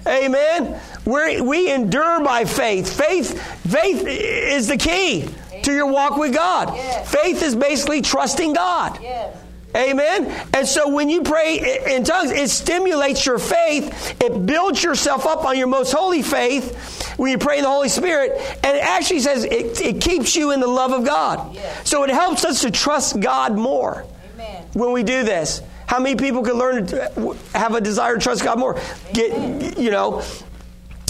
Amen. 0.07 0.81
We're, 1.05 1.43
we 1.43 1.73
endure 1.73 2.23
by 2.23 2.45
faith. 2.45 2.93
Faith, 2.93 3.41
faith 3.71 4.05
is 4.07 4.69
the 4.69 4.77
key 4.77 5.29
to 5.63 5.73
your 5.73 5.87
walk 5.87 6.17
with 6.17 6.35
God. 6.35 6.75
Yes. 6.75 7.11
Faith 7.11 7.43
is 7.43 7.55
basically 7.55 8.03
trusting 8.03 8.55
God. 8.55 8.99
Yes. 9.03 9.37
Amen. 9.75 10.49
And 10.53 10.67
so 10.67 10.89
when 10.89 11.09
you 11.09 11.23
pray 11.23 11.81
in 11.95 12.05
tongues, 12.05 12.31
it 12.31 12.51
stimulates 12.51 13.25
your 13.25 13.39
faith. 13.39 14.21
It 14.21 14.45
builds 14.47 14.83
yourself 14.83 15.27
up 15.27 15.45
on 15.45 15.57
your 15.57 15.69
most 15.69 15.93
holy 15.93 16.23
faith 16.23 17.15
when 17.17 17.31
you 17.31 17.39
pray 17.39 17.59
in 17.59 17.65
the 17.65 17.71
Holy 17.71 17.89
Spirit. 17.89 18.33
And 18.65 18.77
it 18.77 18.83
actually 18.83 19.21
says 19.21 19.45
it, 19.45 19.81
it 19.81 20.01
keeps 20.01 20.35
you 20.35 20.51
in 20.51 20.61
the 20.61 20.67
love 20.67 20.93
of 20.93 21.05
God. 21.05 21.55
Yes. 21.55 21.89
So 21.89 22.03
it 22.05 22.11
helps 22.11 22.45
us 22.45 22.63
to 22.63 22.71
trust 22.71 23.21
God 23.21 23.57
more 23.57 24.05
Amen. 24.35 24.65
when 24.73 24.93
we 24.93 25.03
do 25.03 25.23
this. 25.23 25.63
How 25.87 25.99
many 25.99 26.17
people 26.17 26.43
can 26.43 26.55
learn 26.55 26.87
to 26.87 27.21
uh, 27.21 27.35
have 27.53 27.75
a 27.75 27.81
desire 27.81 28.15
to 28.15 28.21
trust 28.21 28.45
God 28.45 28.59
more? 28.59 28.81
Get, 29.13 29.79
you 29.79 29.91
know, 29.91 30.23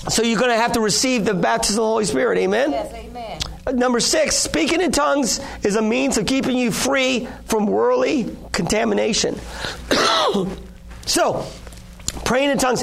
so 0.08 0.22
you're 0.22 0.38
going 0.38 0.50
to 0.50 0.56
have 0.56 0.72
to 0.72 0.80
receive 0.80 1.24
the 1.24 1.34
baptism 1.34 1.80
of 1.80 1.84
the 1.84 1.88
Holy 1.88 2.04
Spirit. 2.06 2.38
Amen. 2.38 2.70
Yes. 2.72 2.92
Amen. 2.94 3.40
Number 3.66 4.00
six, 4.00 4.36
speaking 4.36 4.80
in 4.80 4.90
tongues 4.90 5.40
is 5.62 5.76
a 5.76 5.82
means 5.82 6.16
of 6.18 6.26
keeping 6.26 6.56
you 6.56 6.70
free 6.70 7.28
from 7.44 7.66
worldly 7.66 8.34
contamination. 8.52 9.38
so, 11.06 11.46
praying 12.24 12.50
in 12.50 12.58
tongues 12.58 12.82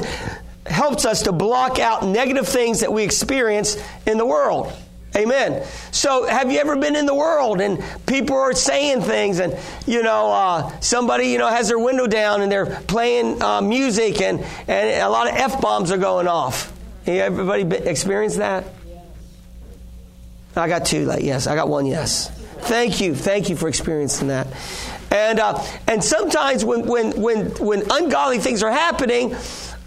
helps 0.66 1.04
us 1.04 1.22
to 1.22 1.32
block 1.32 1.78
out 1.78 2.04
negative 2.04 2.46
things 2.46 2.80
that 2.80 2.92
we 2.92 3.02
experience 3.02 3.76
in 4.06 4.18
the 4.18 4.26
world. 4.26 4.72
Amen. 5.16 5.66
So, 5.90 6.26
have 6.26 6.52
you 6.52 6.58
ever 6.60 6.76
been 6.76 6.94
in 6.94 7.06
the 7.06 7.14
world 7.14 7.60
and 7.60 7.82
people 8.06 8.36
are 8.36 8.52
saying 8.52 9.02
things, 9.02 9.40
and 9.40 9.58
you 9.86 10.02
know, 10.02 10.30
uh, 10.30 10.80
somebody 10.80 11.28
you 11.28 11.38
know 11.38 11.48
has 11.48 11.68
their 11.68 11.78
window 11.78 12.06
down 12.06 12.40
and 12.40 12.52
they're 12.52 12.66
playing 12.66 13.42
uh, 13.42 13.60
music, 13.60 14.20
and 14.20 14.40
and 14.68 15.02
a 15.02 15.08
lot 15.08 15.28
of 15.28 15.34
f 15.34 15.60
bombs 15.60 15.90
are 15.90 15.98
going 15.98 16.28
off. 16.28 16.72
You 17.06 17.14
everybody 17.14 17.62
experienced 17.88 18.36
that? 18.36 18.64
I 20.58 20.68
got 20.68 20.84
two. 20.84 21.04
Like 21.04 21.22
yes, 21.22 21.46
I 21.46 21.54
got 21.54 21.68
one. 21.68 21.86
Yes. 21.86 22.30
Thank 22.60 23.00
you. 23.00 23.14
Thank 23.14 23.48
you 23.48 23.56
for 23.56 23.68
experiencing 23.68 24.28
that. 24.28 24.48
And 25.10 25.38
uh, 25.40 25.64
and 25.86 26.02
sometimes 26.02 26.64
when 26.64 26.86
when 26.86 27.20
when 27.20 27.46
when 27.56 27.82
ungodly 27.90 28.38
things 28.38 28.62
are 28.62 28.70
happening, 28.70 29.34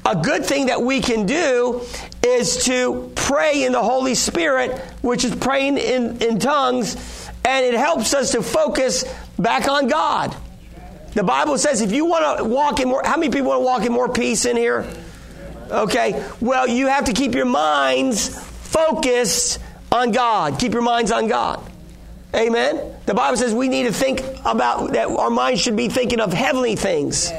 a 0.06 0.16
good 0.16 0.46
thing 0.46 0.68
that 0.68 0.82
we 0.82 1.00
can 1.00 1.26
do 1.26 1.82
is 2.26 2.66
to 2.66 3.12
pray 3.16 3.64
in 3.64 3.72
the 3.72 3.84
Holy 3.84 4.16
Spirit, 4.16 4.80
which 5.02 5.24
is 5.24 5.36
praying 5.36 5.78
in, 5.78 6.22
in 6.22 6.40
tongues, 6.40 6.96
and 7.46 7.66
it 7.66 7.76
helps 7.76 8.14
us 8.14 8.32
to 8.32 8.42
focus 8.42 9.04
back 9.38 9.68
on 9.68 9.88
God. 9.88 10.36
The 11.14 11.24
Bible 11.24 11.58
says 11.58 11.82
if 11.82 11.92
you 11.92 12.06
want 12.06 12.40
to 12.40 12.44
walk 12.46 12.80
in 12.80 12.88
more, 12.88 13.02
how 13.04 13.18
many 13.18 13.32
people 13.32 13.50
want 13.50 13.62
to 13.62 13.66
walk 13.66 13.84
in 13.84 13.92
more 13.92 14.10
peace 14.10 14.46
in 14.46 14.56
here? 14.56 14.88
Okay, 15.70 16.28
well, 16.40 16.68
you 16.68 16.88
have 16.88 17.06
to 17.06 17.14
keep 17.14 17.36
your 17.36 17.46
minds 17.46 18.38
focused 18.68 19.60
on 19.92 20.12
God. 20.12 20.60
Keep 20.60 20.74
your 20.74 20.82
minds 20.82 21.12
on 21.12 21.28
God. 21.28 21.62
Amen. 22.34 22.96
The 23.06 23.14
Bible 23.14 23.38
says 23.38 23.54
we 23.54 23.68
need 23.68 23.84
to 23.84 23.94
think 23.94 24.22
about 24.46 24.94
that 24.94 25.08
our 25.08 25.30
minds 25.30 25.62
should 25.62 25.76
be 25.76 25.90
thinking 25.90 26.22
of 26.22 26.32
heavenly 26.32 26.76
things. 26.76 27.32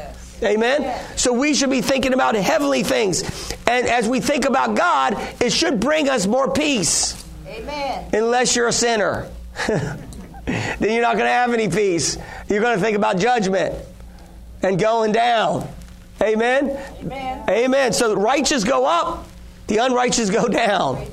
Amen. 0.42 1.00
So 1.16 1.32
we 1.32 1.54
should 1.54 1.70
be 1.70 1.80
thinking 1.80 2.12
about 2.12 2.34
heavenly 2.34 2.82
things. 2.82 3.22
And 3.66 3.86
as 3.86 4.08
we 4.08 4.20
think 4.20 4.44
about 4.44 4.76
God, 4.76 5.16
it 5.40 5.52
should 5.52 5.80
bring 5.80 6.08
us 6.08 6.26
more 6.26 6.52
peace. 6.52 7.24
Amen. 7.46 8.10
Unless 8.12 8.56
you're 8.56 8.68
a 8.68 8.72
sinner. 8.72 9.30
then 9.66 10.80
you're 10.80 11.02
not 11.02 11.16
going 11.16 11.26
to 11.26 11.32
have 11.32 11.52
any 11.54 11.68
peace. 11.68 12.18
You're 12.48 12.60
going 12.60 12.76
to 12.76 12.82
think 12.82 12.96
about 12.96 13.18
judgment 13.18 13.74
and 14.62 14.78
going 14.78 15.12
down. 15.12 15.68
Amen. 16.20 16.78
Amen. 17.00 17.44
Amen. 17.48 17.92
So 17.92 18.08
the 18.08 18.16
righteous 18.16 18.64
go 18.64 18.84
up, 18.84 19.26
the 19.68 19.78
unrighteous 19.78 20.30
go 20.30 20.48
down. 20.48 21.06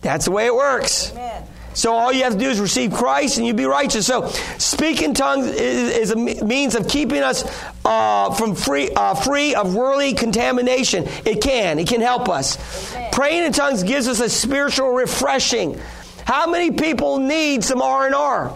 That's 0.00 0.26
the 0.26 0.30
way 0.30 0.46
it 0.46 0.54
works. 0.54 1.12
Amen. 1.12 1.44
So 1.74 1.92
all 1.92 2.12
you 2.12 2.24
have 2.24 2.32
to 2.32 2.38
do 2.40 2.48
is 2.48 2.58
receive 2.58 2.92
Christ 2.92 3.38
and 3.38 3.46
you'd 3.46 3.56
be 3.56 3.64
righteous. 3.64 4.04
So 4.04 4.26
speaking 4.58 5.14
tongues 5.14 5.46
is, 5.46 5.96
is 5.96 6.10
a 6.10 6.16
means 6.16 6.74
of 6.74 6.88
keeping 6.88 7.22
us 7.22 7.44
uh, 7.84 8.32
from 8.32 8.56
free, 8.56 8.90
uh, 8.90 9.14
free 9.14 9.54
of 9.54 9.76
worldly 9.76 10.14
contamination. 10.14 11.04
It 11.24 11.40
can. 11.40 11.78
It 11.78 11.86
can 11.86 12.00
help 12.00 12.28
us. 12.28 12.58
Amen. 12.96 13.10
Praying 13.12 13.44
in 13.44 13.52
tongues 13.52 13.84
gives 13.84 14.08
us 14.08 14.18
a 14.18 14.28
spiritual 14.28 14.88
refreshing. 14.88 15.80
How 16.24 16.50
many 16.50 16.72
people 16.72 17.18
need 17.18 17.62
some 17.62 17.80
R 17.80 18.06
and 18.06 18.14
R? 18.14 18.52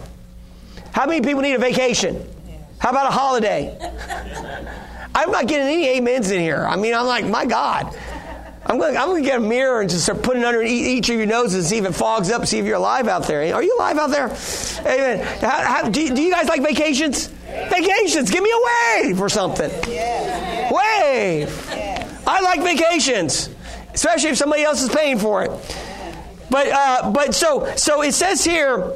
How 0.91 1.05
many 1.05 1.21
people 1.21 1.41
need 1.41 1.53
a 1.53 1.59
vacation? 1.59 2.21
How 2.77 2.89
about 2.89 3.07
a 3.07 3.11
holiday? 3.11 3.77
I'm 5.15 5.31
not 5.31 5.47
getting 5.47 5.67
any 5.67 5.97
amens 5.97 6.29
in 6.29 6.41
here. 6.41 6.65
I 6.67 6.75
mean, 6.75 6.93
I'm 6.93 7.05
like, 7.05 7.25
my 7.25 7.45
God. 7.45 7.95
I'm 8.73 8.79
going, 8.79 8.97
I'm 8.97 9.13
to 9.13 9.21
get 9.21 9.37
a 9.37 9.39
mirror 9.39 9.81
and 9.81 9.89
just 9.89 10.05
start 10.05 10.23
putting 10.23 10.41
it 10.41 10.45
under 10.45 10.63
each 10.63 11.07
of 11.07 11.15
your 11.15 11.27
noses 11.27 11.53
and 11.53 11.65
see 11.65 11.77
if 11.77 11.85
it 11.85 11.93
fogs 11.93 12.31
up, 12.31 12.47
see 12.47 12.57
if 12.57 12.65
you're 12.65 12.77
alive 12.77 13.07
out 13.07 13.27
there. 13.27 13.53
Are 13.53 13.61
you 13.61 13.75
alive 13.77 13.99
out 13.99 14.09
there? 14.09 14.35
Amen. 14.79 15.23
How, 15.41 15.61
how, 15.61 15.89
do, 15.89 16.01
you, 16.01 16.15
do 16.15 16.23
you 16.23 16.31
guys 16.31 16.47
like 16.47 16.63
vacations? 16.63 17.27
Vacations. 17.27 18.31
Give 18.31 18.41
me 18.41 18.49
a 18.49 19.03
wave 19.03 19.21
or 19.21 19.29
something. 19.29 19.69
Wave. 19.69 21.69
I 22.25 22.41
like 22.41 22.63
vacations, 22.63 23.51
especially 23.93 24.31
if 24.31 24.37
somebody 24.37 24.63
else 24.63 24.81
is 24.81 24.89
paying 24.89 25.19
for 25.19 25.43
it. 25.43 25.51
But, 26.49 26.67
uh, 26.69 27.11
but 27.11 27.35
so, 27.35 27.75
so 27.75 28.01
it 28.01 28.13
says 28.13 28.43
here, 28.43 28.91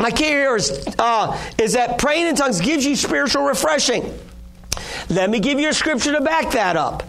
my 0.00 0.10
key 0.10 0.24
here 0.24 0.56
is, 0.56 0.86
uh, 0.98 1.38
is 1.58 1.74
that 1.74 1.98
praying 1.98 2.28
in 2.28 2.34
tongues 2.34 2.62
gives 2.62 2.86
you 2.86 2.96
spiritual 2.96 3.42
refreshing. 3.42 4.18
Let 5.10 5.28
me 5.28 5.40
give 5.40 5.60
you 5.60 5.68
a 5.68 5.74
scripture 5.74 6.12
to 6.12 6.22
back 6.22 6.52
that 6.52 6.78
up. 6.78 7.02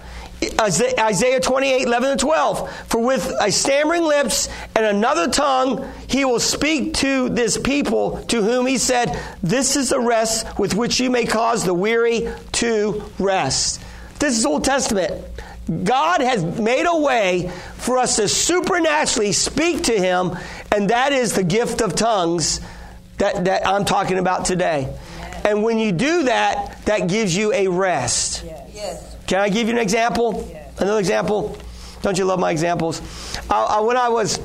Isaiah 0.60 1.40
28, 1.40 1.84
11 1.84 2.10
and 2.12 2.20
12. 2.20 2.76
For 2.88 3.00
with 3.00 3.34
a 3.40 3.52
stammering 3.52 4.04
lips 4.04 4.50
and 4.76 4.86
another 4.86 5.30
tongue, 5.30 5.88
he 6.08 6.26
will 6.26 6.40
speak 6.40 6.94
to 6.96 7.30
this 7.30 7.58
people 7.58 8.24
to 8.26 8.42
whom 8.42 8.66
he 8.66 8.78
said, 8.78 9.20
This 9.42 9.76
is 9.76 9.90
the 9.90 10.00
rest 10.00 10.60
with 10.60 10.76
which 10.76 11.00
you 11.00 11.10
may 11.10 11.26
cause 11.26 11.64
the 11.64 11.74
weary 11.74 12.30
to 12.54 13.04
rest. 13.20 13.82
This 14.20 14.38
is 14.38 14.46
Old 14.46 14.64
Testament. 14.64 15.24
God 15.84 16.22
has 16.22 16.44
made 16.60 16.86
a 16.86 16.98
way 16.98 17.52
for 17.76 17.98
us 17.98 18.16
to 18.16 18.28
supernaturally 18.28 19.34
speak 19.34 19.84
to 19.84 19.94
him, 19.94 20.38
and 20.72 20.90
that 20.90 21.12
is 21.12 21.34
the 21.34 21.44
gift 21.44 21.82
of 21.82 21.96
tongues 21.96 22.62
that, 23.18 23.46
that 23.46 23.68
I'm 23.68 23.84
talking 23.84 24.18
about 24.18 24.46
today. 24.46 24.96
And 25.44 25.64
when 25.64 25.78
you 25.78 25.92
do 25.92 26.24
that, 26.24 26.86
that 26.86 27.08
gives 27.08 27.36
you 27.36 27.54
a 27.54 27.68
rest. 27.68 28.44
Yes. 28.74 29.07
Can 29.28 29.42
I 29.42 29.50
give 29.50 29.68
you 29.68 29.74
an 29.74 29.80
example? 29.80 30.50
Another 30.78 31.00
example? 31.00 31.58
Don't 32.02 32.18
you 32.18 32.24
love 32.24 32.40
my 32.40 32.50
examples? 32.50 33.02
Uh, 33.50 33.80
uh, 33.80 33.84
when 33.84 33.98
I 33.98 34.08
was 34.08 34.38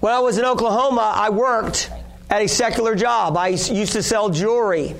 when 0.00 0.12
I 0.12 0.20
was 0.20 0.36
in 0.36 0.44
Oklahoma, 0.44 1.12
I 1.14 1.30
worked 1.30 1.90
at 2.28 2.42
a 2.42 2.48
secular 2.48 2.94
job. 2.94 3.38
I 3.38 3.48
used 3.48 3.92
to 3.92 4.02
sell 4.02 4.28
jewelry, 4.28 4.94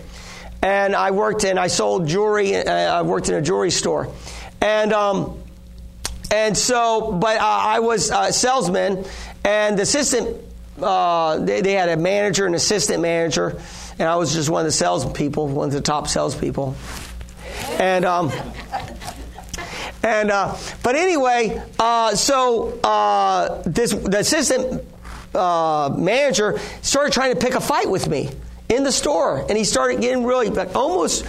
and 0.63 0.97
I 0.97 1.11
worked 1.11 1.45
and 1.45 1.61
I 1.61 1.67
sold 1.67 2.07
jewelry. 2.07 2.57
Uh, 2.57 2.73
I 2.73 3.03
worked 3.03 3.29
in 3.29 3.35
a 3.35 3.43
jewelry 3.43 3.71
store, 3.71 4.11
and 4.63 4.95
um, 4.95 5.39
and 6.31 6.57
so, 6.57 7.13
but 7.13 7.37
uh, 7.37 7.43
I 7.43 7.81
was 7.81 8.11
a 8.11 8.33
salesman, 8.33 9.05
and 9.45 9.77
the 9.77 9.83
assistant. 9.83 10.39
Uh, 10.81 11.37
they, 11.39 11.61
they 11.61 11.73
had 11.73 11.91
a 11.91 11.99
manager 11.99 12.47
and 12.47 12.55
assistant 12.55 13.03
manager, 13.03 13.61
and 13.99 14.09
I 14.09 14.17
was 14.17 14.33
just 14.33 14.49
one 14.49 14.61
of 14.61 14.67
the 14.67 14.73
salespeople, 14.73 15.49
one 15.49 15.69
of 15.69 15.75
the 15.75 15.83
top 15.83 16.09
salespeople. 16.09 16.75
And 17.79 18.05
um, 18.05 18.31
and 20.03 20.31
uh, 20.31 20.57
but 20.83 20.97
anyway, 20.97 21.63
uh, 21.79 22.15
so 22.15 22.79
uh, 22.83 23.63
this 23.65 23.93
the 23.93 24.19
assistant 24.19 24.85
uh, 25.35 25.95
manager 25.97 26.59
started 26.83 27.13
trying 27.13 27.35
to 27.35 27.41
pick 27.41 27.55
a 27.55 27.61
fight 27.61 27.89
with 27.89 28.09
me 28.09 28.31
in 28.69 28.85
the 28.85 28.93
store, 28.93 29.45
and 29.49 29.57
he 29.57 29.65
started 29.65 30.01
getting 30.01 30.25
really 30.25 30.49
like 30.49 30.75
almost. 30.75 31.25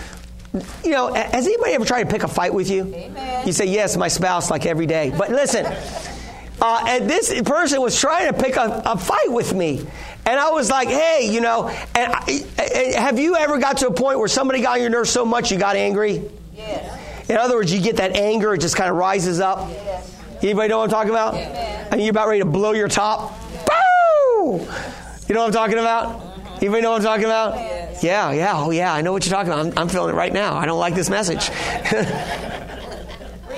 You 0.83 0.91
know, 0.91 1.11
has 1.11 1.47
anybody 1.47 1.71
ever 1.71 1.85
tried 1.85 2.03
to 2.03 2.09
pick 2.09 2.21
a 2.21 2.27
fight 2.27 2.53
with 2.53 2.69
you? 2.69 2.83
Amen. 2.83 3.47
You 3.47 3.53
say 3.53 3.65
yes, 3.65 3.97
my 3.97 4.07
spouse, 4.07 4.51
like 4.51 4.67
every 4.67 4.85
day. 4.85 5.11
But 5.17 5.31
listen, 5.31 5.65
uh, 6.61 6.85
and 6.87 7.09
this 7.09 7.41
person 7.41 7.81
was 7.81 7.99
trying 7.99 8.31
to 8.31 8.39
pick 8.39 8.55
a, 8.55 8.83
a 8.85 8.97
fight 8.97 9.31
with 9.31 9.53
me. 9.53 9.85
And 10.25 10.39
I 10.39 10.51
was 10.51 10.69
like, 10.69 10.87
hey, 10.87 11.27
you 11.29 11.41
know, 11.41 11.67
and 11.67 12.13
I, 12.13 12.45
I- 12.57 12.99
have 12.99 13.19
you 13.19 13.35
ever 13.35 13.57
got 13.57 13.77
to 13.77 13.87
a 13.87 13.93
point 13.93 14.19
where 14.19 14.27
somebody 14.27 14.61
got 14.61 14.75
on 14.75 14.81
your 14.81 14.89
nerves 14.89 15.09
so 15.09 15.25
much 15.25 15.51
you 15.51 15.57
got 15.57 15.75
angry? 15.75 16.21
Yes. 16.55 17.29
In 17.29 17.37
other 17.37 17.55
words, 17.55 17.73
you 17.73 17.81
get 17.81 17.97
that 17.97 18.15
anger, 18.15 18.53
it 18.53 18.61
just 18.61 18.75
kind 18.75 18.89
of 18.89 18.97
rises 18.97 19.39
up. 19.39 19.69
Yes. 19.69 20.09
Anybody 20.41 20.69
know 20.69 20.79
what 20.79 20.85
I'm 20.85 20.89
talking 20.89 21.11
about? 21.11 21.35
And 21.35 22.01
you're 22.01 22.11
about 22.11 22.27
ready 22.27 22.41
to 22.41 22.45
blow 22.45 22.73
your 22.73 22.87
top. 22.87 23.39
Boo! 23.65 24.59
You 25.27 25.35
know 25.35 25.41
what 25.41 25.47
I'm 25.47 25.51
talking 25.53 25.77
about? 25.77 26.19
Mm-hmm. 26.19 26.55
Anybody 26.57 26.81
know 26.81 26.91
what 26.91 27.01
I'm 27.01 27.05
talking 27.05 27.25
about? 27.25 27.55
Yeah, 28.03 28.31
yeah, 28.31 28.51
oh 28.55 28.71
yeah, 28.71 28.93
I 28.93 29.01
know 29.01 29.13
what 29.13 29.25
you're 29.25 29.33
talking 29.33 29.51
about. 29.51 29.65
I'm, 29.65 29.77
I'm 29.77 29.89
feeling 29.89 30.13
it 30.13 30.17
right 30.17 30.33
now. 30.33 30.55
I 30.55 30.65
don't 30.65 30.79
like 30.79 30.95
this 30.95 31.09
message. 31.09 31.49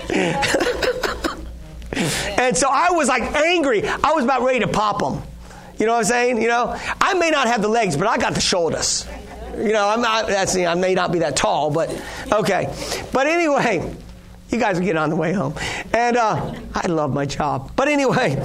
and 2.38 2.56
so 2.56 2.70
I 2.70 2.92
was 2.92 3.08
like 3.08 3.24
angry. 3.36 3.88
I 3.88 4.12
was 4.14 4.24
about 4.24 4.44
ready 4.44 4.60
to 4.60 4.68
pop 4.68 5.00
them. 5.00 5.22
You 5.78 5.86
know 5.86 5.94
what 5.94 6.00
I'm 6.00 6.06
saying? 6.06 6.42
You 6.42 6.48
know, 6.48 6.78
I 7.02 7.14
may 7.16 7.30
not 7.30 7.48
have 7.48 7.62
the 7.62 7.68
legs, 7.68 7.98
but 7.98 8.08
I 8.08 8.18
got 8.18 8.34
the 8.34 8.42
shoulders. 8.42 9.06
You 9.58 9.72
know, 9.72 9.88
I'm 9.88 10.02
not. 10.02 10.28
That's 10.28 10.56
I 10.56 10.74
may 10.76 10.94
not 10.94 11.12
be 11.12 11.20
that 11.20 11.36
tall, 11.36 11.72
but 11.72 11.90
okay. 12.32 12.74
But 13.14 13.28
anyway, 13.28 13.96
you 14.50 14.60
guys 14.60 14.78
are 14.78 14.82
getting 14.82 14.98
on 14.98 15.10
the 15.10 15.16
way 15.16 15.34
home, 15.34 15.54
and 15.94 16.18
uh, 16.18 16.54
I 16.74 16.88
love 16.88 17.14
my 17.14 17.26
job. 17.26 17.72
But 17.76 17.88
anyway, 17.88 18.42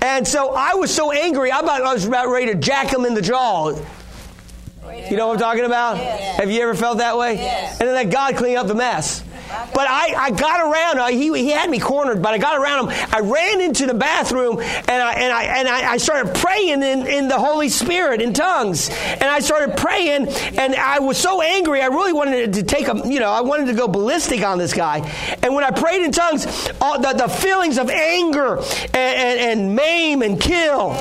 and 0.00 0.26
so 0.26 0.54
I 0.54 0.74
was 0.74 0.94
so 0.94 1.12
angry. 1.12 1.50
I, 1.50 1.60
about, 1.60 1.82
I 1.82 1.92
was 1.92 2.06
about 2.06 2.28
ready 2.28 2.46
to 2.46 2.54
jack 2.54 2.92
him 2.92 3.04
in 3.04 3.14
the 3.14 3.22
jaw. 3.22 3.70
You 3.70 5.16
know 5.16 5.28
what 5.28 5.34
I'm 5.34 5.40
talking 5.40 5.64
about? 5.64 5.96
Yes. 5.96 6.36
Have 6.38 6.50
you 6.50 6.62
ever 6.62 6.74
felt 6.74 6.98
that 6.98 7.18
way? 7.18 7.34
Yes. 7.34 7.80
And 7.80 7.88
then 7.88 7.94
let 7.94 8.10
God 8.10 8.36
clean 8.36 8.56
up 8.56 8.68
the 8.68 8.74
mess. 8.74 9.24
But 9.74 9.88
I, 9.88 10.14
I 10.16 10.30
got 10.30 10.60
around. 10.60 10.98
Uh, 10.98 11.08
he, 11.08 11.32
he 11.36 11.50
had 11.50 11.68
me 11.70 11.78
cornered, 11.78 12.22
but 12.22 12.34
I 12.34 12.38
got 12.38 12.58
around 12.58 12.88
him. 12.88 13.08
I 13.12 13.20
ran 13.20 13.60
into 13.60 13.86
the 13.86 13.94
bathroom 13.94 14.60
and 14.60 14.90
I, 14.90 15.12
and 15.14 15.32
I, 15.32 15.42
and 15.44 15.68
I, 15.68 15.92
I 15.92 15.96
started 15.96 16.34
praying 16.34 16.82
in, 16.82 17.06
in 17.06 17.28
the 17.28 17.38
Holy 17.38 17.68
Spirit 17.68 18.20
in 18.20 18.32
tongues. 18.32 18.88
And 18.88 19.24
I 19.24 19.40
started 19.40 19.76
praying 19.76 20.28
and 20.28 20.74
I 20.74 20.98
was 20.98 21.18
so 21.18 21.42
angry. 21.42 21.80
I 21.80 21.86
really 21.86 22.12
wanted 22.12 22.52
to 22.54 22.62
take 22.62 22.88
a, 22.88 23.00
you 23.04 23.20
know, 23.20 23.30
I 23.30 23.40
wanted 23.40 23.66
to 23.66 23.74
go 23.74 23.88
ballistic 23.88 24.42
on 24.44 24.58
this 24.58 24.72
guy. 24.72 24.98
And 25.42 25.54
when 25.54 25.64
I 25.64 25.70
prayed 25.70 26.02
in 26.02 26.12
tongues, 26.12 26.46
all 26.80 27.00
the, 27.00 27.12
the 27.12 27.28
feelings 27.28 27.78
of 27.78 27.90
anger 27.90 28.58
and, 28.58 28.96
and, 28.96 29.40
and 29.40 29.76
maim 29.76 30.22
and 30.22 30.40
kill. 30.40 30.92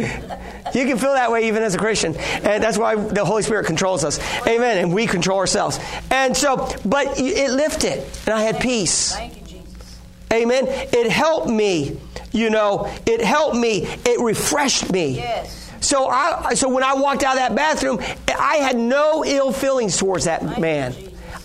You 0.00 0.86
can 0.86 0.98
feel 0.98 1.14
that 1.14 1.30
way 1.30 1.48
even 1.48 1.62
as 1.62 1.74
a 1.74 1.78
Christian. 1.78 2.16
And 2.16 2.62
that's 2.62 2.78
why 2.78 2.94
the 2.94 3.24
Holy 3.24 3.42
Spirit 3.42 3.66
controls 3.66 4.04
us. 4.04 4.18
Amen. 4.46 4.78
And 4.78 4.94
we 4.94 5.06
control 5.06 5.38
ourselves. 5.38 5.78
And 6.10 6.36
so, 6.36 6.68
but 6.84 7.18
it 7.18 7.50
lifted, 7.50 8.04
and 8.26 8.34
I 8.34 8.42
had 8.42 8.60
peace. 8.60 9.14
Thank 9.14 9.36
you, 9.36 9.46
Jesus. 9.46 9.98
Amen. 10.32 10.64
It 10.68 11.10
helped 11.10 11.48
me. 11.48 11.98
You 12.32 12.50
know, 12.50 12.92
it 13.06 13.20
helped 13.20 13.56
me. 13.56 13.86
It 14.04 14.20
refreshed 14.20 14.92
me. 14.92 15.16
Yes. 15.16 15.72
So 15.80 16.06
I, 16.06 16.54
so 16.54 16.68
when 16.68 16.84
I 16.84 16.94
walked 16.94 17.24
out 17.24 17.32
of 17.32 17.38
that 17.38 17.54
bathroom, 17.56 17.98
I 18.28 18.56
had 18.56 18.76
no 18.76 19.24
ill 19.24 19.50
feelings 19.50 19.96
towards 19.96 20.26
that 20.26 20.60
man. 20.60 20.94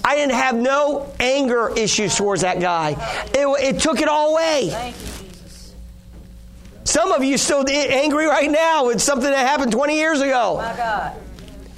I 0.03 0.15
didn't 0.15 0.35
have 0.35 0.55
no 0.55 1.11
anger 1.19 1.71
issues 1.75 2.15
towards 2.15 2.41
that 2.41 2.59
guy. 2.59 2.91
It, 3.33 3.75
it 3.75 3.79
took 3.79 4.01
it 4.01 4.07
all 4.07 4.33
away. 4.33 4.93
Thank 6.95 7.07
you, 7.07 7.11
Jesus. 7.11 7.11
Some 7.11 7.11
of 7.11 7.23
you 7.23 7.37
still 7.37 7.63
angry 7.69 8.25
right 8.25 8.49
now 8.49 8.87
with 8.87 9.01
something 9.01 9.29
that 9.29 9.47
happened 9.47 9.71
20 9.71 9.95
years 9.95 10.21
ago. 10.21 10.57
My 10.57 10.75
God. 10.75 11.13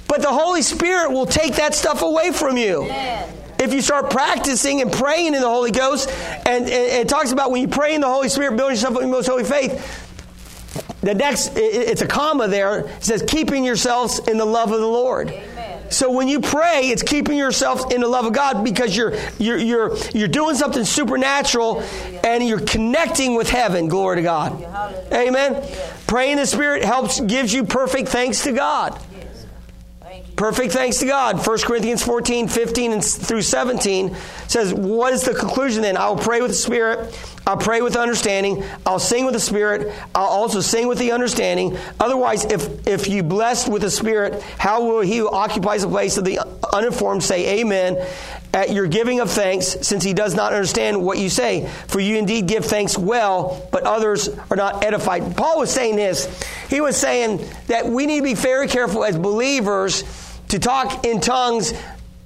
But 0.08 0.22
the 0.22 0.28
Holy 0.32 0.62
Spirit 0.62 1.10
will 1.12 1.26
take 1.26 1.56
that 1.56 1.74
stuff 1.74 2.02
away 2.02 2.32
from 2.32 2.56
you. 2.56 2.84
Amen. 2.84 3.34
If 3.60 3.74
you 3.74 3.82
start 3.82 4.10
practicing 4.10 4.80
and 4.80 4.90
praying 4.92 5.34
in 5.34 5.40
the 5.42 5.48
Holy 5.48 5.72
Ghost, 5.72 6.08
and, 6.46 6.64
and 6.64 6.70
it 6.70 7.08
talks 7.08 7.32
about 7.32 7.50
when 7.50 7.60
you 7.60 7.68
pray 7.68 7.94
in 7.94 8.00
the 8.00 8.06
Holy 8.06 8.28
Spirit, 8.28 8.56
building 8.56 8.76
yourself 8.76 8.96
up 8.96 9.02
in 9.02 9.10
most 9.10 9.26
holy 9.26 9.42
faith, 9.44 10.04
the 11.02 11.14
next, 11.14 11.56
it- 11.56 11.60
it's 11.88 12.00
a 12.00 12.06
comma 12.06 12.46
there, 12.48 12.80
it 12.86 13.04
says, 13.04 13.22
keeping 13.26 13.64
yourselves 13.64 14.20
in 14.20 14.38
the 14.38 14.44
love 14.44 14.70
of 14.72 14.80
the 14.80 14.86
Lord. 14.86 15.30
Amen. 15.30 15.57
So 15.90 16.10
when 16.10 16.28
you 16.28 16.40
pray, 16.40 16.88
it's 16.88 17.02
keeping 17.02 17.38
yourself 17.38 17.92
in 17.92 18.00
the 18.00 18.08
love 18.08 18.26
of 18.26 18.32
God 18.32 18.64
because 18.64 18.96
you're 18.96 19.14
you're 19.38 19.56
you're 19.56 19.96
you're 20.14 20.28
doing 20.28 20.54
something 20.54 20.84
supernatural 20.84 21.82
and 22.24 22.46
you're 22.46 22.60
connecting 22.60 23.34
with 23.34 23.48
heaven. 23.48 23.88
Glory 23.88 24.16
to 24.16 24.22
God. 24.22 24.62
Amen. 25.12 25.62
Praying 26.06 26.36
the 26.36 26.46
Spirit 26.46 26.84
helps 26.84 27.20
gives 27.20 27.52
you 27.52 27.64
perfect 27.64 28.08
thanks 28.08 28.42
to 28.44 28.52
God. 28.52 29.00
Perfect 30.38 30.72
thanks 30.72 30.98
to 30.98 31.06
God. 31.06 31.44
1 31.44 31.58
Corinthians 31.62 32.00
14, 32.04 32.46
15 32.46 32.92
and 32.92 33.04
through 33.04 33.42
17 33.42 34.16
says, 34.46 34.72
What 34.72 35.12
is 35.12 35.24
the 35.24 35.34
conclusion 35.34 35.82
then? 35.82 35.96
I 35.96 36.08
will 36.08 36.16
pray 36.16 36.40
with 36.40 36.52
the 36.52 36.56
Spirit. 36.56 37.12
I'll 37.44 37.56
pray 37.56 37.80
with 37.80 37.96
understanding. 37.96 38.62
I'll 38.86 39.00
sing 39.00 39.24
with 39.24 39.34
the 39.34 39.40
Spirit. 39.40 39.92
I'll 40.14 40.26
also 40.26 40.60
sing 40.60 40.86
with 40.86 40.98
the 40.98 41.10
understanding. 41.10 41.76
Otherwise, 41.98 42.44
if, 42.44 42.86
if 42.86 43.08
you 43.08 43.24
blessed 43.24 43.68
with 43.68 43.82
the 43.82 43.90
Spirit, 43.90 44.40
how 44.58 44.84
will 44.84 45.00
he 45.00 45.16
who 45.16 45.28
occupies 45.28 45.82
the 45.82 45.88
place 45.88 46.16
of 46.18 46.24
the 46.24 46.38
uninformed 46.72 47.24
say 47.24 47.60
amen 47.60 47.96
at 48.54 48.70
your 48.70 48.86
giving 48.86 49.18
of 49.18 49.30
thanks, 49.30 49.66
since 49.82 50.04
he 50.04 50.14
does 50.14 50.36
not 50.36 50.52
understand 50.52 51.02
what 51.04 51.18
you 51.18 51.30
say? 51.30 51.68
For 51.88 51.98
you 51.98 52.16
indeed 52.16 52.46
give 52.46 52.64
thanks 52.64 52.96
well, 52.96 53.68
but 53.72 53.82
others 53.82 54.28
are 54.52 54.56
not 54.56 54.84
edified. 54.84 55.36
Paul 55.36 55.58
was 55.58 55.72
saying 55.72 55.96
this. 55.96 56.28
He 56.70 56.80
was 56.80 56.96
saying 56.96 57.44
that 57.66 57.86
we 57.86 58.06
need 58.06 58.18
to 58.18 58.22
be 58.22 58.34
very 58.34 58.68
careful 58.68 59.02
as 59.02 59.18
believers 59.18 60.04
to 60.48 60.58
talk 60.58 61.04
in 61.06 61.20
tongues, 61.20 61.72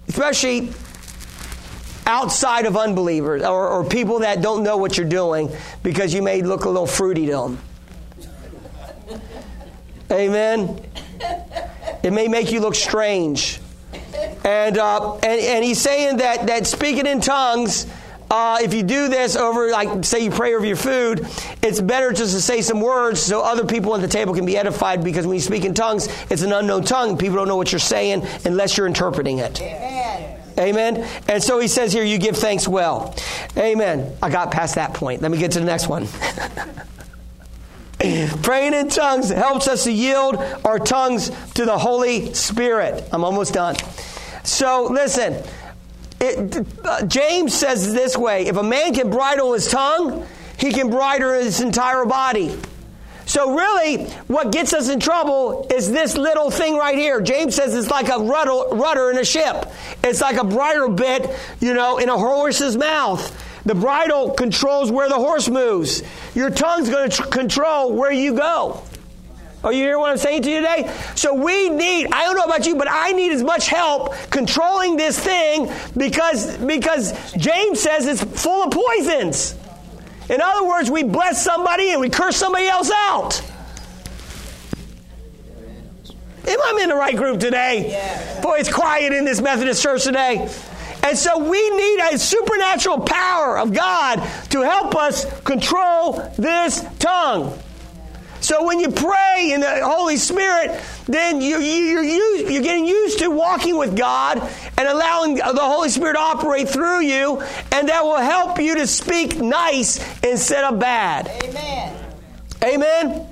especially 0.08 0.70
outside 2.06 2.66
of 2.66 2.76
unbelievers 2.76 3.42
or, 3.42 3.68
or 3.68 3.84
people 3.84 4.20
that 4.20 4.42
don't 4.42 4.62
know 4.62 4.76
what 4.76 4.96
you're 4.96 5.08
doing 5.08 5.50
because 5.82 6.12
you 6.12 6.22
may 6.22 6.42
look 6.42 6.64
a 6.64 6.68
little 6.68 6.86
fruity 6.86 7.26
to 7.26 7.32
them. 7.32 7.58
Amen. 10.10 10.80
It 12.02 12.12
may 12.12 12.28
make 12.28 12.50
you 12.52 12.60
look 12.60 12.74
strange. 12.74 13.60
And, 14.44 14.76
uh, 14.76 15.14
and, 15.14 15.40
and 15.40 15.64
he's 15.64 15.80
saying 15.80 16.18
that, 16.18 16.48
that 16.48 16.66
speaking 16.66 17.06
in 17.06 17.20
tongues, 17.20 17.86
uh, 18.32 18.58
if 18.62 18.72
you 18.72 18.82
do 18.82 19.08
this 19.08 19.36
over, 19.36 19.70
like, 19.70 20.06
say 20.06 20.24
you 20.24 20.30
pray 20.30 20.54
over 20.54 20.64
your 20.64 20.74
food, 20.74 21.28
it's 21.62 21.82
better 21.82 22.12
just 22.12 22.34
to 22.34 22.40
say 22.40 22.62
some 22.62 22.80
words 22.80 23.20
so 23.20 23.42
other 23.42 23.66
people 23.66 23.94
at 23.94 24.00
the 24.00 24.08
table 24.08 24.34
can 24.34 24.46
be 24.46 24.56
edified 24.56 25.04
because 25.04 25.26
when 25.26 25.34
you 25.34 25.42
speak 25.42 25.66
in 25.66 25.74
tongues, 25.74 26.08
it's 26.30 26.40
an 26.40 26.50
unknown 26.50 26.82
tongue. 26.82 27.18
People 27.18 27.36
don't 27.36 27.46
know 27.46 27.56
what 27.56 27.72
you're 27.72 27.78
saying 27.78 28.26
unless 28.46 28.78
you're 28.78 28.86
interpreting 28.86 29.38
it. 29.38 29.60
Amen. 29.60 30.40
Amen. 30.58 31.06
And 31.28 31.42
so 31.42 31.60
he 31.60 31.68
says 31.68 31.92
here, 31.92 32.04
you 32.04 32.16
give 32.16 32.38
thanks 32.38 32.66
well. 32.66 33.14
Amen. 33.58 34.16
I 34.22 34.30
got 34.30 34.50
past 34.50 34.76
that 34.76 34.94
point. 34.94 35.20
Let 35.20 35.30
me 35.30 35.36
get 35.36 35.52
to 35.52 35.60
the 35.60 35.66
next 35.66 35.88
one. 35.88 36.08
Praying 38.42 38.72
in 38.72 38.88
tongues 38.88 39.28
helps 39.28 39.68
us 39.68 39.84
to 39.84 39.92
yield 39.92 40.36
our 40.64 40.78
tongues 40.78 41.30
to 41.52 41.66
the 41.66 41.76
Holy 41.76 42.32
Spirit. 42.32 43.06
I'm 43.12 43.24
almost 43.24 43.52
done. 43.52 43.76
So 44.42 44.88
listen, 44.90 45.44
it, 46.22 46.66
uh, 46.84 47.04
James 47.06 47.52
says 47.52 47.92
this 47.92 48.16
way 48.16 48.46
if 48.46 48.56
a 48.56 48.62
man 48.62 48.94
can 48.94 49.10
bridle 49.10 49.52
his 49.52 49.68
tongue, 49.68 50.26
he 50.58 50.72
can 50.72 50.90
bridle 50.90 51.34
his 51.34 51.60
entire 51.60 52.04
body. 52.04 52.56
So 53.26 53.54
really, 53.54 54.04
what 54.26 54.52
gets 54.52 54.72
us 54.72 54.88
in 54.88 55.00
trouble 55.00 55.66
is 55.72 55.90
this 55.90 56.16
little 56.16 56.50
thing 56.50 56.76
right 56.76 56.96
here. 56.96 57.20
James 57.20 57.54
says 57.54 57.74
it's 57.74 57.90
like 57.90 58.08
a 58.08 58.18
rudder, 58.18 58.76
rudder 58.76 59.10
in 59.10 59.18
a 59.18 59.24
ship. 59.24 59.72
It's 60.02 60.20
like 60.20 60.36
a 60.36 60.44
bridle 60.44 60.90
bit, 60.90 61.30
you 61.60 61.72
know, 61.72 61.98
in 61.98 62.08
a 62.08 62.18
horse's 62.18 62.76
mouth. 62.76 63.62
The 63.64 63.74
bridle 63.74 64.30
controls 64.30 64.90
where 64.90 65.08
the 65.08 65.14
horse 65.14 65.48
moves. 65.48 66.02
Your 66.34 66.50
tongue's 66.50 66.90
going 66.90 67.10
to 67.10 67.16
tr- 67.16 67.28
control 67.28 67.92
where 67.92 68.12
you 68.12 68.34
go. 68.34 68.82
Are 69.64 69.72
you 69.72 69.84
hearing 69.84 70.00
what 70.00 70.10
I'm 70.10 70.18
saying 70.18 70.42
to 70.42 70.50
you 70.50 70.60
today? 70.60 70.92
So 71.14 71.34
we 71.34 71.68
need, 71.68 72.08
I 72.10 72.24
don't 72.24 72.36
know 72.36 72.44
about 72.44 72.66
you, 72.66 72.74
but 72.74 72.88
I 72.90 73.12
need 73.12 73.32
as 73.32 73.42
much 73.42 73.68
help 73.68 74.14
controlling 74.30 74.96
this 74.96 75.18
thing 75.18 75.70
because, 75.96 76.56
because 76.58 77.32
James 77.34 77.80
says 77.80 78.06
it's 78.06 78.42
full 78.42 78.64
of 78.64 78.72
poisons. 78.72 79.56
In 80.28 80.40
other 80.40 80.66
words, 80.66 80.90
we 80.90 81.04
bless 81.04 81.42
somebody 81.42 81.90
and 81.90 82.00
we 82.00 82.10
curse 82.10 82.36
somebody 82.36 82.66
else 82.66 82.90
out. 82.90 83.40
Am 86.44 86.60
I 86.60 86.80
in 86.82 86.88
the 86.88 86.96
right 86.96 87.16
group 87.16 87.38
today? 87.38 88.40
Boy, 88.42 88.56
it's 88.58 88.72
quiet 88.72 89.12
in 89.12 89.24
this 89.24 89.40
Methodist 89.40 89.80
church 89.80 90.02
today. 90.04 90.48
And 91.04 91.16
so 91.18 91.38
we 91.38 91.70
need 91.70 92.00
a 92.12 92.18
supernatural 92.18 93.00
power 93.00 93.58
of 93.58 93.72
God 93.72 94.16
to 94.50 94.62
help 94.62 94.96
us 94.96 95.24
control 95.42 96.14
this 96.36 96.84
tongue. 96.98 97.58
So 98.42 98.64
when 98.66 98.80
you 98.80 98.90
pray 98.90 99.52
in 99.52 99.60
the 99.60 99.84
Holy 99.84 100.16
Spirit, 100.16 100.82
then 101.06 101.40
you, 101.40 101.58
you, 101.58 101.84
you're, 101.84 102.02
used, 102.02 102.50
you're 102.50 102.62
getting 102.62 102.86
used 102.86 103.20
to 103.20 103.30
walking 103.30 103.78
with 103.78 103.96
God 103.96 104.38
and 104.76 104.88
allowing 104.88 105.36
the 105.36 105.60
Holy 105.60 105.88
Spirit 105.88 106.14
to 106.14 106.20
operate 106.20 106.68
through 106.68 107.02
you, 107.02 107.40
and 107.70 107.88
that 107.88 108.02
will 108.02 108.18
help 108.18 108.58
you 108.60 108.74
to 108.76 108.86
speak 108.86 109.38
nice 109.38 109.98
instead 110.24 110.64
of 110.64 110.80
bad. 110.80 111.28
Amen. 111.44 111.96
Amen? 112.64 113.26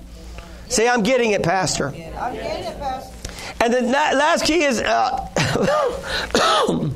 Say, 0.68 0.88
I'm 0.88 1.02
getting 1.02 1.32
it, 1.32 1.42
Pastor. 1.42 1.88
I'm 1.88 1.92
getting 2.34 2.64
it, 2.64 2.78
Pastor. 2.78 3.16
And 3.62 3.74
the 3.74 3.82
last 3.82 4.44
key 4.44 4.62
is 4.62 4.80
uh, 4.80 5.28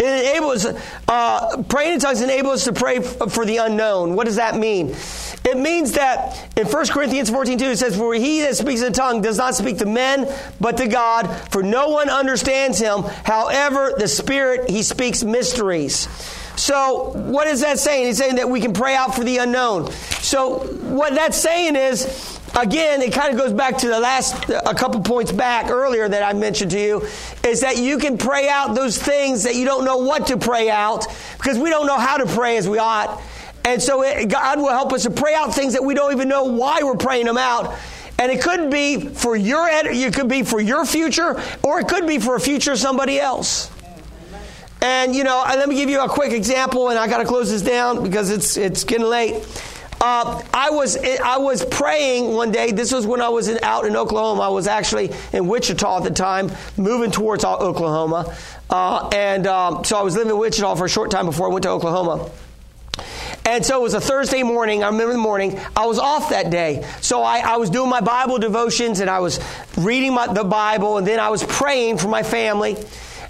it 0.00 0.04
enables 0.04 0.66
uh, 1.06 1.62
praying 1.68 1.94
in 1.94 2.00
tongues 2.00 2.22
enables 2.22 2.54
us 2.54 2.64
to 2.64 2.72
pray 2.72 3.00
for 3.00 3.44
the 3.44 3.58
unknown. 3.58 4.16
What 4.16 4.26
does 4.26 4.36
that 4.36 4.56
mean? 4.56 4.96
It 5.46 5.56
means 5.56 5.92
that 5.92 6.48
in 6.58 6.66
1 6.66 6.86
Corinthians 6.88 7.30
14 7.30 7.56
2, 7.56 7.64
it 7.66 7.76
says, 7.78 7.96
For 7.96 8.12
he 8.14 8.40
that 8.40 8.56
speaks 8.56 8.82
in 8.82 8.88
a 8.88 8.90
tongue 8.90 9.22
does 9.22 9.38
not 9.38 9.54
speak 9.54 9.78
to 9.78 9.86
men, 9.86 10.28
but 10.60 10.76
to 10.78 10.88
God, 10.88 11.28
for 11.52 11.62
no 11.62 11.90
one 11.90 12.10
understands 12.10 12.80
him. 12.80 13.02
However, 13.24 13.94
the 13.96 14.08
Spirit, 14.08 14.68
he 14.68 14.82
speaks 14.82 15.22
mysteries. 15.22 16.08
So, 16.56 17.12
what 17.14 17.46
is 17.46 17.60
that 17.60 17.78
saying? 17.78 18.06
He's 18.06 18.18
saying 18.18 18.36
that 18.36 18.48
we 18.48 18.60
can 18.60 18.72
pray 18.72 18.96
out 18.96 19.14
for 19.14 19.22
the 19.22 19.36
unknown. 19.38 19.92
So, 20.20 20.58
what 20.82 21.14
that's 21.14 21.36
saying 21.36 21.76
is, 21.76 22.40
again, 22.56 23.00
it 23.02 23.12
kind 23.12 23.32
of 23.32 23.38
goes 23.38 23.52
back 23.52 23.78
to 23.78 23.88
the 23.88 24.00
last, 24.00 24.48
a 24.48 24.74
couple 24.74 25.00
points 25.02 25.30
back 25.30 25.70
earlier 25.70 26.08
that 26.08 26.24
I 26.24 26.32
mentioned 26.32 26.72
to 26.72 26.80
you, 26.80 27.06
is 27.44 27.60
that 27.60 27.76
you 27.76 27.98
can 27.98 28.18
pray 28.18 28.48
out 28.48 28.74
those 28.74 28.98
things 28.98 29.44
that 29.44 29.54
you 29.54 29.64
don't 29.64 29.84
know 29.84 29.98
what 29.98 30.26
to 30.28 30.38
pray 30.38 30.70
out 30.70 31.06
because 31.36 31.56
we 31.56 31.70
don't 31.70 31.86
know 31.86 31.98
how 31.98 32.16
to 32.16 32.26
pray 32.26 32.56
as 32.56 32.68
we 32.68 32.78
ought. 32.78 33.22
And 33.66 33.82
so 33.82 34.02
it, 34.02 34.28
God 34.28 34.58
will 34.58 34.70
help 34.70 34.92
us 34.92 35.02
to 35.02 35.10
pray 35.10 35.34
out 35.34 35.52
things 35.52 35.72
that 35.72 35.82
we 35.82 35.92
don't 35.92 36.12
even 36.12 36.28
know 36.28 36.44
why 36.44 36.82
we're 36.84 36.96
praying 36.96 37.26
them 37.26 37.36
out. 37.36 37.74
And 38.16 38.30
it 38.30 38.40
could 38.40 38.70
be 38.70 39.08
for 39.08 39.34
your, 39.36 39.68
it 39.68 40.14
could 40.14 40.28
be 40.28 40.44
for 40.44 40.60
your 40.60 40.86
future, 40.86 41.42
or 41.64 41.80
it 41.80 41.88
could 41.88 42.06
be 42.06 42.20
for 42.20 42.36
a 42.36 42.40
future 42.40 42.72
of 42.72 42.78
somebody 42.78 43.18
else. 43.18 43.70
And 44.80 45.16
you 45.16 45.24
know, 45.24 45.42
let 45.48 45.68
me 45.68 45.74
give 45.74 45.90
you 45.90 46.00
a 46.00 46.08
quick 46.08 46.32
example, 46.32 46.90
and 46.90 46.98
I 46.98 47.08
got 47.08 47.18
to 47.18 47.24
close 47.24 47.50
this 47.50 47.62
down 47.62 48.04
because 48.04 48.30
it's 48.30 48.56
it's 48.56 48.84
getting 48.84 49.06
late. 49.06 49.34
Uh, 50.00 50.42
I 50.54 50.70
was 50.70 50.96
I 50.96 51.38
was 51.38 51.64
praying 51.64 52.34
one 52.34 52.52
day. 52.52 52.70
This 52.70 52.92
was 52.92 53.04
when 53.04 53.20
I 53.20 53.30
was 53.30 53.48
in, 53.48 53.58
out 53.64 53.84
in 53.84 53.96
Oklahoma. 53.96 54.42
I 54.42 54.48
was 54.48 54.68
actually 54.68 55.10
in 55.32 55.48
Wichita 55.48 55.98
at 55.98 56.04
the 56.04 56.10
time, 56.10 56.52
moving 56.76 57.10
towards 57.10 57.44
Oklahoma. 57.44 58.36
Uh, 58.70 59.08
and 59.12 59.46
um, 59.46 59.84
so 59.84 59.98
I 59.98 60.02
was 60.02 60.14
living 60.14 60.30
in 60.30 60.38
Wichita 60.38 60.74
for 60.76 60.84
a 60.84 60.88
short 60.88 61.10
time 61.10 61.26
before 61.26 61.48
I 61.48 61.52
went 61.52 61.64
to 61.64 61.70
Oklahoma. 61.70 62.30
And 63.46 63.64
so 63.64 63.78
it 63.78 63.82
was 63.82 63.94
a 63.94 64.00
Thursday 64.00 64.42
morning. 64.42 64.82
I 64.82 64.88
remember 64.88 65.12
the 65.12 65.18
morning. 65.18 65.58
I 65.76 65.86
was 65.86 66.00
off 66.00 66.30
that 66.30 66.50
day. 66.50 66.84
So 67.00 67.22
I, 67.22 67.38
I 67.38 67.56
was 67.56 67.70
doing 67.70 67.88
my 67.88 68.00
Bible 68.00 68.38
devotions 68.38 68.98
and 68.98 69.08
I 69.08 69.20
was 69.20 69.38
reading 69.78 70.14
my, 70.14 70.26
the 70.26 70.42
Bible 70.42 70.98
and 70.98 71.06
then 71.06 71.20
I 71.20 71.30
was 71.30 71.44
praying 71.44 71.98
for 71.98 72.08
my 72.08 72.24
family. 72.24 72.76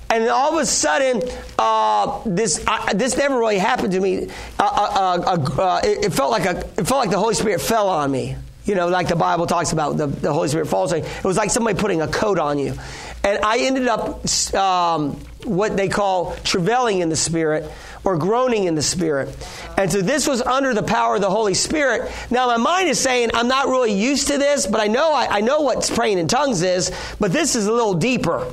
And 0.08 0.24
then 0.24 0.30
all 0.30 0.56
of 0.56 0.62
a 0.62 0.66
sudden, 0.66 1.22
uh, 1.58 2.22
this 2.24 2.64
I, 2.66 2.94
this 2.94 3.16
never 3.16 3.38
really 3.38 3.58
happened 3.58 3.92
to 3.92 4.00
me. 4.00 4.28
Uh, 4.58 4.62
uh, 4.62 5.22
uh, 5.26 5.62
uh 5.62 5.80
it, 5.84 6.06
it, 6.06 6.12
felt 6.12 6.30
like 6.30 6.46
a 6.46 6.60
it 6.78 6.86
felt 6.86 7.00
like 7.00 7.10
the 7.10 7.18
Holy 7.18 7.34
Spirit 7.34 7.60
fell 7.60 7.88
on 7.88 8.10
me. 8.10 8.36
You 8.64 8.74
know, 8.74 8.88
like 8.88 9.08
the 9.08 9.16
Bible 9.16 9.46
talks 9.46 9.72
about 9.72 9.96
the, 9.96 10.06
the 10.06 10.32
Holy 10.32 10.48
Spirit 10.48 10.68
falls 10.68 10.92
on 10.92 11.00
you. 11.00 11.04
It 11.04 11.24
was 11.24 11.36
like 11.36 11.50
somebody 11.50 11.78
putting 11.78 12.02
a 12.02 12.08
coat 12.08 12.38
on 12.38 12.58
you. 12.58 12.74
And 13.22 13.44
I 13.44 13.58
ended 13.58 13.88
up 13.88 14.24
um, 14.54 15.12
what 15.44 15.76
they 15.76 15.88
call 15.88 16.36
travailing 16.44 17.00
in 17.00 17.08
the 17.08 17.16
Spirit 17.16 17.70
or 18.06 18.16
groaning 18.16 18.64
in 18.64 18.74
the 18.74 18.82
Spirit. 18.82 19.36
And 19.76 19.90
so 19.90 20.00
this 20.00 20.26
was 20.26 20.40
under 20.40 20.72
the 20.72 20.82
power 20.82 21.16
of 21.16 21.20
the 21.20 21.28
Holy 21.28 21.54
Spirit. 21.54 22.10
Now 22.30 22.46
my 22.46 22.56
mind 22.56 22.88
is 22.88 23.00
saying, 23.00 23.30
I'm 23.34 23.48
not 23.48 23.66
really 23.66 23.92
used 23.92 24.28
to 24.28 24.38
this, 24.38 24.66
but 24.66 24.80
I 24.80 24.86
know 24.86 25.12
I, 25.12 25.26
I 25.26 25.40
know 25.40 25.60
what 25.60 25.90
praying 25.94 26.18
in 26.18 26.28
tongues 26.28 26.62
is, 26.62 26.92
but 27.18 27.32
this 27.32 27.56
is 27.56 27.66
a 27.66 27.72
little 27.72 27.94
deeper. 27.94 28.50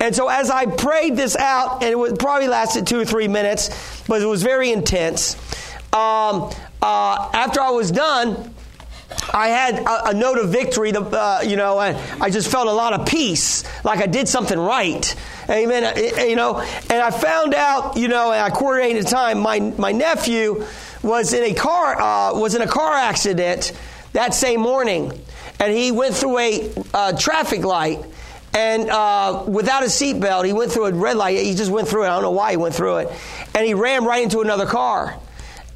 And 0.00 0.16
so 0.16 0.28
as 0.28 0.50
I 0.50 0.66
prayed 0.66 1.16
this 1.16 1.36
out, 1.36 1.82
and 1.82 1.92
it 1.92 1.98
would 1.98 2.18
probably 2.18 2.48
lasted 2.48 2.86
two 2.86 2.98
or 2.98 3.04
three 3.04 3.28
minutes, 3.28 4.02
but 4.08 4.22
it 4.22 4.26
was 4.26 4.42
very 4.42 4.72
intense. 4.72 5.36
Um, 5.92 6.50
uh, 6.82 7.30
after 7.34 7.60
I 7.60 7.70
was 7.70 7.90
done, 7.90 8.53
I 9.32 9.48
had 9.48 9.78
a, 9.80 10.10
a 10.10 10.14
note 10.14 10.38
of 10.38 10.50
victory, 10.50 10.92
the, 10.92 11.02
uh, 11.02 11.42
you 11.44 11.56
know, 11.56 11.80
and 11.80 11.96
I 12.22 12.30
just 12.30 12.50
felt 12.50 12.68
a 12.68 12.72
lot 12.72 12.92
of 12.92 13.06
peace, 13.06 13.64
like 13.84 14.00
I 14.00 14.06
did 14.06 14.28
something 14.28 14.58
right. 14.58 15.14
Amen. 15.48 15.84
Uh, 15.84 16.22
you 16.22 16.36
know, 16.36 16.60
and 16.60 16.92
I 17.02 17.10
found 17.10 17.54
out, 17.54 17.96
you 17.96 18.08
know, 18.08 18.32
and 18.32 18.40
I 18.40 18.50
coordinated 18.50 19.06
time. 19.06 19.38
My 19.40 19.60
my 19.60 19.92
nephew 19.92 20.64
was 21.02 21.32
in 21.32 21.42
a 21.44 21.54
car 21.54 22.00
uh, 22.00 22.38
was 22.38 22.54
in 22.54 22.62
a 22.62 22.66
car 22.66 22.94
accident 22.94 23.72
that 24.12 24.34
same 24.34 24.60
morning, 24.60 25.12
and 25.60 25.72
he 25.72 25.92
went 25.92 26.14
through 26.14 26.38
a 26.38 26.72
uh, 26.94 27.12
traffic 27.18 27.64
light. 27.64 28.04
And 28.56 28.88
uh, 28.88 29.44
without 29.48 29.82
a 29.82 29.86
seatbelt, 29.86 30.46
he 30.46 30.52
went 30.52 30.70
through 30.70 30.86
a 30.86 30.92
red 30.92 31.16
light. 31.16 31.38
He 31.38 31.56
just 31.56 31.72
went 31.72 31.88
through 31.88 32.04
it. 32.04 32.06
I 32.06 32.10
don't 32.10 32.22
know 32.22 32.30
why 32.30 32.52
he 32.52 32.56
went 32.56 32.72
through 32.72 32.98
it. 32.98 33.12
And 33.52 33.66
he 33.66 33.74
ran 33.74 34.04
right 34.04 34.22
into 34.22 34.42
another 34.42 34.64
car 34.64 35.18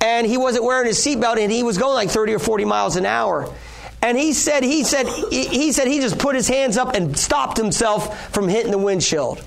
and 0.01 0.26
he 0.26 0.36
wasn't 0.36 0.64
wearing 0.64 0.86
his 0.86 0.99
seatbelt 0.99 1.38
and 1.38 1.51
he 1.51 1.62
was 1.62 1.78
going 1.78 1.94
like 1.94 2.11
30 2.11 2.34
or 2.34 2.38
40 2.38 2.64
miles 2.64 2.96
an 2.96 3.07
hour. 3.07 3.53
And 4.01 4.16
he 4.16 4.32
said, 4.32 4.62
he 4.62 4.84
said, 4.84 5.09
he 5.30 5.72
said 5.72 5.88
he 5.88 5.99
just 5.99 6.18
put 6.18 6.36
his 6.36 6.46
hands 6.46 6.76
up 6.76 6.94
and 6.94 7.18
stopped 7.18 7.57
himself 7.57 8.32
from 8.32 8.49
hitting 8.49 8.70
the 8.70 8.78
windshield. 8.78 9.42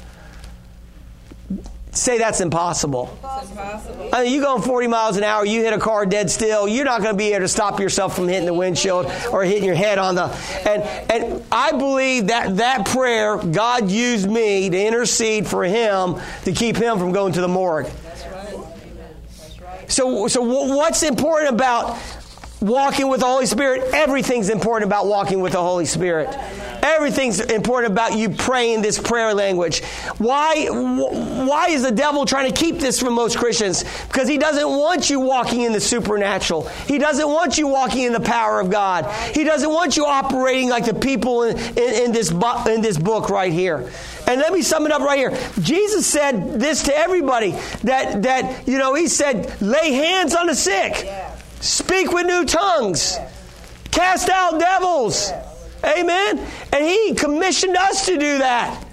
Say 1.93 2.18
that's 2.18 2.39
impossible. 2.39 3.18
impossible. 3.22 4.10
I 4.14 4.24
mean, 4.24 4.34
you 4.34 4.41
going 4.41 4.62
40 4.62 4.88
miles 4.88 5.18
an 5.18 5.26
hour, 5.26 5.45
you 5.45 5.62
hit 5.62 5.74
a 5.74 5.78
car 5.78 6.06
dead 6.06 6.32
still, 6.32 6.66
you're 6.66 6.86
not 6.86 7.02
going 7.02 7.14
to 7.14 7.18
be 7.18 7.34
able 7.34 7.41
to 7.41 7.49
stop 7.49 7.82
yourself 7.82 8.16
from 8.16 8.30
hitting 8.30 8.45
the 8.45 8.54
windshield 8.54 9.12
or 9.30 9.43
hitting 9.43 9.66
your 9.66 9.76
head 9.76 9.97
on 9.97 10.16
the. 10.16 10.26
And, 10.66 10.84
and 11.12 11.43
I 11.52 11.72
believe 11.72 12.28
that 12.28 12.58
that 12.58 12.86
prayer, 12.86 13.38
God 13.38 13.91
used 13.91 14.30
me 14.30 14.70
to 14.70 14.86
intercede 14.86 15.47
for 15.47 15.66
him 15.66 16.16
to 16.45 16.54
keep 16.54 16.78
him 16.78 16.97
from 16.97 17.12
going 17.12 17.34
to 17.34 17.41
the 17.41 17.49
morgue. 17.49 17.89
So, 19.92 20.28
so 20.30 20.42
what's 20.42 21.04
important 21.04 21.54
about 21.54 22.00
walking 22.62 23.10
with 23.10 23.20
the 23.20 23.26
Holy 23.26 23.46
Spirit? 23.46 23.94
Everything's 23.94 24.50
important 24.50 24.88
about 24.88 25.06
walking 25.06 25.42
with 25.42 25.52
the 25.52 25.62
Holy 25.62 25.86
Spirit. 25.86 26.30
Everything's 26.82 27.42
important 27.42 27.92
about 27.92 28.18
you 28.18 28.30
praying 28.30 28.82
this 28.82 28.98
prayer 28.98 29.34
language. 29.34 29.84
Why, 30.18 30.68
why 30.68 31.68
is 31.70 31.84
the 31.84 31.92
devil 31.92 32.26
trying 32.26 32.52
to 32.52 32.58
keep 32.58 32.80
this 32.80 33.00
from 33.00 33.14
most 33.16 33.38
Christians? 33.38 33.84
Because 34.08 34.30
he 34.30 34.38
doesn't 34.38 34.68
want 34.68 35.10
you 35.10 35.20
walking 35.20 35.62
in 35.62 35.74
the 35.74 35.82
supernatural. 35.82 36.68
He 36.88 36.98
doesn't 36.98 37.28
want 37.28 37.58
you 37.58 37.68
walking 37.68 38.04
in 38.04 38.14
the 38.14 38.22
power 38.22 38.62
of 38.62 38.70
God. 38.70 39.12
He 39.36 39.44
doesn't 39.44 39.70
want 39.70 39.98
you 39.98 40.06
operating 40.06 40.70
like 40.70 40.86
the 40.86 40.94
people 40.94 41.44
in, 41.44 41.58
in, 41.58 42.06
in 42.06 42.12
this, 42.14 42.32
in 42.32 42.82
this 42.82 42.98
book 42.98 43.30
right 43.30 43.52
here. 43.52 43.92
And 44.32 44.40
let 44.40 44.54
me 44.54 44.62
sum 44.62 44.86
it 44.86 44.94
up 44.94 45.02
right 45.02 45.18
here. 45.18 45.38
Jesus 45.60 46.08
said 46.08 46.58
this 46.58 46.84
to 46.84 46.98
everybody 46.98 47.52
that, 47.84 48.22
that 48.24 48.66
you 48.66 48.78
know, 48.78 48.94
he 48.94 49.10
said, 49.10 49.62
lay 49.62 49.92
hands 49.92 50.34
on 50.34 50.48
the 50.48 50.56
sick, 50.56 51.06
speak 51.60 52.14
with 52.14 52.26
new 52.26 52.46
tongues, 52.46 53.18
cast 53.92 54.30
out 54.30 54.58
devils. 54.58 55.32
Amen. 55.84 56.40
And 56.72 56.86
he 56.86 57.14
commissioned 57.14 57.76
us 57.76 58.06
to 58.06 58.14
do 58.14 58.38
that. 58.38 58.86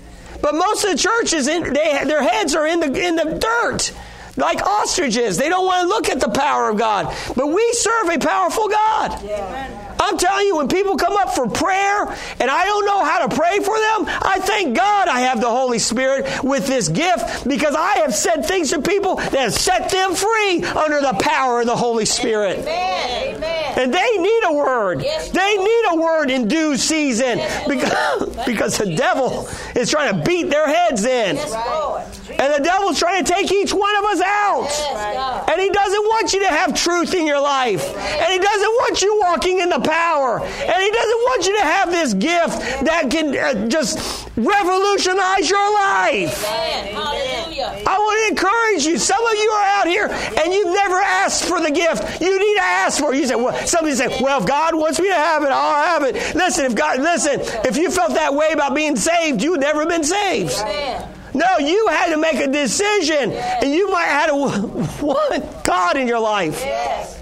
But 0.43 0.57
most 0.57 0.85
of 0.85 0.91
the 0.91 0.99
churches, 0.99 1.47
they, 1.47 1.61
their 1.63 2.23
heads 2.23 2.57
are 2.57 2.67
in 2.67 2.81
the, 2.81 2.93
in 2.93 3.15
the 3.15 3.39
dirt 3.39 3.93
like 4.37 4.61
ostriches. 4.61 5.37
They 5.37 5.49
don't 5.49 5.67
want 5.67 5.83
to 5.83 5.89
look 5.89 6.09
at 6.09 6.19
the 6.19 6.31
power 6.31 6.69
of 6.71 6.79
God. 6.79 7.15
But 7.37 7.47
we 7.47 7.73
serve 7.75 8.09
a 8.09 8.19
powerful 8.19 8.69
God. 8.69 9.88
I'm 10.01 10.17
telling 10.17 10.47
you, 10.47 10.57
when 10.57 10.69
people 10.69 10.97
come 10.97 11.17
up 11.17 11.35
for 11.35 11.49
prayer 11.49 12.07
and 12.41 12.51
I 12.51 12.65
don't 12.65 12.87
know 12.87 13.05
how 13.05 13.27
to 13.27 13.35
pray 13.35 13.59
for 13.59 13.77
them, 13.79 14.05
I 14.23 14.39
thank 14.41 14.77
God 14.77 15.09
I 15.09 15.21
have 15.21 15.41
the 15.41 15.51
Holy 15.51 15.79
Spirit 15.79 16.43
with 16.43 16.67
this 16.67 16.89
gift 16.89 17.47
because 17.49 17.75
I 17.75 17.99
have 17.99 18.15
said 18.15 18.45
things 18.47 18.71
to 18.71 18.81
people 18.81 19.17
that 19.17 19.35
have 19.35 19.55
set 19.55 19.91
them 19.91 20.15
free 20.15 20.63
under 20.65 21.01
the 21.01 21.17
power 21.21 21.61
of 21.61 21.67
the 21.67 21.77
Holy 21.77 22.05
Spirit. 22.05 22.59
Amen. 22.61 23.37
Amen. 23.37 23.79
And 23.79 23.95
they 23.95 24.11
need 24.19 24.43
a 24.47 24.53
word. 24.53 25.03
Yes, 25.03 25.31
they 25.31 25.57
need 25.57 25.85
a 25.91 25.97
word 25.97 26.31
in 26.31 26.49
due 26.49 26.77
season 26.77 27.39
yes, 27.39 27.69
because, 27.69 28.47
because 28.47 28.79
the 28.79 28.95
devil 28.97 29.49
is 29.77 29.91
trying 29.91 30.17
to 30.17 30.25
beat 30.25 30.51
their 30.51 30.67
heads 30.67 31.05
in. 31.05 31.37
Yes, 31.37 32.19
and 32.39 32.55
the 32.55 32.63
devil's 32.63 32.99
trying 32.99 33.25
to 33.25 33.33
take 33.33 33.51
each 33.51 33.73
one 33.73 33.97
of 33.97 34.05
us 34.05 34.21
out. 34.21 34.65
Yes, 34.65 35.49
and 35.51 35.61
he 35.61 35.71
doesn't 35.71 36.03
want 36.03 36.33
you 36.33 36.41
to 36.41 36.49
have 36.49 36.75
truth 36.75 37.15
in 37.15 37.27
your 37.27 37.41
life. 37.41 37.85
And 37.97 38.33
he 38.33 38.39
doesn't 38.39 38.69
want 38.69 39.03
you 39.03 39.19
walking 39.21 39.61
in 39.61 39.69
the 39.69 39.81
power. 39.89 40.41
And 40.41 40.83
he 40.83 40.91
doesn't 40.91 41.21
want 41.29 41.47
you 41.47 41.57
to 41.57 41.65
have 41.65 41.91
this 41.91 42.15
gift 42.15 42.85
that 42.85 43.11
can 43.11 43.37
uh, 43.37 43.69
just 43.69 44.29
revolutionize 44.37 45.49
your 45.49 45.73
life. 45.75 46.45
I 46.49 47.99
want 47.99 48.19
to 48.25 48.29
encourage 48.31 48.87
you. 48.87 48.99
Some 48.99 49.25
of 49.25 49.35
you 49.35 49.51
are 49.51 49.67
out 49.81 49.87
here 49.87 50.07
and 50.09 50.53
you've 50.53 50.73
never 50.75 50.97
asked 50.97 51.45
for 51.45 51.61
the 51.61 51.71
gift. 51.71 52.21
You 52.21 52.39
need 52.39 52.55
to 52.57 52.63
ask 52.63 53.01
for 53.01 53.13
it. 53.13 53.19
You 53.19 53.27
say, 53.27 53.35
well, 53.35 53.55
somebody 53.67 53.95
say, 53.97 54.09
well, 54.21 54.41
if 54.41 54.47
God 54.47 54.75
wants 54.75 55.01
me 55.01 55.09
to 55.09 55.15
have 55.15 55.43
it, 55.43 55.51
I'll 55.51 55.85
have 55.85 56.03
it. 56.05 56.35
Listen, 56.35 56.67
if 56.67 56.75
God, 56.75 57.01
listen, 57.01 57.41
if 57.65 57.77
you 57.77 57.91
felt 57.91 58.15
that 58.15 58.35
way 58.35 58.51
about 58.53 58.75
being 58.75 58.97
saved, 58.97 59.43
you've 59.43 59.61
never 59.61 59.87
been 59.87 60.05
saved. 60.05 60.53
Amen. 60.61 61.09
No, 61.35 61.59
you 61.59 61.87
had 61.89 62.11
to 62.11 62.17
make 62.17 62.37
a 62.37 62.49
decision. 62.49 63.31
Yes. 63.31 63.63
And 63.63 63.73
you 63.73 63.91
might 63.91 64.07
have 64.07 64.31
to 64.31 64.35
want 65.05 65.65
God 65.65 65.97
in 65.97 66.09
your 66.09 66.21
life. 66.21 66.61
Yes. 66.61 67.18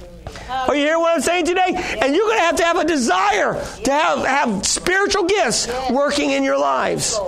Are 0.49 0.75
you 0.75 0.83
hearing 0.83 1.01
what 1.01 1.15
I'm 1.15 1.23
saying 1.23 1.47
today? 1.47 1.99
And 2.01 2.15
you're 2.15 2.27
going 2.27 2.39
to 2.39 2.45
have 2.45 2.57
to 2.57 2.65
have 2.65 2.79
a 2.79 2.85
desire 2.85 3.55
to 3.85 3.91
have, 3.91 4.25
have 4.25 4.67
spiritual 4.67 5.25
gifts 5.25 5.69
working 5.91 6.31
in 6.31 6.43
your 6.43 6.59
lives. 6.59 7.19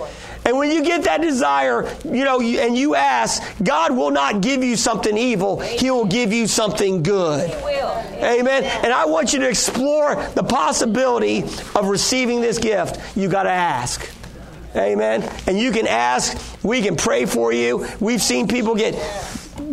And 0.45 0.57
when 0.57 0.71
you 0.71 0.83
get 0.83 1.05
that 1.05 1.21
desire, 1.21 1.95
you 2.05 2.25
know, 2.25 2.41
and 2.41 2.77
you 2.77 2.95
ask, 2.95 3.43
God 3.63 3.95
will 3.95 4.11
not 4.11 4.41
give 4.41 4.65
you 4.65 4.77
something 4.77 5.17
evil. 5.17 5.61
He 5.61 5.91
will 5.91 6.07
give 6.07 6.33
you 6.33 6.47
something 6.47 7.03
good. 7.03 7.51
Amen. 7.51 8.65
And 8.65 8.93
I 8.93 9.05
want 9.07 9.33
you 9.33 9.41
to 9.41 9.49
explore 9.49 10.15
the 10.35 10.43
possibility 10.43 11.43
of 11.75 11.89
receiving 11.89 12.41
this 12.41 12.59
gift. 12.59 12.99
You 13.17 13.29
got 13.29 13.43
to 13.43 13.51
ask. 13.51 14.09
Amen. 14.75 15.23
And 15.47 15.59
you 15.59 15.73
can 15.73 15.87
ask. 15.87 16.37
We 16.65 16.83
can 16.83 16.97
pray 16.97 17.27
for 17.27 17.53
you. 17.53 17.87
We've 18.01 18.23
seen 18.23 18.49
people 18.49 18.75
get 18.75 18.95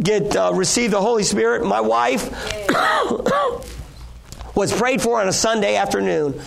get 0.02 0.36
uh, 0.36 0.52
receive 0.54 0.92
the 0.92 1.02
Holy 1.02 1.24
Spirit. 1.24 1.66
My 1.66 1.82
wife 1.82 2.30
was 4.56 4.74
prayed 4.74 5.02
for 5.02 5.22
on 5.22 5.28
a 5.28 5.34
Sunday 5.34 5.76
afternoon 5.76 6.40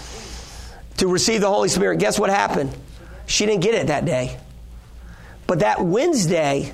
to 0.99 1.09
receive 1.09 1.41
the 1.41 1.49
Holy 1.49 1.69
Spirit. 1.69 1.99
Guess 1.99 2.19
what 2.19 2.31
happened? 2.31 2.77
She 3.27 3.47
didn't 3.47 3.63
get 3.63 3.75
it 3.75 3.87
that 3.89 4.05
day. 4.05 4.39
But 5.47 5.61
that 5.61 5.81
Wednesday, 5.85 6.73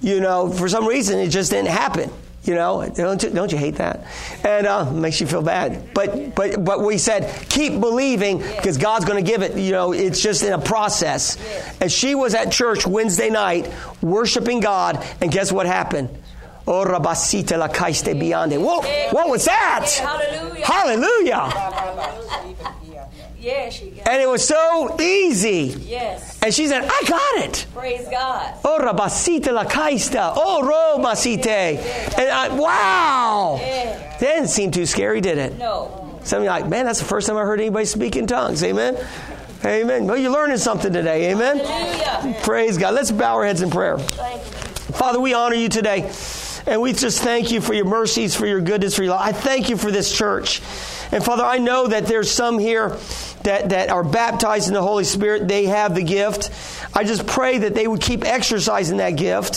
you 0.00 0.20
know, 0.20 0.50
for 0.50 0.68
some 0.68 0.86
reason, 0.86 1.18
it 1.18 1.28
just 1.28 1.50
didn't 1.50 1.68
happen. 1.68 2.10
You 2.50 2.56
know, 2.56 2.92
don't 2.96 3.22
you, 3.22 3.30
don't 3.30 3.52
you 3.52 3.58
hate 3.58 3.76
that? 3.76 4.04
And 4.44 4.66
uh, 4.66 4.90
makes 4.90 5.20
you 5.20 5.28
feel 5.28 5.40
bad. 5.40 5.94
But 5.94 6.34
but 6.34 6.64
but 6.64 6.82
we 6.82 6.98
said 6.98 7.32
keep 7.48 7.78
believing 7.78 8.38
because 8.38 8.76
God's 8.76 9.04
going 9.04 9.24
to 9.24 9.30
give 9.30 9.42
it. 9.42 9.56
You 9.56 9.70
know, 9.70 9.92
it's 9.92 10.20
just 10.20 10.42
in 10.42 10.52
a 10.52 10.58
process. 10.58 11.36
And 11.80 11.92
she 11.92 12.16
was 12.16 12.34
at 12.34 12.50
church 12.50 12.88
Wednesday 12.88 13.30
night 13.30 13.72
worshiping 14.02 14.58
God, 14.58 15.06
and 15.20 15.30
guess 15.30 15.52
what 15.52 15.66
happened? 15.66 16.08
Oh, 16.66 16.84
rabasita 16.84 17.56
la 17.56 17.68
caiste 17.68 18.18
beyond 18.18 18.52
Whoa, 18.52 18.80
what 19.12 19.28
was 19.28 19.44
that? 19.44 19.88
Hallelujah. 19.92 20.66
Hallelujah. 20.66 22.79
Yeah, 23.40 23.70
she 23.70 23.90
got 23.90 24.06
And 24.06 24.20
it 24.20 24.28
was 24.28 24.46
so 24.46 24.96
easy. 25.00 25.74
Yes. 25.86 26.38
And 26.42 26.52
she 26.52 26.66
said, 26.66 26.84
I 26.84 27.02
got 27.08 27.44
it. 27.44 27.66
Praise 27.72 28.06
God. 28.10 28.54
Oh, 28.64 28.78
rabasita 28.78 29.52
la 29.52 29.64
caista. 29.64 30.34
Oh, 30.36 30.62
robasite. 30.62 31.46
Yeah. 31.46 32.20
And 32.20 32.28
I, 32.28 32.54
wow. 32.54 33.58
Yeah. 33.58 33.98
That 34.18 34.20
didn't 34.20 34.48
seem 34.48 34.70
too 34.70 34.84
scary, 34.84 35.22
did 35.22 35.38
it? 35.38 35.58
No. 35.58 36.18
Some 36.22 36.38
of 36.38 36.44
you 36.44 36.50
like, 36.50 36.68
man, 36.68 36.84
that's 36.84 36.98
the 36.98 37.06
first 37.06 37.26
time 37.26 37.38
I 37.38 37.40
heard 37.42 37.60
anybody 37.60 37.86
speak 37.86 38.16
in 38.16 38.26
tongues. 38.26 38.62
Amen. 38.62 38.96
Amen. 39.64 40.06
Well, 40.06 40.18
you're 40.18 40.32
learning 40.32 40.58
something 40.58 40.92
today. 40.92 41.32
Amen. 41.32 41.58
Hallelujah. 41.58 42.40
Praise 42.42 42.76
God. 42.76 42.94
Let's 42.94 43.10
bow 43.10 43.36
our 43.36 43.44
heads 43.46 43.62
in 43.62 43.70
prayer. 43.70 43.98
Father, 43.98 45.18
we 45.18 45.32
honor 45.32 45.54
you 45.54 45.68
today. 45.70 46.10
And 46.66 46.80
we 46.80 46.92
just 46.92 47.22
thank 47.22 47.50
you 47.50 47.60
for 47.60 47.74
your 47.74 47.86
mercies, 47.86 48.34
for 48.34 48.46
your 48.46 48.60
goodness, 48.60 48.96
for 48.96 49.02
your 49.02 49.12
love. 49.12 49.22
I 49.22 49.32
thank 49.32 49.68
you 49.68 49.76
for 49.76 49.90
this 49.90 50.16
church. 50.16 50.60
And 51.12 51.24
Father, 51.24 51.44
I 51.44 51.58
know 51.58 51.88
that 51.88 52.06
there's 52.06 52.30
some 52.30 52.58
here 52.58 52.96
that, 53.42 53.70
that 53.70 53.90
are 53.90 54.04
baptized 54.04 54.68
in 54.68 54.74
the 54.74 54.82
Holy 54.82 55.04
Spirit. 55.04 55.48
They 55.48 55.64
have 55.64 55.94
the 55.94 56.02
gift. 56.02 56.50
I 56.94 57.04
just 57.04 57.26
pray 57.26 57.58
that 57.58 57.74
they 57.74 57.86
would 57.86 58.00
keep 58.00 58.24
exercising 58.24 58.98
that 58.98 59.12
gift 59.12 59.56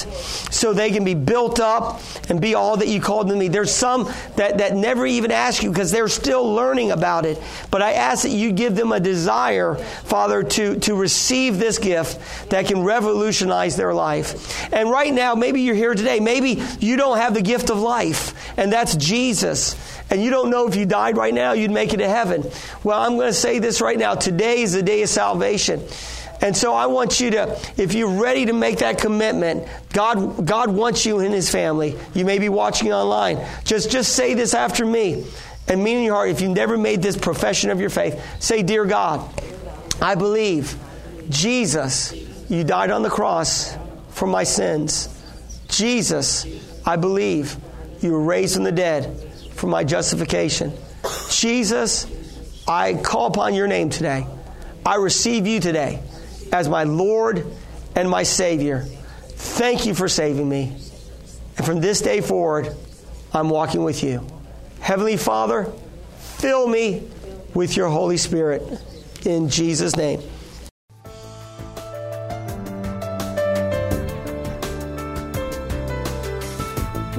so 0.53 0.73
they 0.73 0.91
can 0.91 1.03
be 1.03 1.15
built 1.15 1.59
up 1.59 2.01
and 2.29 2.39
be 2.39 2.55
all 2.55 2.77
that 2.77 2.87
you 2.87 3.01
called 3.01 3.27
them 3.27 3.37
to 3.37 3.45
be. 3.45 3.47
There's 3.49 3.73
some 3.73 4.11
that, 4.35 4.59
that 4.59 4.75
never 4.75 5.05
even 5.05 5.31
ask 5.31 5.63
you 5.63 5.69
because 5.69 5.91
they're 5.91 6.07
still 6.07 6.53
learning 6.53 6.91
about 6.91 7.25
it. 7.25 7.41
But 7.71 7.81
I 7.81 7.93
ask 7.93 8.23
that 8.23 8.29
you 8.29 8.51
give 8.51 8.75
them 8.75 8.91
a 8.91 8.99
desire, 8.99 9.75
Father, 9.75 10.43
to, 10.43 10.79
to 10.79 10.95
receive 10.95 11.59
this 11.59 11.77
gift 11.77 12.49
that 12.49 12.67
can 12.67 12.83
revolutionize 12.83 13.75
their 13.75 13.93
life. 13.93 14.71
And 14.73 14.89
right 14.89 15.13
now, 15.13 15.35
maybe 15.35 15.61
you're 15.61 15.75
here 15.75 15.93
today. 15.93 16.19
Maybe 16.19 16.63
you 16.93 16.97
don't 16.97 17.17
have 17.17 17.33
the 17.33 17.41
gift 17.41 17.69
of 17.69 17.79
life, 17.79 18.33
and 18.57 18.71
that's 18.71 18.95
Jesus 18.95 19.75
and 20.13 20.21
you 20.21 20.29
don't 20.29 20.51
know 20.51 20.67
if 20.67 20.75
you 20.75 20.85
died 20.85 21.17
right 21.17 21.33
now, 21.33 21.53
you'd 21.53 21.71
make 21.71 21.91
it 21.91 21.97
to 21.97 22.07
heaven. 22.07 22.43
Well, 22.83 22.99
I'm 22.99 23.15
going 23.15 23.29
to 23.29 23.33
say 23.33 23.57
this 23.57 23.81
right 23.81 23.97
now. 23.97 24.13
Today 24.13 24.61
is 24.61 24.73
the 24.73 24.83
day 24.83 25.01
of 25.01 25.09
salvation. 25.09 25.81
And 26.39 26.55
so 26.55 26.75
I 26.75 26.85
want 26.85 27.19
you 27.19 27.31
to, 27.31 27.59
if 27.77 27.93
you're 27.93 28.21
ready 28.21 28.45
to 28.45 28.53
make 28.53 28.77
that 28.77 28.99
commitment, 28.99 29.67
God, 29.91 30.45
God 30.45 30.69
wants 30.69 31.03
you 31.03 31.19
in 31.19 31.31
His 31.31 31.49
family. 31.49 31.97
You 32.13 32.25
may 32.25 32.37
be 32.37 32.47
watching 32.47 32.93
online. 32.93 33.43
Just, 33.63 33.89
just 33.89 34.13
say 34.13 34.35
this 34.35 34.53
after 34.53 34.85
me. 34.85 35.25
And 35.67 35.83
mean 35.83 35.97
in 35.97 36.03
your 36.03 36.13
heart, 36.13 36.29
if 36.29 36.41
you've 36.41 36.51
never 36.51 36.77
made 36.77 37.01
this 37.01 37.17
profession 37.17 37.71
of 37.71 37.79
your 37.79 37.89
faith, 37.89 38.21
say, 38.39 38.61
Dear 38.61 38.85
God, 38.85 39.27
I 39.99 40.13
believe 40.13 40.75
Jesus, 41.29 42.13
you 42.49 42.63
died 42.63 42.91
on 42.91 43.01
the 43.01 43.09
cross 43.09 43.75
for 44.09 44.27
my 44.27 44.43
sins. 44.43 45.09
Jesus, 45.69 46.45
I 46.86 46.95
believe 46.95 47.55
you 48.01 48.11
were 48.11 48.21
raised 48.21 48.55
from 48.55 48.63
the 48.63 48.71
dead 48.71 49.19
for 49.53 49.67
my 49.67 49.84
justification. 49.84 50.73
Jesus, 51.29 52.07
I 52.67 52.95
call 52.95 53.27
upon 53.27 53.53
your 53.53 53.67
name 53.67 53.89
today. 53.89 54.25
I 54.86 54.95
receive 54.95 55.47
you 55.47 55.59
today 55.59 56.01
as 56.51 56.67
my 56.67 56.84
Lord 56.84 57.45
and 57.95 58.09
my 58.09 58.23
Savior. 58.23 58.81
Thank 58.81 59.86
you 59.86 59.93
for 59.93 60.07
saving 60.07 60.47
me. 60.47 60.75
And 61.57 61.65
from 61.65 61.79
this 61.79 62.01
day 62.01 62.21
forward, 62.21 62.75
I'm 63.34 63.49
walking 63.49 63.84
with 63.84 64.03
you. 64.03 64.25
Heavenly 64.79 65.17
Father, 65.17 65.71
fill 66.17 66.67
me 66.67 67.07
with 67.53 67.77
your 67.77 67.88
Holy 67.88 68.17
Spirit. 68.17 68.61
In 69.25 69.49
Jesus' 69.49 69.95
name. 69.95 70.21